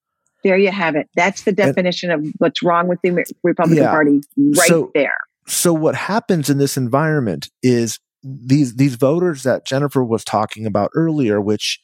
There 0.43 0.57
you 0.57 0.70
have 0.70 0.97
it. 0.97 1.09
That's 1.14 1.43
the 1.43 1.53
definition 1.53 2.11
and, 2.11 2.26
of 2.26 2.33
what's 2.39 2.62
wrong 2.62 2.89
with 2.89 2.99
the 3.03 3.24
Republican 3.43 3.85
yeah. 3.85 3.91
Party, 3.91 4.20
right 4.39 4.68
so, 4.68 4.91
there. 4.95 5.12
So 5.47 5.74
what 5.74 5.95
happens 5.95 6.49
in 6.49 6.59
this 6.59 6.76
environment 6.76 7.51
is 7.62 7.99
these 8.22 8.76
these 8.76 8.95
voters 8.95 9.43
that 9.43 9.66
Jennifer 9.66 10.05
was 10.05 10.24
talking 10.24 10.64
about 10.66 10.91
earlier, 10.95 11.41
which 11.41 11.81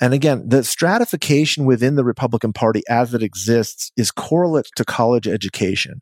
and 0.00 0.14
again, 0.14 0.48
the 0.48 0.64
stratification 0.64 1.66
within 1.66 1.96
the 1.96 2.04
Republican 2.04 2.52
Party 2.54 2.82
as 2.88 3.12
it 3.12 3.22
exists 3.22 3.92
is 3.96 4.10
correlate 4.10 4.68
to 4.76 4.84
college 4.84 5.28
education. 5.28 6.00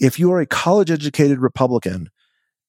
If 0.00 0.18
you 0.18 0.32
are 0.32 0.40
a 0.40 0.46
college 0.46 0.90
educated 0.90 1.38
Republican, 1.38 2.08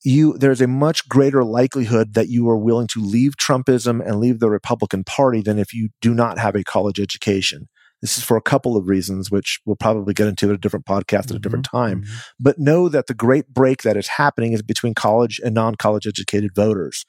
you 0.03 0.37
there's 0.37 0.61
a 0.61 0.67
much 0.67 1.07
greater 1.09 1.43
likelihood 1.43 2.13
that 2.13 2.29
you 2.29 2.47
are 2.49 2.57
willing 2.57 2.87
to 2.87 3.01
leave 3.01 3.35
Trumpism 3.37 4.05
and 4.05 4.19
leave 4.19 4.39
the 4.39 4.49
Republican 4.49 5.03
Party 5.03 5.41
than 5.41 5.57
if 5.57 5.73
you 5.73 5.89
do 6.01 6.13
not 6.13 6.37
have 6.37 6.55
a 6.55 6.63
college 6.63 6.99
education. 6.99 7.67
This 8.01 8.17
is 8.17 8.23
for 8.23 8.37
a 8.37 8.41
couple 8.41 8.77
of 8.77 8.87
reasons, 8.87 9.31
which 9.31 9.59
we'll 9.65 9.77
probably 9.77 10.13
get 10.13 10.27
into 10.27 10.49
at 10.49 10.55
a 10.55 10.59
different 10.59 10.85
podcast 10.85 11.13
at 11.13 11.25
mm-hmm, 11.25 11.35
a 11.37 11.39
different 11.39 11.67
mm-hmm. 11.67 11.77
time. 11.77 12.01
Mm-hmm. 12.01 12.15
But 12.39 12.59
know 12.59 12.87
that 12.87 13.07
the 13.07 13.13
great 13.15 13.47
break 13.49 13.81
that 13.81 13.97
is 13.97 14.09
happening 14.09 14.53
is 14.53 14.61
between 14.61 14.93
college 14.93 15.39
and 15.43 15.55
non 15.55 15.75
college 15.75 16.05
educated 16.05 16.53
voters. 16.53 17.05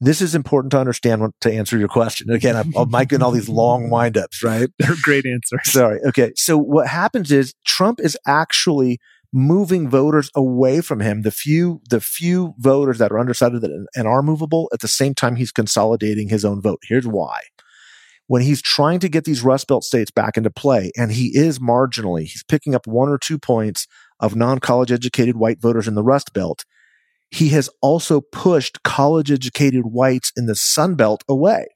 This 0.00 0.20
is 0.20 0.36
important 0.36 0.70
to 0.72 0.78
understand 0.78 1.32
to 1.40 1.52
answer 1.52 1.76
your 1.76 1.88
question. 1.88 2.30
Again, 2.30 2.54
I'm, 2.54 2.72
I'm 2.76 2.90
making 2.90 3.20
all 3.20 3.32
these 3.32 3.48
long 3.48 3.90
windups, 3.90 4.44
right? 4.44 4.68
They're 4.78 4.94
great 5.02 5.26
answers. 5.26 5.72
Sorry. 5.72 5.98
Okay. 6.06 6.32
So 6.36 6.56
what 6.56 6.86
happens 6.86 7.32
is 7.32 7.54
Trump 7.66 7.98
is 8.00 8.16
actually 8.24 9.00
moving 9.32 9.88
voters 9.88 10.30
away 10.34 10.80
from 10.80 11.00
him. 11.00 11.22
The 11.22 11.30
few, 11.30 11.80
the 11.90 12.00
few 12.00 12.54
voters 12.58 12.98
that 12.98 13.12
are 13.12 13.20
undecided 13.20 13.62
and 13.64 14.08
are 14.08 14.22
movable 14.22 14.68
at 14.72 14.80
the 14.80 14.88
same 14.88 15.14
time 15.14 15.36
he's 15.36 15.52
consolidating 15.52 16.28
his 16.28 16.44
own 16.44 16.62
vote. 16.62 16.80
Here's 16.88 17.06
why 17.06 17.40
when 18.28 18.42
he's 18.42 18.62
trying 18.62 19.00
to 19.00 19.08
get 19.08 19.24
these 19.24 19.42
Rust 19.42 19.66
Belt 19.66 19.82
states 19.82 20.10
back 20.10 20.36
into 20.36 20.50
play, 20.50 20.92
and 20.96 21.10
he 21.10 21.36
is 21.36 21.58
marginally, 21.58 22.22
he's 22.22 22.44
picking 22.44 22.74
up 22.74 22.86
one 22.86 23.08
or 23.08 23.18
two 23.18 23.38
points 23.38 23.88
of 24.20 24.36
non 24.36 24.60
college 24.60 24.92
educated 24.92 25.36
white 25.36 25.60
voters 25.60 25.88
in 25.88 25.94
the 25.94 26.02
Rust 26.04 26.32
Belt. 26.32 26.64
He 27.30 27.48
has 27.50 27.68
also 27.82 28.20
pushed 28.20 28.82
college 28.82 29.32
educated 29.32 29.86
whites 29.86 30.32
in 30.36 30.46
the 30.46 30.54
Sun 30.54 30.94
Belt 30.94 31.24
away. 31.28 31.66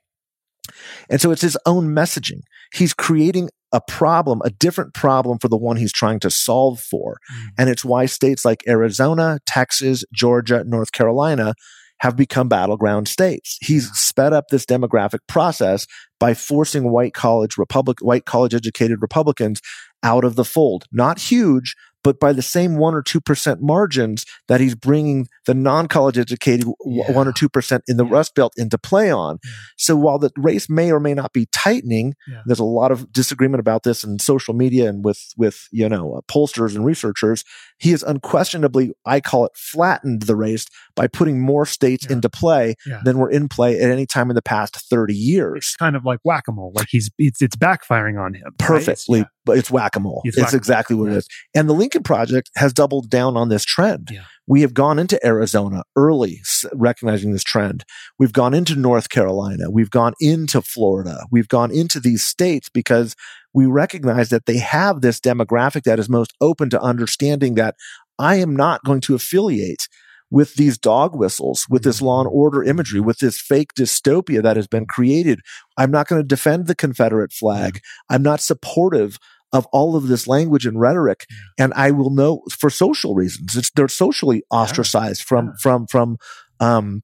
And 1.09 1.21
so 1.21 1.31
it's 1.31 1.43
his 1.43 1.59
own 1.67 1.89
messaging. 1.89 2.41
He's 2.73 2.95
creating 2.95 3.51
a 3.73 3.81
problem, 3.81 4.43
a 4.45 4.51
different 4.51 4.95
problem 4.95 5.39
for 5.39 5.49
the 5.49 5.57
one 5.57 5.77
he's 5.77 5.93
trying 5.93 6.21
to 6.21 6.31
solve 6.31 6.81
for. 6.81 7.19
Mm. 7.33 7.49
And 7.59 7.71
it's 7.71 7.85
why 7.85 8.07
states 8.07 8.45
like 8.45 8.63
Arizona, 8.69 9.39
Texas, 9.47 10.05
Georgia, 10.13 10.63
North 10.65 10.93
Carolina 10.93 11.55
have 12.01 12.17
become 12.17 12.49
battleground 12.49 13.07
states. 13.07 13.59
He's 13.61 13.91
sped 13.93 14.33
up 14.33 14.49
this 14.49 14.67
demographic 14.67 15.21
process 15.29 15.87
by 16.19 16.35
forcing 16.35 16.91
white 16.91 17.15
college 17.15 17.57
Republic, 17.57 17.99
white 18.01 18.25
college 18.25 18.55
educated 18.55 19.01
Republicans 19.01 19.61
out 20.03 20.25
of 20.25 20.35
the 20.35 20.45
fold. 20.45 20.85
Not 20.91 21.21
huge, 21.21 21.77
but 22.03 22.19
by 22.21 22.33
the 22.33 22.43
same 22.43 22.77
one 22.77 22.95
or 22.95 23.03
two 23.03 23.21
percent 23.21 23.61
margins 23.61 24.25
that 24.49 24.61
he's 24.61 24.75
bringing 24.75 25.29
the 25.47 25.55
non-college 25.55 26.19
educated 26.19 26.67
yeah. 26.85 27.11
one 27.13 27.29
or 27.29 27.33
two 27.33 27.49
percent 27.49 27.83
in 27.89 27.97
the 27.97 28.05
yeah. 28.05 28.13
Rust 28.13 28.35
Belt 28.35 28.53
into 28.57 28.79
play 28.79 29.11
on. 29.11 29.39
Yeah. 29.45 29.51
So 29.77 29.97
while 29.97 30.19
the 30.19 30.31
race 30.37 30.69
may 30.69 30.93
or 30.93 31.01
may 31.01 31.15
not 31.15 31.33
be 31.33 31.47
tightening, 31.53 32.15
there's 32.47 32.59
a 32.59 32.65
lot 32.65 32.93
of 32.93 33.13
disagreement 33.13 33.61
about 33.61 33.83
this 33.83 34.05
in 34.05 34.19
social 34.19 34.55
media 34.55 34.89
and 34.89 35.05
with 35.05 35.33
with 35.37 35.69
you 35.71 35.89
know 35.89 36.15
uh, 36.15 36.21
pollsters 36.23 36.75
and 36.75 36.85
researchers. 36.85 37.45
He 37.79 37.91
has 37.91 38.03
unquestionably, 38.03 38.93
I 39.05 39.21
call 39.21 39.47
it, 39.47 39.53
flattened 39.57 40.23
the 40.23 40.37
race 40.37 40.67
by 40.95 41.09
putting 41.09 41.41
more 41.41 41.67
states 41.67 42.07
into 42.07 42.29
play 42.31 42.77
than 43.05 43.19
were 43.19 43.31
in 43.31 43.49
play 43.49 43.81
at 43.81 43.91
any 43.91 44.07
time 44.07 44.31
in 44.31 44.37
the 44.37 44.43
past 44.43 44.77
30 44.77 45.15
years. 45.15 45.59
It's 45.59 45.77
kind 45.77 45.97
of 45.97 46.05
like 46.05 46.21
whack-a-mole. 46.25 46.73
Like 46.75 46.89
he's 46.91 47.11
it's, 47.19 47.43
it's 47.43 47.57
backfiring 47.57 48.21
on 48.21 48.35
him. 48.35 48.55
Perfectly, 48.59 49.21
right? 49.21 49.29
But 49.45 49.59
it's 49.59 49.71
whack-a-mole. 49.71 50.23
It's, 50.25 50.39
it's 50.39 50.55
exactly 50.55 50.97
what 50.97 51.11
it 51.11 51.17
is. 51.17 51.29
And 51.55 51.69
the 51.69 51.75
Lincoln 51.75 52.03
Project 52.03 52.51
has 52.57 52.73
doubled 52.73 53.11
down 53.11 53.37
on 53.37 53.49
this 53.49 53.65
trend. 53.65 54.11
Yeah. 54.13 54.25
We 54.47 54.63
have 54.63 54.75
gone 54.75 54.99
into 54.99 55.25
Arizona 55.25 55.83
early, 55.97 56.41
recognizing 56.73 57.33
this 57.33 57.45
trend. 57.45 57.85
We've 58.19 58.33
gone 58.33 58.55
into 58.55 58.75
North 58.75 59.09
Carolina. 59.09 59.71
We've 59.71 59.91
gone 59.91 60.15
into 60.21 60.61
Florida. 60.61 61.25
We've 61.31 61.49
gone 61.49 61.71
into 61.71 62.01
these 62.01 62.25
states 62.25 62.69
because 62.69 63.15
we 63.55 63.67
recognize 63.67 64.31
that 64.31 64.47
they 64.47 64.59
have 64.59 65.01
this 65.01 65.21
demographic 65.21 65.85
that 65.85 65.99
is 65.99 66.09
most 66.09 66.33
open 66.41 66.71
to 66.71 66.81
understanding 66.81 67.55
that 67.55 67.77
I 68.19 68.37
am 68.37 68.57
not 68.57 68.83
going 68.85 69.01
to 69.03 69.15
affiliate 69.15 69.89
with 70.33 70.55
these 70.55 70.79
dog 70.79 71.15
whistles, 71.15 71.67
with 71.69 71.85
this 71.85 72.01
law 72.01 72.21
and 72.21 72.29
mm-hmm. 72.29 72.39
order 72.39 72.63
imagery, 72.63 73.01
with 73.01 73.19
this 73.19 73.39
fake 73.39 73.75
dystopia 73.75 74.43
that 74.43 74.57
has 74.57 74.67
been 74.67 74.87
created. 74.87 75.41
I'm 75.77 75.91
not 75.91 76.09
going 76.09 76.23
to 76.23 76.27
defend 76.27 76.67
the 76.67 76.75
Confederate 76.75 77.33
flag. 77.33 77.81
I'm 78.09 78.23
not 78.23 78.41
supportive 78.41 79.19
of 79.53 79.67
all 79.67 79.95
of 79.95 80.09
this 80.09 80.27
language 80.27 80.65
and 80.65 80.81
rhetoric. 80.81 81.27
Yeah. 81.29 81.65
And 81.65 81.75
I 81.75 81.91
will 81.91 82.09
know 82.09 82.43
for 82.51 82.71
social 82.71 83.15
reasons. 83.15 83.55
It's, 83.55 83.71
they're 83.73 83.89
socially 83.89 84.43
ostracized 84.51 85.21
yeah. 85.21 85.29
from, 85.29 85.47
yeah. 85.47 85.53
from, 85.61 85.87
from, 85.87 86.17
um, 86.61 87.03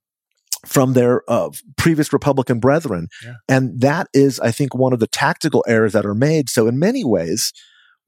from 0.64 0.94
their 0.94 1.22
uh, 1.30 1.50
previous 1.76 2.10
Republican 2.14 2.60
brethren. 2.60 3.08
And 3.46 3.78
that 3.82 4.08
is, 4.14 4.40
I 4.40 4.52
think, 4.52 4.74
one 4.74 4.94
of 4.94 5.00
the 5.00 5.06
tactical 5.06 5.62
errors 5.68 5.92
that 5.92 6.06
are 6.06 6.14
made. 6.14 6.48
So 6.48 6.66
in 6.66 6.78
many 6.78 7.04
ways, 7.04 7.52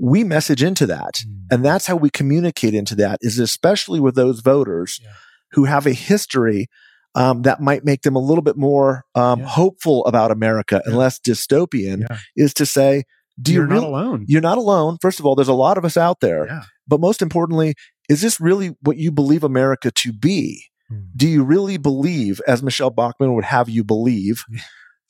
we 0.01 0.25
message 0.25 0.63
into 0.63 0.87
that. 0.87 1.23
Mm. 1.27 1.43
And 1.51 1.65
that's 1.65 1.87
how 1.87 1.97
we 1.97 2.11
communicate 2.11 2.75
into 2.75 2.95
that 2.97 3.19
is 3.21 3.39
especially 3.39 4.01
with 4.01 4.15
those 4.15 4.41
voters 4.41 4.99
yeah. 5.03 5.13
who 5.53 5.65
have 5.65 5.87
a 5.87 5.93
history 5.93 6.69
um, 7.15 7.43
that 7.43 7.61
might 7.61 7.85
make 7.85 8.03
them 8.03 8.17
a 8.17 8.21
little 8.21 8.43
bit 8.43 8.57
more 8.57 9.05
um, 9.15 9.41
yeah. 9.41 9.47
hopeful 9.47 10.05
about 10.07 10.31
America 10.31 10.81
and 10.85 10.97
less 10.97 11.19
dystopian 11.19 12.07
is 12.37 12.55
to 12.55 12.65
say, 12.65 13.05
do 13.41 13.53
you're 13.53 13.65
you 13.65 13.71
really, 13.71 13.81
not 13.81 13.89
alone. 13.89 14.25
You're 14.29 14.41
not 14.41 14.59
alone. 14.59 14.97
First 15.03 15.19
of 15.19 15.27
all, 15.27 15.35
there's 15.35 15.49
a 15.49 15.55
lot 15.55 15.77
of 15.77 15.85
us 15.85 15.97
out 15.97 16.21
there. 16.21 16.63
But 16.87 17.01
most 17.01 17.23
importantly, 17.23 17.75
is 18.09 18.21
this 18.21 18.41
really 18.41 18.77
what 18.83 18.97
you 18.97 19.13
believe 19.13 19.45
America 19.45 19.91
to 19.91 20.13
be? 20.13 20.65
Mm. 20.91 21.09
Do 21.17 21.29
you 21.29 21.45
really 21.45 21.77
believe, 21.77 22.41
as 22.47 22.63
Michele 22.63 22.91
Bachmann 22.91 23.35
would 23.35 23.45
have 23.45 23.69
you 23.69 23.85
believe, 23.85 24.45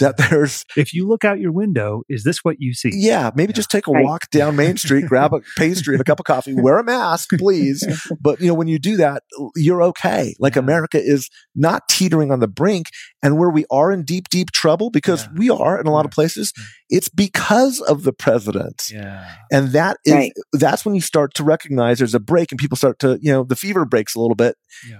that 0.00 0.16
there's 0.16 0.64
if 0.76 0.92
you 0.92 1.06
look 1.06 1.24
out 1.24 1.38
your 1.38 1.52
window 1.52 2.02
is 2.08 2.24
this 2.24 2.38
what 2.38 2.56
you 2.58 2.74
see 2.74 2.90
yeah 2.92 3.30
maybe 3.34 3.50
yeah. 3.52 3.56
just 3.56 3.70
take 3.70 3.86
a 3.86 3.92
right. 3.92 4.04
walk 4.04 4.28
down 4.30 4.56
main 4.56 4.76
street 4.76 5.06
grab 5.06 5.32
a 5.32 5.40
pastry 5.56 5.94
and 5.94 6.00
a 6.00 6.04
cup 6.04 6.18
of 6.18 6.26
coffee 6.26 6.54
wear 6.54 6.78
a 6.78 6.84
mask 6.84 7.30
please 7.38 7.86
but 8.20 8.40
you 8.40 8.48
know 8.48 8.54
when 8.54 8.66
you 8.66 8.78
do 8.78 8.96
that 8.96 9.22
you're 9.54 9.82
okay 9.82 10.34
like 10.40 10.56
yeah. 10.56 10.60
america 10.60 11.00
is 11.00 11.28
not 11.54 11.88
teetering 11.88 12.32
on 12.32 12.40
the 12.40 12.48
brink 12.48 12.88
and 13.22 13.38
where 13.38 13.50
we 13.50 13.64
are 13.70 13.92
in 13.92 14.02
deep 14.04 14.28
deep 14.28 14.50
trouble 14.50 14.90
because 14.90 15.24
yeah. 15.24 15.30
we 15.36 15.50
are 15.50 15.80
in 15.80 15.86
a 15.86 15.92
lot 15.92 16.04
of 16.04 16.10
places 16.10 16.52
mm. 16.52 16.64
it's 16.88 17.08
because 17.08 17.80
of 17.82 18.02
the 18.02 18.12
president 18.12 18.88
yeah 18.90 19.34
and 19.52 19.68
that 19.68 19.98
is 20.04 20.14
right. 20.14 20.32
that's 20.54 20.84
when 20.84 20.94
you 20.94 21.00
start 21.00 21.34
to 21.34 21.44
recognize 21.44 21.98
there's 21.98 22.14
a 22.14 22.20
break 22.20 22.50
and 22.50 22.58
people 22.58 22.76
start 22.76 22.98
to 22.98 23.18
you 23.20 23.30
know 23.30 23.44
the 23.44 23.56
fever 23.56 23.84
breaks 23.84 24.14
a 24.14 24.20
little 24.20 24.34
bit 24.34 24.56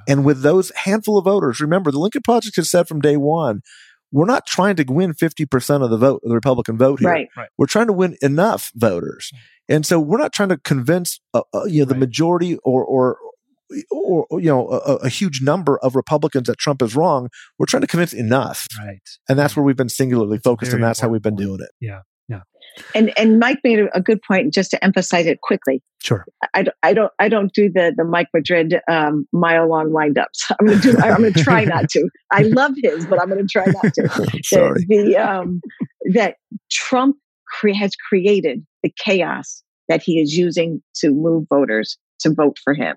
and 0.09 0.25
with 0.25 0.43
those 0.43 0.71
handful 0.77 1.19
of 1.19 1.25
voters 1.25 1.61
remember 1.61 1.91
the 1.91 1.99
lincoln 1.99 2.23
project 2.23 2.57
has 2.57 2.71
said 2.71 2.87
from 2.87 3.01
day 3.01 3.17
one 3.17 3.61
we're 4.13 4.27
not 4.27 4.47
trying 4.47 4.77
to 4.77 4.85
win 4.85 5.13
50% 5.13 5.85
of 5.85 5.91
the 5.91 5.97
vote, 5.97 6.21
the 6.25 6.35
Republican 6.35 6.77
vote 6.77 7.01
here. 7.01 7.11
Right. 7.11 7.29
right. 7.37 7.49
We're 7.57 7.67
trying 7.67 7.87
to 7.87 7.93
win 7.93 8.17
enough 8.23 8.73
voters. 8.75 9.33
And 9.69 9.87
so 9.87 10.01
we're 10.01 10.19
not 10.19 10.33
trying 10.33 10.49
to 10.49 10.59
convince, 10.59 11.21
uh, 11.33 11.43
uh, 11.55 11.65
you 11.65 11.81
know, 11.81 11.85
the 11.85 11.95
right. 11.95 12.01
majority 12.01 12.57
or, 12.59 12.85
or, 12.85 13.19
or, 13.93 14.27
you 14.33 14.49
know, 14.49 14.69
a, 14.69 14.97
a, 14.97 15.09
huge 15.09 15.41
number 15.43 15.79
of 15.79 15.95
Republicans 15.95 16.49
that 16.49 16.59
Trump 16.59 16.83
is 16.83 16.97
wrong. 16.97 17.29
We're 17.57 17.67
trying 17.67 17.83
to 17.83 17.87
convince 17.87 18.13
enough. 18.13 18.67
Right. 18.77 18.99
And 19.29 19.39
that's 19.39 19.55
where 19.55 19.63
we've 19.63 19.77
been 19.77 19.89
singularly 19.89 20.39
focused. 20.39 20.73
And 20.73 20.83
that's 20.83 20.99
how 20.99 21.09
we've 21.09 21.23
been 21.23 21.37
point. 21.37 21.47
doing 21.47 21.61
it. 21.61 21.71
Yeah. 21.81 22.01
And 22.95 23.17
and 23.19 23.39
Mike 23.39 23.59
made 23.65 23.81
a 23.95 24.01
good 24.01 24.21
point 24.23 24.53
just 24.53 24.71
to 24.73 24.85
emphasize 24.85 25.27
it 25.27 25.41
quickly. 25.41 25.83
Sure. 26.03 26.25
I, 26.55 26.65
I 26.83 26.93
don't 26.93 27.13
I 27.19 27.29
don't 27.29 27.53
do 27.53 27.71
the 27.71 27.93
the 27.97 28.05
Mike 28.05 28.29
Madrid 28.35 28.81
um, 28.89 29.27
mile 29.33 29.69
long 29.69 29.91
windups. 29.91 30.51
I'm 30.59 30.67
gonna 30.67 30.81
do 30.81 30.97
I'm 30.99 31.23
gonna 31.23 31.33
try 31.33 31.65
not 31.65 31.89
to. 31.91 32.09
I 32.31 32.43
love 32.43 32.73
his, 32.77 33.07
but 33.07 33.21
I'm 33.21 33.29
gonna 33.29 33.45
try 33.51 33.67
not 33.67 33.95
to. 33.95 34.09
Sorry. 34.45 34.85
The, 34.89 35.03
the 35.05 35.17
um, 35.17 35.61
that 36.13 36.37
Trump 36.71 37.17
cre- 37.47 37.71
has 37.71 37.95
created 37.97 38.65
the 38.83 38.93
chaos 39.05 39.63
that 39.89 40.03
he 40.03 40.21
is 40.21 40.37
using 40.37 40.83
to 40.97 41.11
move 41.11 41.47
voters 41.49 41.99
to 42.21 42.33
vote 42.33 42.59
for 42.63 42.75
him. 42.75 42.97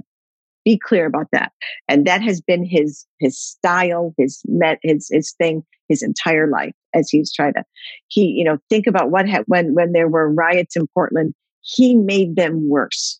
Be 0.64 0.80
clear 0.80 1.06
about 1.06 1.28
that. 1.34 1.52
And 1.90 2.06
that 2.08 2.22
has 2.22 2.40
been 2.40 2.64
his 2.66 3.06
his 3.20 3.38
style, 3.38 4.14
his 4.18 4.42
met 4.46 4.80
his 4.82 5.10
his 5.12 5.34
thing 5.38 5.64
his 5.90 6.02
entire 6.02 6.48
life 6.48 6.74
as 6.94 7.10
he's 7.10 7.32
trying 7.32 7.54
to 7.54 7.64
he 8.08 8.26
you 8.26 8.44
know 8.44 8.58
think 8.70 8.88
about 8.88 9.12
what 9.12 9.28
ha- 9.28 9.44
when 9.48 9.74
when 9.74 9.92
there 9.94 10.08
were 10.08 10.32
riots 10.32 10.76
in 10.76 10.88
Portland, 10.94 11.34
he 11.62 11.96
made 11.96 12.36
them 12.36 12.70
worse. 12.70 13.20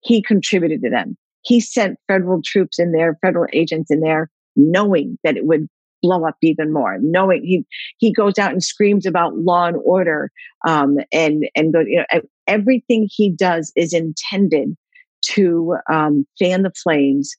He 0.00 0.22
contributed 0.22 0.82
to 0.82 0.90
them. 0.90 1.16
He 1.42 1.60
sent 1.60 1.98
federal 2.06 2.40
troops 2.44 2.78
in 2.78 2.92
there, 2.92 3.18
federal 3.22 3.48
agents 3.52 3.90
in 3.90 4.00
there, 4.00 4.30
knowing 4.56 5.18
that 5.24 5.36
it 5.36 5.46
would 5.46 5.68
blow 6.02 6.24
up 6.24 6.36
even 6.42 6.72
more. 6.72 6.98
Knowing 7.00 7.42
he 7.44 7.64
he 7.98 8.12
goes 8.12 8.38
out 8.38 8.52
and 8.52 8.62
screams 8.62 9.06
about 9.06 9.36
law 9.36 9.66
and 9.66 9.78
order, 9.84 10.30
um, 10.66 10.98
and 11.12 11.48
and 11.54 11.72
go, 11.72 11.80
you 11.80 12.04
know 12.12 12.20
everything 12.46 13.08
he 13.10 13.30
does 13.30 13.72
is 13.76 13.92
intended 13.92 14.74
to 15.22 15.76
um, 15.90 16.26
fan 16.38 16.62
the 16.62 16.72
flames 16.82 17.34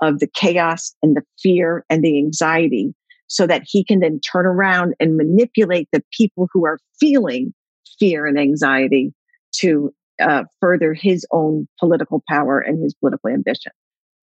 of 0.00 0.18
the 0.18 0.28
chaos 0.34 0.94
and 1.02 1.16
the 1.16 1.22
fear 1.40 1.84
and 1.88 2.02
the 2.02 2.18
anxiety 2.18 2.94
so 3.32 3.46
that 3.46 3.62
he 3.64 3.82
can 3.82 4.00
then 4.00 4.20
turn 4.20 4.44
around 4.44 4.94
and 5.00 5.16
manipulate 5.16 5.88
the 5.90 6.02
people 6.12 6.50
who 6.52 6.66
are 6.66 6.78
feeling 7.00 7.54
fear 7.98 8.26
and 8.26 8.38
anxiety 8.38 9.14
to 9.52 9.90
uh, 10.20 10.44
further 10.60 10.92
his 10.92 11.26
own 11.32 11.66
political 11.80 12.22
power 12.28 12.60
and 12.60 12.82
his 12.82 12.92
political 12.92 13.30
ambition. 13.30 13.72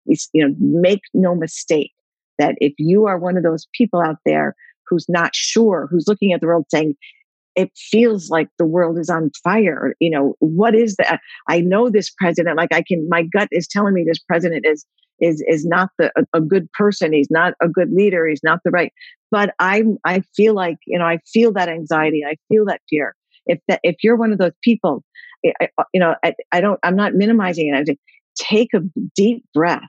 We, 0.05 0.19
you 0.35 0.47
know, 0.47 0.55
make 0.59 1.01
no 1.15 1.35
mistake 1.35 1.93
that 2.39 2.57
if 2.59 2.75
you 2.77 3.07
are 3.07 3.19
one 3.19 3.39
of 3.39 3.43
those 3.43 3.67
people 3.73 4.03
out 4.03 4.17
there 4.27 4.55
who's 4.87 5.07
not 5.09 5.35
sure, 5.35 5.89
who's 5.91 6.07
looking 6.07 6.35
at 6.35 6.43
the 6.43 6.47
world 6.47 6.67
saying, 6.71 6.95
it 7.57 7.71
feels 7.75 8.29
like 8.29 8.49
the 8.59 8.67
world 8.67 8.99
is 8.99 9.09
on 9.09 9.31
fire. 9.43 9.95
You 10.01 10.11
know, 10.11 10.35
what 10.41 10.75
is 10.75 10.97
that? 10.97 11.21
I 11.49 11.61
know 11.61 11.89
this 11.89 12.11
president, 12.11 12.59
like 12.59 12.75
I 12.75 12.83
can, 12.87 13.09
my 13.09 13.23
gut 13.23 13.49
is 13.53 13.67
telling 13.67 13.95
me 13.95 14.05
this 14.07 14.19
president 14.19 14.67
is, 14.67 14.85
is, 15.21 15.45
is 15.49 15.65
not 15.67 15.91
the, 15.99 16.11
a, 16.17 16.39
a 16.39 16.41
good 16.41 16.71
person. 16.73 17.13
He's 17.13 17.31
not 17.31 17.55
a 17.63 17.69
good 17.69 17.91
leader. 17.93 18.27
He's 18.27 18.43
not 18.43 18.61
the 18.65 18.71
right, 18.71 18.93
but 19.31 19.55
I, 19.59 19.85
I 20.05 20.23
feel 20.37 20.55
like, 20.55 20.77
you 20.87 20.99
know, 20.99 21.05
I 21.05 21.19
feel 21.33 21.53
that 21.53 21.69
anxiety. 21.69 22.23
I 22.27 22.37
feel 22.49 22.65
that 22.67 22.81
fear. 22.89 23.15
If 23.47 23.59
that, 23.69 23.81
if 23.83 23.97
you're 24.03 24.17
one 24.17 24.33
of 24.33 24.39
those 24.39 24.53
people, 24.63 25.05
I, 25.45 25.69
uh, 25.79 25.85
you 25.95 26.01
know, 26.01 26.15
I, 26.23 26.35
I 26.53 26.61
don't, 26.61 26.79
I'm 26.83 26.97
not 26.97 27.15
minimizing 27.15 27.73
it. 27.73 27.89
I 27.89 27.97
take 28.37 28.75
a 28.75 28.81
deep 29.15 29.45
breath 29.55 29.89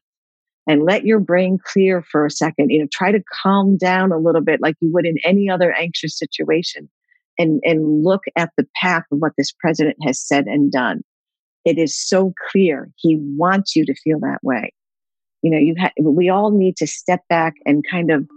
and 0.67 0.83
let 0.83 1.03
your 1.03 1.19
brain 1.19 1.57
clear 1.63 2.03
for 2.03 2.25
a 2.25 2.31
second. 2.31 2.69
You 2.69 2.81
know, 2.81 2.87
try 2.91 3.11
to 3.11 3.23
calm 3.43 3.77
down 3.77 4.11
a 4.11 4.17
little 4.17 4.41
bit 4.41 4.61
like 4.61 4.75
you 4.81 4.91
would 4.93 5.05
in 5.05 5.15
any 5.23 5.49
other 5.49 5.73
anxious 5.73 6.17
situation 6.17 6.89
and, 7.37 7.59
and 7.63 8.03
look 8.03 8.21
at 8.35 8.51
the 8.57 8.67
path 8.81 9.03
of 9.11 9.19
what 9.19 9.33
this 9.37 9.51
president 9.51 9.97
has 10.03 10.21
said 10.21 10.45
and 10.45 10.71
done. 10.71 11.01
It 11.65 11.77
is 11.77 11.99
so 11.99 12.33
clear. 12.51 12.89
He 12.97 13.17
wants 13.19 13.75
you 13.75 13.85
to 13.85 13.95
feel 13.95 14.19
that 14.19 14.39
way. 14.43 14.71
You 15.41 15.51
know, 15.51 15.57
you 15.57 15.75
ha- 15.79 15.91
we 16.01 16.29
all 16.29 16.51
need 16.51 16.77
to 16.77 16.87
step 16.87 17.21
back 17.29 17.55
and 17.65 17.83
kind 17.89 18.11
of 18.11 18.27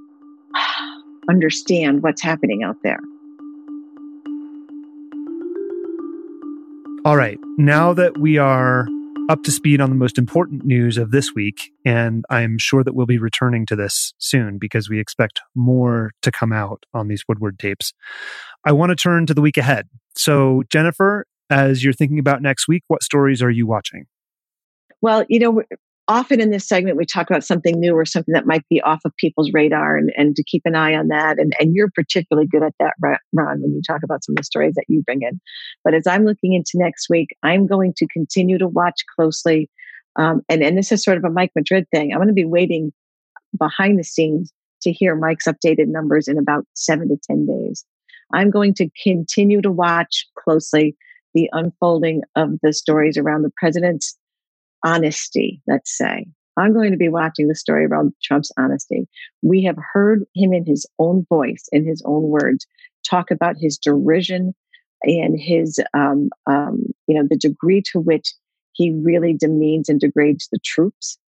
understand 1.29 2.03
what's 2.03 2.23
happening 2.23 2.63
out 2.63 2.77
there. 2.83 3.01
All 7.05 7.17
right. 7.17 7.39
Now 7.59 7.93
that 7.95 8.19
we 8.19 8.39
are 8.39 8.87
up 9.29 9.43
to 9.43 9.51
speed 9.51 9.81
on 9.81 9.89
the 9.89 9.97
most 9.97 10.19
important 10.19 10.65
news 10.65 10.99
of 10.99 11.11
this 11.11 11.35
week, 11.35 11.73
and 11.85 12.25
I'm 12.31 12.59
sure 12.59 12.85
that 12.85 12.95
we'll 12.95 13.07
be 13.07 13.19
returning 13.19 13.67
to 13.67 13.77
this 13.77 14.15
soon 14.19 14.59
because 14.59 14.89
we 14.89 15.01
expect 15.01 15.41
more 15.55 16.13
to 16.23 16.31
come 16.31 16.53
out 16.53 16.85
on 16.95 17.09
these 17.09 17.25
Woodward 17.29 17.59
tapes. 17.59 17.93
I 18.65 18.73
want 18.73 18.91
to 18.91 18.97
turn 18.97 19.27
to 19.27 19.35
the 19.35 19.41
week 19.41 19.57
ahead. 19.57 19.89
So, 20.17 20.63
Jennifer, 20.71 21.27
as 21.51 21.83
you're 21.83 21.93
thinking 21.93 22.19
about 22.19 22.41
next 22.41 22.69
week, 22.69 22.85
what 22.87 23.03
stories 23.03 23.43
are 23.43 23.51
you 23.51 23.67
watching? 23.67 24.07
Well, 25.01 25.25
you 25.29 25.41
know, 25.41 25.63
often 26.09 26.41
in 26.41 26.51
this 26.51 26.67
segment, 26.67 26.97
we 26.97 27.07
talk 27.07 27.31
about 27.31 27.45
something 27.45 27.79
new 27.79 27.95
or 27.95 28.05
something 28.05 28.33
that 28.33 28.47
might 28.47 28.67
be 28.69 28.81
off 28.83 29.01
of 29.05 29.17
people's 29.17 29.51
radar 29.53 29.97
and, 29.97 30.11
and 30.17 30.35
to 30.37 30.43
keep 30.43 30.63
an 30.65 30.75
eye 30.75 30.95
on 30.95 31.09
that. 31.09 31.39
And, 31.39 31.53
and 31.61 31.75
you're 31.75 31.91
particularly 31.95 32.47
good 32.47 32.63
at 32.63 32.75
that, 32.81 32.95
Ron, 33.33 33.63
when 33.63 33.73
you 33.73 33.81
talk 33.87 34.03
about 34.03 34.25
some 34.25 34.35
of 34.35 34.39
the 34.39 34.45
stories 34.45 34.75
that 34.75 34.85
you 34.89 35.03
bring 35.03 35.23
in. 35.23 35.41
But 35.85 35.95
as 35.95 36.07
I'm 36.07 36.25
looking 36.25 36.55
into 36.55 36.73
next 36.75 37.09
week, 37.09 37.29
I'm 37.43 37.67
going 37.67 37.95
to 37.97 38.07
continue 38.09 38.59
to 38.59 38.69
watch 38.69 39.05
closely. 39.15 39.71
Um, 40.17 40.43
and, 40.49 40.63
and 40.63 40.77
this 40.77 40.93
is 40.93 41.05
sort 41.05 41.19
of 41.19 41.25
a 41.25 41.31
Mike 41.31 41.53
Madrid 41.57 41.87
thing. 41.93 42.13
I'm 42.13 42.19
going 42.19 42.29
to 42.29 42.35
be 42.35 42.45
waiting 42.45 42.93
behind 43.59 43.99
the 43.99 44.05
scenes 44.05 44.53
to 44.83 44.93
hear 44.93 45.15
Mike's 45.15 45.47
updated 45.47 45.87
numbers 45.89 46.27
in 46.27 46.39
about 46.39 46.67
seven 46.75 47.09
to 47.09 47.17
10 47.29 47.47
days. 47.47 47.85
I'm 48.35 48.51
going 48.51 48.75
to 48.75 48.89
continue 49.03 49.63
to 49.63 49.71
watch 49.71 50.27
closely 50.43 50.97
the 51.35 51.49
unfolding 51.53 52.23
of 52.37 52.51
the 52.63 52.73
stories 52.73 53.17
around 53.17 53.43
the 53.43 53.53
president's 53.57 54.19
honesty, 54.85 55.61
let's 55.67 55.97
say. 55.97 56.27
I'm 56.57 56.75
going 56.75 56.91
to 56.91 56.99
be 56.99 57.09
watching 57.09 57.49
the 57.49 57.55
story 57.55 57.87
around 57.87 58.13
Trump's 58.23 58.53
honesty. 58.59 59.09
We 59.43 59.65
have 59.65 59.79
heard 59.93 60.25
him 60.35 60.53
in 60.53 60.67
his 60.67 60.87
own 60.99 61.27
voice, 61.29 61.67
in 61.73 61.87
his 61.87 62.03
own 62.05 62.25
words, 62.25 62.67
talk 63.09 63.31
about 63.31 63.57
his 63.59 63.79
derision 63.79 64.55
and 65.03 65.39
his, 65.41 65.81
um, 65.95 66.29
um, 66.47 66.83
you 67.07 67.15
know, 67.15 67.27
the 67.29 67.39
degree 67.39 67.83
to 67.93 68.01
which 68.01 68.35
he 68.73 68.93
really 69.03 69.33
demeans 69.33 69.89
and 69.89 70.01
degrades 70.01 70.49
the 70.53 70.59
troops 70.65 71.19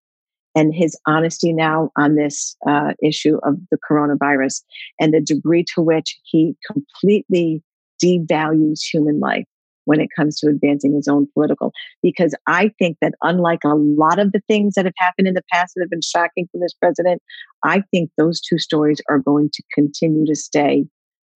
and 0.55 0.75
his 0.75 0.97
honesty 1.07 1.53
now 1.53 1.91
on 1.97 2.15
this 2.15 2.57
uh, 2.67 2.93
issue 3.03 3.39
of 3.43 3.57
the 3.71 3.79
coronavirus 3.79 4.63
and 5.01 5.13
the 5.13 5.21
degree 5.21 5.65
to 5.75 5.83
which 5.83 6.19
he 6.23 6.57
completely 6.67 7.63
devalues 8.03 8.81
human 8.83 9.21
life 9.21 9.45
when 9.85 10.01
it 10.01 10.09
comes 10.17 10.39
to 10.39 10.49
advancing 10.49 10.95
his 10.95 11.09
own 11.09 11.27
political. 11.35 11.73
Because 12.03 12.35
I 12.47 12.71
think 12.79 12.99
that 13.01 13.15
unlike 13.23 13.61
a 13.65 13.75
lot 13.75 14.19
of 14.19 14.33
the 14.33 14.43
things 14.49 14.75
that 14.75 14.85
have 14.85 14.95
happened 14.99 15.29
in 15.29 15.35
the 15.35 15.43
past 15.53 15.75
that 15.75 15.83
have 15.83 15.91
been 15.91 16.01
shocking 16.03 16.49
for 16.51 16.59
this 16.59 16.75
president, 16.75 17.23
I 17.63 17.83
think 17.91 18.11
those 18.17 18.41
two 18.41 18.59
stories 18.59 19.01
are 19.09 19.19
going 19.19 19.51
to 19.53 19.63
continue 19.73 20.27
to 20.27 20.35
stay 20.35 20.85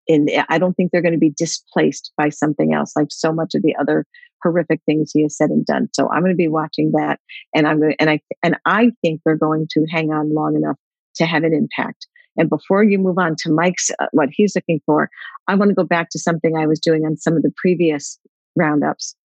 in. 0.08 0.28
I 0.50 0.58
don't 0.58 0.74
think 0.74 0.92
they're 0.92 1.02
going 1.02 1.14
to 1.14 1.20
be 1.20 1.34
displaced 1.38 2.12
by 2.18 2.30
something 2.30 2.74
else, 2.74 2.94
like 2.96 3.08
so 3.10 3.32
much 3.32 3.56
of 3.56 3.62
the 3.62 3.76
other 3.80 4.06
horrific 4.44 4.82
things 4.86 5.12
he 5.14 5.24
has 5.24 5.36
said 5.36 5.50
and 5.50 5.66
done. 5.66 5.90
So 5.94 6.10
I'm 6.10 6.22
going 6.22 6.32
to 6.32 6.36
be 6.36 6.48
watching 6.48 6.92
that, 6.92 7.20
and 7.56 7.68
I'm 7.68 7.80
going 7.80 7.92
to, 7.92 8.02
and 8.02 8.10
I 8.10 8.20
and 8.44 8.58
I 8.66 8.92
think 9.02 9.22
they're 9.24 9.36
going 9.36 9.68
to 9.72 9.86
hang 9.90 10.12
on 10.12 10.34
long 10.34 10.56
enough 10.56 10.78
to 11.16 11.26
have 11.26 11.44
an 11.44 11.54
impact. 11.54 12.08
And 12.38 12.50
before 12.50 12.84
you 12.84 13.00
move 13.00 13.18
on 13.18 13.36
to 13.40 13.52
Mike's, 13.52 13.90
uh, 14.00 14.06
what 14.12 14.30
he's 14.32 14.56
looking 14.56 14.80
for, 14.86 15.10
I 15.48 15.56
want 15.56 15.70
to 15.70 15.76
go 15.76 15.84
back 15.84 16.10
to 16.12 16.20
something 16.20 16.56
I 16.56 16.68
was 16.68 16.80
doing 16.80 17.04
on 17.04 17.18
some 17.18 17.36
of 17.36 17.42
the 17.42 17.52
previous 17.58 18.20
roundups, 18.58 19.16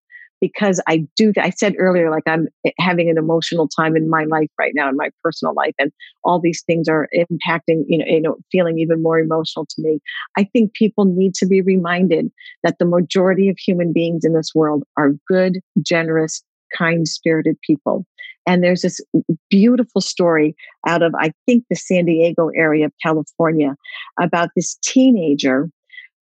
because 0.41 0.80
I 0.89 1.07
do, 1.16 1.33
I 1.41 1.51
said 1.51 1.74
earlier, 1.78 2.11
like 2.11 2.24
I'm 2.26 2.49
having 2.78 3.09
an 3.09 3.16
emotional 3.16 3.68
time 3.68 3.97
in 3.97 4.11
my 4.11 4.24
life 4.24 4.51
right 4.59 4.72
now, 4.74 4.89
in 4.89 4.97
my 4.97 5.11
personal 5.22 5.55
life, 5.55 5.74
and 5.78 5.93
all 6.24 6.41
these 6.41 6.62
things 6.66 6.89
are 6.89 7.09
impacting, 7.16 7.85
you 7.87 7.99
know, 7.99 8.05
you 8.07 8.20
know, 8.20 8.37
feeling 8.51 8.78
even 8.78 9.03
more 9.03 9.20
emotional 9.20 9.66
to 9.66 9.76
me. 9.78 10.01
I 10.37 10.45
think 10.45 10.74
people 10.74 11.05
need 11.05 11.35
to 11.35 11.47
be 11.47 11.61
reminded 11.61 12.30
that 12.64 12.78
the 12.78 12.85
majority 12.85 13.49
of 13.49 13.57
human 13.59 13.93
beings 13.93 14.24
in 14.24 14.35
this 14.35 14.51
world 14.55 14.83
are 14.97 15.12
good, 15.28 15.61
generous, 15.80 16.43
kind 16.76 17.07
spirited 17.07 17.57
people. 17.61 18.05
And 18.45 18.64
there's 18.64 18.83
this 18.83 19.01
beautiful 19.49 20.01
story 20.01 20.57
out 20.89 21.03
of, 21.03 21.14
I 21.16 21.30
think, 21.47 21.64
the 21.70 21.76
San 21.76 22.07
Diego 22.07 22.51
area 22.57 22.87
of 22.87 22.93
California 23.01 23.76
about 24.20 24.49
this 24.57 24.76
teenager 24.83 25.70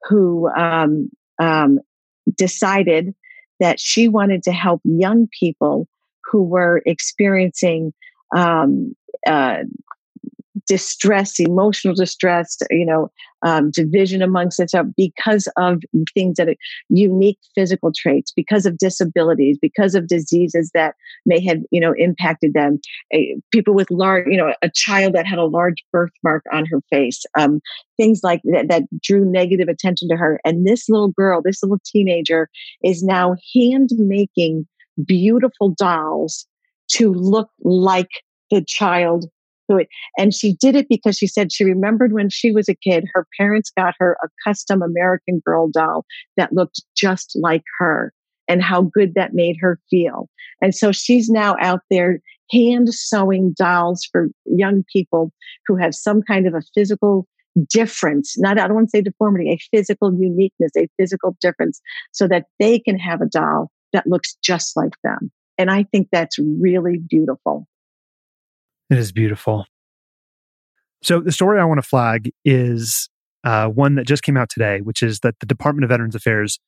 who 0.08 0.48
um, 0.56 1.10
um, 1.40 1.78
decided 2.36 3.14
that 3.60 3.80
she 3.80 4.08
wanted 4.08 4.42
to 4.44 4.52
help 4.52 4.80
young 4.84 5.28
people 5.38 5.88
who 6.24 6.42
were 6.42 6.82
experiencing 6.86 7.92
um, 8.36 8.94
uh, 9.26 9.58
distress, 10.68 11.40
emotional 11.40 11.94
distress, 11.94 12.56
you 12.70 12.84
know, 12.84 13.10
um, 13.42 13.70
division 13.70 14.20
amongst 14.20 14.60
itself 14.60 14.86
because 14.96 15.48
of 15.56 15.80
things 16.14 16.36
that 16.36 16.48
are 16.48 16.56
unique 16.88 17.38
physical 17.54 17.90
traits, 17.96 18.32
because 18.34 18.66
of 18.66 18.78
disabilities, 18.78 19.58
because 19.60 19.94
of 19.94 20.08
diseases 20.08 20.70
that 20.74 20.94
may 21.24 21.42
have, 21.44 21.58
you 21.70 21.80
know, 21.80 21.94
impacted 21.96 22.52
them. 22.52 22.78
people 23.50 23.74
with 23.74 23.90
large, 23.90 24.26
you 24.28 24.36
know, 24.36 24.52
a 24.62 24.70
child 24.74 25.14
that 25.14 25.26
had 25.26 25.38
a 25.38 25.44
large 25.44 25.84
birthmark 25.92 26.44
on 26.52 26.66
her 26.66 26.80
face, 26.90 27.24
um, 27.38 27.60
things 27.96 28.20
like 28.22 28.40
that, 28.44 28.68
that 28.68 28.82
drew 29.02 29.24
negative 29.24 29.68
attention 29.68 30.08
to 30.08 30.16
her. 30.16 30.40
And 30.44 30.66
this 30.66 30.88
little 30.88 31.08
girl, 31.08 31.40
this 31.42 31.62
little 31.62 31.80
teenager 31.84 32.48
is 32.84 33.02
now 33.02 33.36
hand 33.54 33.90
making 33.96 34.66
beautiful 35.04 35.70
dolls 35.70 36.46
to 36.88 37.12
look 37.12 37.50
like 37.62 38.10
the 38.50 38.64
child 38.64 39.26
it. 39.76 39.88
And 40.16 40.34
she 40.34 40.54
did 40.54 40.76
it 40.76 40.86
because 40.88 41.16
she 41.16 41.26
said 41.26 41.52
she 41.52 41.64
remembered 41.64 42.12
when 42.12 42.30
she 42.30 42.52
was 42.52 42.68
a 42.68 42.74
kid, 42.74 43.04
her 43.12 43.26
parents 43.38 43.70
got 43.76 43.94
her 43.98 44.16
a 44.22 44.28
custom 44.46 44.82
American 44.82 45.42
Girl 45.44 45.68
doll 45.68 46.04
that 46.36 46.52
looked 46.52 46.82
just 46.96 47.32
like 47.40 47.64
her 47.78 48.12
and 48.48 48.62
how 48.62 48.82
good 48.82 49.14
that 49.14 49.34
made 49.34 49.56
her 49.60 49.78
feel. 49.90 50.28
And 50.62 50.74
so 50.74 50.90
she's 50.92 51.28
now 51.28 51.56
out 51.60 51.80
there 51.90 52.20
hand 52.50 52.92
sewing 52.92 53.54
dolls 53.56 54.08
for 54.10 54.28
young 54.46 54.82
people 54.90 55.32
who 55.66 55.76
have 55.76 55.94
some 55.94 56.22
kind 56.22 56.46
of 56.46 56.54
a 56.54 56.62
physical 56.74 57.26
difference. 57.68 58.38
Not, 58.38 58.58
I 58.58 58.66
don't 58.66 58.74
want 58.74 58.86
to 58.88 58.98
say 58.98 59.02
deformity, 59.02 59.50
a 59.50 59.76
physical 59.76 60.14
uniqueness, 60.18 60.72
a 60.76 60.88
physical 60.98 61.36
difference 61.40 61.80
so 62.12 62.26
that 62.28 62.46
they 62.58 62.78
can 62.78 62.98
have 62.98 63.20
a 63.20 63.26
doll 63.26 63.70
that 63.92 64.06
looks 64.06 64.36
just 64.42 64.76
like 64.76 64.94
them. 65.02 65.30
And 65.58 65.70
I 65.70 65.84
think 65.84 66.08
that's 66.12 66.38
really 66.38 66.98
beautiful. 67.08 67.66
It 68.90 68.98
is 68.98 69.12
beautiful. 69.12 69.66
So, 71.02 71.20
the 71.20 71.32
story 71.32 71.60
I 71.60 71.64
want 71.64 71.78
to 71.78 71.88
flag 71.88 72.30
is 72.44 73.08
uh, 73.44 73.68
one 73.68 73.94
that 73.96 74.06
just 74.06 74.22
came 74.22 74.36
out 74.36 74.48
today, 74.50 74.80
which 74.80 75.02
is 75.02 75.20
that 75.20 75.36
the 75.40 75.46
Department 75.46 75.84
of 75.84 75.90
Veterans 75.90 76.14
Affairs 76.14 76.58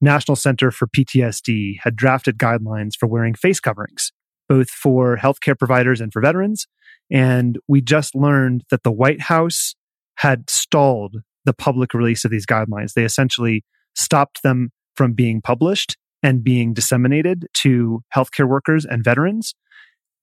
National 0.00 0.36
Center 0.36 0.70
for 0.70 0.86
PTSD 0.86 1.78
had 1.82 1.96
drafted 1.96 2.38
guidelines 2.38 2.92
for 2.98 3.06
wearing 3.06 3.34
face 3.34 3.60
coverings, 3.60 4.12
both 4.48 4.70
for 4.70 5.16
healthcare 5.16 5.58
providers 5.58 6.00
and 6.00 6.12
for 6.12 6.22
veterans. 6.22 6.66
And 7.10 7.58
we 7.68 7.80
just 7.80 8.14
learned 8.14 8.64
that 8.70 8.82
the 8.82 8.92
White 8.92 9.22
House 9.22 9.74
had 10.16 10.48
stalled 10.48 11.16
the 11.44 11.52
public 11.52 11.92
release 11.92 12.24
of 12.24 12.30
these 12.30 12.46
guidelines. 12.46 12.94
They 12.94 13.04
essentially 13.04 13.64
stopped 13.94 14.42
them 14.42 14.70
from 14.94 15.12
being 15.12 15.42
published 15.42 15.96
and 16.22 16.42
being 16.42 16.72
disseminated 16.72 17.46
to 17.58 18.02
healthcare 18.14 18.48
workers 18.48 18.86
and 18.86 19.04
veterans 19.04 19.54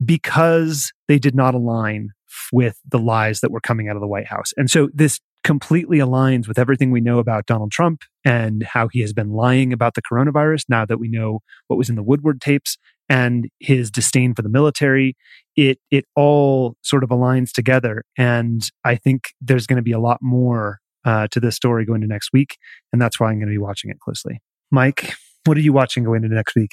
because 0.04 0.92
they 1.08 1.20
did 1.20 1.36
not 1.36 1.54
align 1.54 2.10
with 2.52 2.80
the 2.90 3.00
lies 3.00 3.42
that 3.42 3.52
were 3.52 3.62
coming 3.62 3.88
out 3.88 3.96
of 3.96 4.02
the 4.02 4.08
White 4.08 4.28
House. 4.28 4.52
And 4.58 4.70
so 4.70 4.90
this 4.94 5.20
completely 5.44 5.98
aligns 5.98 6.48
with 6.48 6.60
everything 6.60 6.92
we 6.92 7.02
know 7.02 7.20
about 7.20 7.46
Donald 7.46 7.72
Trump 7.72 8.04
and 8.24 8.64
how 8.64 8.88
he 8.88 9.02
has 9.02 9.14
been 9.14 9.32
lying 9.32 9.74
about 9.74 9.96
the 9.96 10.02
coronavirus 10.02 10.66
now 10.70 10.86
that 10.86 11.00
we 11.00 11.08
know 11.08 11.40
what 11.68 11.78
was 11.78 11.90
in 11.90 11.96
the 11.96 12.04
Woodward 12.04 12.40
tapes 12.40 12.78
and 13.10 13.50
his 13.60 13.90
disdain 13.90 14.34
for 14.34 14.42
the 14.42 14.50
military. 14.50 15.16
It 15.56 15.80
it 15.90 16.06
all 16.16 16.76
sort 16.82 17.04
of 17.04 17.10
aligns 17.10 17.52
together. 17.52 18.04
And 18.18 18.62
I 18.86 18.96
think 18.96 19.34
there's 19.42 19.68
going 19.68 19.78
to 19.78 19.84
be 19.84 19.92
a 19.92 20.00
lot 20.00 20.20
more 20.22 20.80
uh, 21.04 21.28
to 21.32 21.40
this 21.40 21.56
story 21.56 21.86
going 21.86 22.02
to 22.02 22.08
next 22.08 22.30
week. 22.32 22.58
And 22.94 23.02
that's 23.02 23.20
why 23.20 23.30
I'm 23.30 23.40
going 23.40 23.48
to 23.48 23.54
be 23.54 23.58
watching 23.58 23.90
it 23.90 24.00
closely. 24.00 24.42
Mike, 24.70 25.16
what 25.46 25.58
are 25.58 25.62
you 25.62 25.74
watching 25.74 26.04
going 26.04 26.24
into 26.24 26.36
next 26.36 26.56
week? 26.56 26.72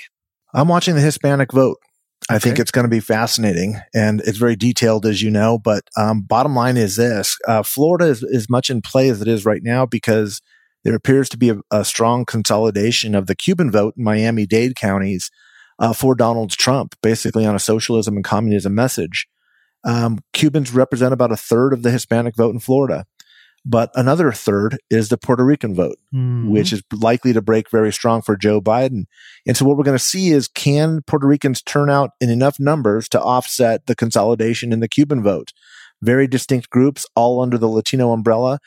I'm 0.54 0.68
watching 0.68 0.94
the 0.94 1.00
Hispanic 1.00 1.52
vote. 1.52 1.78
I 2.30 2.36
okay. 2.36 2.40
think 2.40 2.58
it's 2.58 2.70
going 2.70 2.84
to 2.84 2.90
be 2.90 3.00
fascinating 3.00 3.76
and 3.94 4.20
it's 4.20 4.38
very 4.38 4.56
detailed, 4.56 5.06
as 5.06 5.22
you 5.22 5.30
know. 5.30 5.58
But 5.58 5.84
um, 5.96 6.22
bottom 6.22 6.54
line 6.54 6.76
is 6.76 6.96
this 6.96 7.38
uh, 7.46 7.62
Florida 7.62 8.06
is 8.06 8.22
as 8.22 8.50
much 8.50 8.70
in 8.70 8.82
play 8.82 9.08
as 9.08 9.22
it 9.22 9.28
is 9.28 9.44
right 9.44 9.62
now 9.62 9.86
because 9.86 10.42
there 10.84 10.94
appears 10.94 11.28
to 11.30 11.38
be 11.38 11.50
a, 11.50 11.60
a 11.70 11.84
strong 11.84 12.24
consolidation 12.24 13.14
of 13.14 13.26
the 13.26 13.34
Cuban 13.34 13.70
vote 13.70 13.94
in 13.96 14.04
Miami 14.04 14.46
Dade 14.46 14.76
counties 14.76 15.30
uh, 15.78 15.92
for 15.92 16.14
Donald 16.14 16.50
Trump, 16.50 16.94
basically 17.02 17.46
on 17.46 17.54
a 17.54 17.60
socialism 17.60 18.16
and 18.16 18.24
communism 18.24 18.74
message. 18.74 19.26
Um, 19.84 20.18
Cubans 20.32 20.72
represent 20.72 21.12
about 21.12 21.32
a 21.32 21.36
third 21.36 21.72
of 21.72 21.82
the 21.82 21.90
Hispanic 21.90 22.36
vote 22.36 22.52
in 22.52 22.60
Florida. 22.60 23.06
But 23.70 23.90
another 23.94 24.32
third 24.32 24.78
is 24.88 25.10
the 25.10 25.18
Puerto 25.18 25.44
Rican 25.44 25.74
vote, 25.74 25.98
mm-hmm. 26.14 26.48
which 26.48 26.72
is 26.72 26.82
likely 26.90 27.34
to 27.34 27.42
break 27.42 27.70
very 27.70 27.92
strong 27.92 28.22
for 28.22 28.34
Joe 28.34 28.62
Biden. 28.62 29.04
And 29.46 29.58
so 29.58 29.66
what 29.66 29.76
we're 29.76 29.84
going 29.84 29.98
to 29.98 30.02
see 30.02 30.30
is 30.30 30.48
can 30.48 31.02
Puerto 31.02 31.26
Ricans 31.26 31.60
turn 31.60 31.90
out 31.90 32.12
in 32.18 32.30
enough 32.30 32.58
numbers 32.58 33.10
to 33.10 33.20
offset 33.20 33.84
the 33.84 33.94
consolidation 33.94 34.72
in 34.72 34.80
the 34.80 34.88
Cuban 34.88 35.22
vote? 35.22 35.52
Very 36.00 36.26
distinct 36.26 36.70
groups, 36.70 37.04
all 37.14 37.42
under 37.42 37.58
the 37.58 37.68
Latino 37.68 38.12
umbrella 38.12 38.58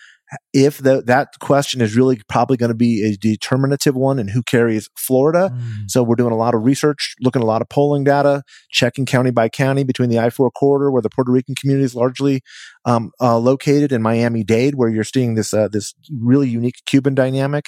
if 0.53 0.77
the, 0.77 1.01
that 1.03 1.39
question 1.39 1.81
is 1.81 1.95
really 1.95 2.21
probably 2.29 2.57
going 2.57 2.69
to 2.71 2.75
be 2.75 3.03
a 3.03 3.17
determinative 3.17 3.95
one 3.95 4.19
and 4.19 4.29
who 4.29 4.41
carries 4.43 4.89
Florida. 4.97 5.51
Mm. 5.53 5.89
So 5.89 6.03
we're 6.03 6.15
doing 6.15 6.31
a 6.31 6.37
lot 6.37 6.55
of 6.55 6.63
research, 6.63 7.15
looking 7.19 7.41
at 7.41 7.43
a 7.43 7.47
lot 7.47 7.61
of 7.61 7.69
polling 7.69 8.03
data, 8.03 8.43
checking 8.69 9.05
county 9.05 9.31
by 9.31 9.49
county 9.49 9.83
between 9.83 10.09
the 10.09 10.19
I-4 10.19 10.51
corridor 10.53 10.91
where 10.91 11.01
the 11.01 11.09
Puerto 11.09 11.31
Rican 11.31 11.55
community 11.55 11.85
is 11.85 11.95
largely 11.95 12.41
um, 12.85 13.11
uh, 13.19 13.37
located 13.37 13.91
in 13.91 14.01
Miami-Dade 14.01 14.75
where 14.75 14.89
you're 14.89 15.03
seeing 15.03 15.35
this, 15.35 15.53
uh, 15.53 15.67
this 15.67 15.93
really 16.09 16.49
unique 16.49 16.81
Cuban 16.85 17.15
dynamic. 17.15 17.65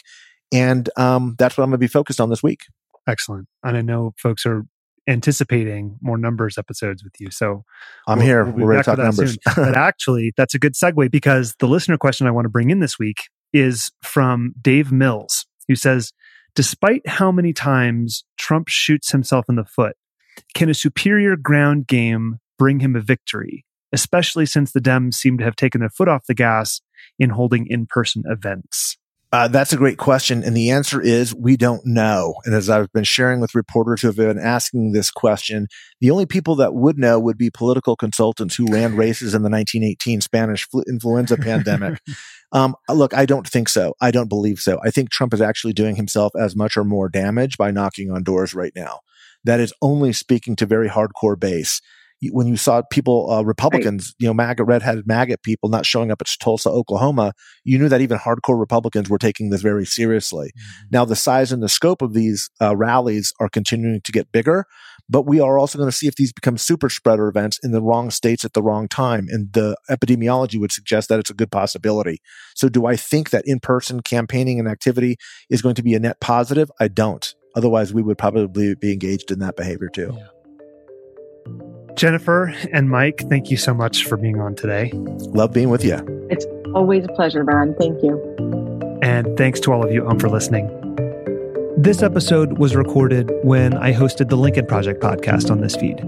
And 0.53 0.89
um, 0.97 1.35
that's 1.37 1.57
what 1.57 1.63
I'm 1.63 1.69
going 1.69 1.79
to 1.79 1.83
be 1.83 1.87
focused 1.87 2.21
on 2.21 2.29
this 2.29 2.43
week. 2.43 2.61
Excellent. 3.07 3.47
And 3.63 3.75
I 3.75 3.81
know 3.81 4.13
folks 4.17 4.45
are 4.45 4.65
anticipating 5.07 5.97
more 6.01 6.17
numbers 6.17 6.57
episodes 6.57 7.03
with 7.03 7.19
you. 7.19 7.29
So 7.31 7.63
I'm 8.07 8.19
we'll, 8.19 8.27
here. 8.27 8.45
We'll 8.45 8.65
We're 8.65 8.71
ready 8.71 8.83
to 8.83 8.95
talk 8.95 8.99
numbers. 8.99 9.37
but 9.55 9.75
actually, 9.77 10.33
that's 10.37 10.55
a 10.55 10.59
good 10.59 10.73
segue 10.73 11.11
because 11.11 11.55
the 11.59 11.67
listener 11.67 11.97
question 11.97 12.27
I 12.27 12.31
want 12.31 12.45
to 12.45 12.49
bring 12.49 12.69
in 12.69 12.79
this 12.79 12.97
week 12.97 13.29
is 13.51 13.91
from 14.01 14.53
Dave 14.61 14.91
Mills, 14.91 15.45
who 15.67 15.75
says, 15.75 16.11
Despite 16.55 17.07
how 17.07 17.31
many 17.31 17.51
times 17.51 18.25
Trump 18.37 18.69
shoots 18.69 19.11
himself 19.11 19.45
in 19.49 19.55
the 19.55 19.65
foot, 19.65 19.95
can 20.53 20.69
a 20.69 20.73
superior 20.73 21.35
ground 21.35 21.87
game 21.87 22.39
bring 22.59 22.79
him 22.79 22.95
a 22.95 23.01
victory, 23.01 23.65
especially 23.91 24.45
since 24.45 24.71
the 24.71 24.79
Dems 24.79 25.15
seem 25.15 25.37
to 25.39 25.43
have 25.43 25.55
taken 25.55 25.79
their 25.79 25.89
foot 25.89 26.07
off 26.07 26.27
the 26.27 26.35
gas 26.35 26.81
in 27.17 27.31
holding 27.31 27.65
in 27.67 27.87
person 27.87 28.23
events? 28.27 28.97
Uh, 29.33 29.47
that's 29.47 29.73
a 29.73 29.77
great 29.77 29.97
question. 29.97 30.43
And 30.43 30.55
the 30.55 30.69
answer 30.69 31.01
is 31.01 31.33
we 31.33 31.57
don't 31.57 31.83
know. 31.87 32.35
And 32.45 32.53
as 32.53 32.69
I've 32.69 32.91
been 32.93 33.03
sharing 33.03 33.39
with 33.39 33.55
reporters 33.55 34.01
who 34.01 34.07
have 34.07 34.15
been 34.15 34.37
asking 34.37 34.91
this 34.91 35.09
question, 35.09 35.67
the 35.99 36.11
only 36.11 36.27
people 36.27 36.55
that 36.57 36.75
would 36.75 36.99
know 36.99 37.19
would 37.19 37.39
be 37.39 37.49
political 37.49 37.95
consultants 37.95 38.55
who 38.55 38.67
ran 38.67 38.95
races 38.95 39.33
in 39.33 39.41
the 39.41 39.49
1918 39.49 40.21
Spanish 40.21 40.69
flu- 40.69 40.83
influenza 40.87 41.35
pandemic. 41.35 41.99
Um, 42.55 42.75
look, 42.87 43.15
I 43.15 43.25
don't 43.25 43.47
think 43.47 43.67
so. 43.67 43.95
I 43.99 44.11
don't 44.11 44.29
believe 44.29 44.59
so. 44.59 44.79
I 44.85 44.91
think 44.91 45.09
Trump 45.09 45.33
is 45.33 45.41
actually 45.41 45.73
doing 45.73 45.95
himself 45.95 46.33
as 46.39 46.55
much 46.55 46.77
or 46.77 46.83
more 46.83 47.09
damage 47.09 47.57
by 47.57 47.71
knocking 47.71 48.11
on 48.11 48.21
doors 48.21 48.53
right 48.53 48.71
now. 48.75 48.99
That 49.43 49.59
is 49.59 49.73
only 49.81 50.13
speaking 50.13 50.55
to 50.57 50.67
very 50.67 50.87
hardcore 50.87 51.39
base 51.39 51.81
when 52.31 52.47
you 52.47 52.57
saw 52.57 52.81
people, 52.89 53.29
uh, 53.29 53.41
Republicans, 53.43 54.07
right. 54.07 54.15
you 54.19 54.27
know, 54.27 54.33
MAGA, 54.33 54.63
redheaded 54.63 55.07
maggot 55.07 55.43
people 55.43 55.69
not 55.69 55.85
showing 55.85 56.11
up 56.11 56.21
at 56.21 56.27
Tulsa, 56.39 56.69
Oklahoma, 56.69 57.33
you 57.63 57.77
knew 57.77 57.89
that 57.89 58.01
even 58.01 58.17
hardcore 58.17 58.59
Republicans 58.59 59.09
were 59.09 59.17
taking 59.17 59.49
this 59.49 59.61
very 59.61 59.85
seriously. 59.85 60.47
Mm-hmm. 60.47 60.87
Now, 60.91 61.05
the 61.05 61.15
size 61.15 61.51
and 61.51 61.61
the 61.61 61.69
scope 61.69 62.01
of 62.01 62.13
these 62.13 62.49
uh, 62.61 62.75
rallies 62.75 63.33
are 63.39 63.49
continuing 63.49 64.01
to 64.01 64.11
get 64.11 64.31
bigger, 64.31 64.65
but 65.09 65.23
we 65.23 65.39
are 65.39 65.57
also 65.57 65.77
going 65.77 65.89
to 65.89 65.95
see 65.95 66.07
if 66.07 66.15
these 66.15 66.33
become 66.33 66.57
super 66.57 66.89
spreader 66.89 67.27
events 67.27 67.59
in 67.63 67.71
the 67.71 67.81
wrong 67.81 68.09
states 68.09 68.45
at 68.45 68.53
the 68.53 68.63
wrong 68.63 68.87
time. 68.87 69.27
And 69.29 69.51
the 69.53 69.75
epidemiology 69.89 70.59
would 70.59 70.71
suggest 70.71 71.09
that 71.09 71.19
it's 71.19 71.29
a 71.29 71.35
good 71.35 71.51
possibility. 71.51 72.19
So, 72.55 72.69
do 72.69 72.85
I 72.85 72.95
think 72.95 73.31
that 73.31 73.43
in 73.45 73.59
person 73.59 74.01
campaigning 74.01 74.59
and 74.59 74.67
activity 74.67 75.17
is 75.49 75.61
going 75.61 75.75
to 75.75 75.83
be 75.83 75.93
a 75.93 75.99
net 75.99 76.19
positive? 76.19 76.71
I 76.79 76.87
don't. 76.87 77.33
Otherwise, 77.55 77.93
we 77.93 78.01
would 78.01 78.17
probably 78.17 78.75
be 78.75 78.91
engaged 78.91 79.31
in 79.31 79.39
that 79.39 79.55
behavior 79.55 79.89
too. 79.89 80.13
Yeah. 80.17 80.27
Jennifer 81.95 82.53
and 82.71 82.89
Mike, 82.89 83.23
thank 83.29 83.51
you 83.51 83.57
so 83.57 83.73
much 83.73 84.05
for 84.05 84.17
being 84.17 84.39
on 84.39 84.55
today. 84.55 84.91
Love 84.93 85.53
being 85.53 85.69
with 85.69 85.83
you. 85.83 85.95
It's 86.29 86.45
always 86.73 87.05
a 87.05 87.09
pleasure, 87.09 87.43
Ron. 87.43 87.75
Thank 87.75 88.01
you. 88.03 88.19
And 89.01 89.37
thanks 89.37 89.59
to 89.61 89.71
all 89.71 89.83
of 89.83 89.91
you 89.91 90.07
um, 90.07 90.19
for 90.19 90.29
listening. 90.29 90.67
This 91.77 92.01
episode 92.01 92.57
was 92.57 92.75
recorded 92.75 93.31
when 93.43 93.73
I 93.75 93.93
hosted 93.93 94.29
the 94.29 94.37
Lincoln 94.37 94.65
Project 94.65 95.01
podcast 95.01 95.51
on 95.51 95.61
this 95.61 95.75
feed. 95.75 95.99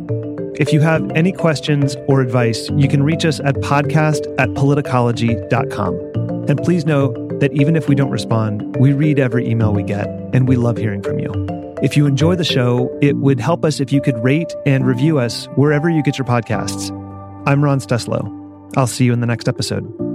If 0.58 0.72
you 0.72 0.80
have 0.80 1.12
any 1.12 1.34
questions 1.34 1.98
or 2.08 2.22
advice, 2.22 2.70
you 2.78 2.88
can 2.88 3.04
reach 3.04 3.26
us 3.26 3.42
at 3.42 3.56
podcast 3.56 4.34
at 4.40 4.50
politicology.com. 4.50 5.96
And 6.48 6.58
please 6.64 6.86
know 6.86 7.12
that 7.40 7.52
even 7.52 7.76
if 7.76 7.90
we 7.90 7.96
don't 7.96 8.12
respond, 8.12 8.78
we 8.78 8.94
read 8.94 9.20
every 9.20 9.46
email 9.48 9.74
we 9.74 9.84
get, 9.84 10.08
and 10.34 10.48
we 10.48 10.56
love 10.56 10.78
hearing 10.78 11.02
from 11.02 11.20
you. 11.20 11.65
If 11.82 11.98
you 11.98 12.06
enjoy 12.06 12.36
the 12.36 12.46
show, 12.46 12.98
it 13.02 13.18
would 13.18 13.40
help 13.40 13.66
us 13.66 13.82
if 13.82 13.92
you 13.92 14.00
could 14.02 14.18
rate 14.24 14.56
and 14.66 14.88
review 14.88 15.20
us 15.20 15.46
wherever 15.56 15.90
you 15.90 16.02
get 16.04 16.18
your 16.18 16.26
podcasts. 16.26 16.90
I'm 17.46 17.64
Ron 17.64 17.80
Steslow. 17.80 18.72
I'll 18.78 18.88
see 18.88 19.06
you 19.06 19.14
in 19.14 19.20
the 19.20 19.28
next 19.28 19.50
episode. 19.50 20.15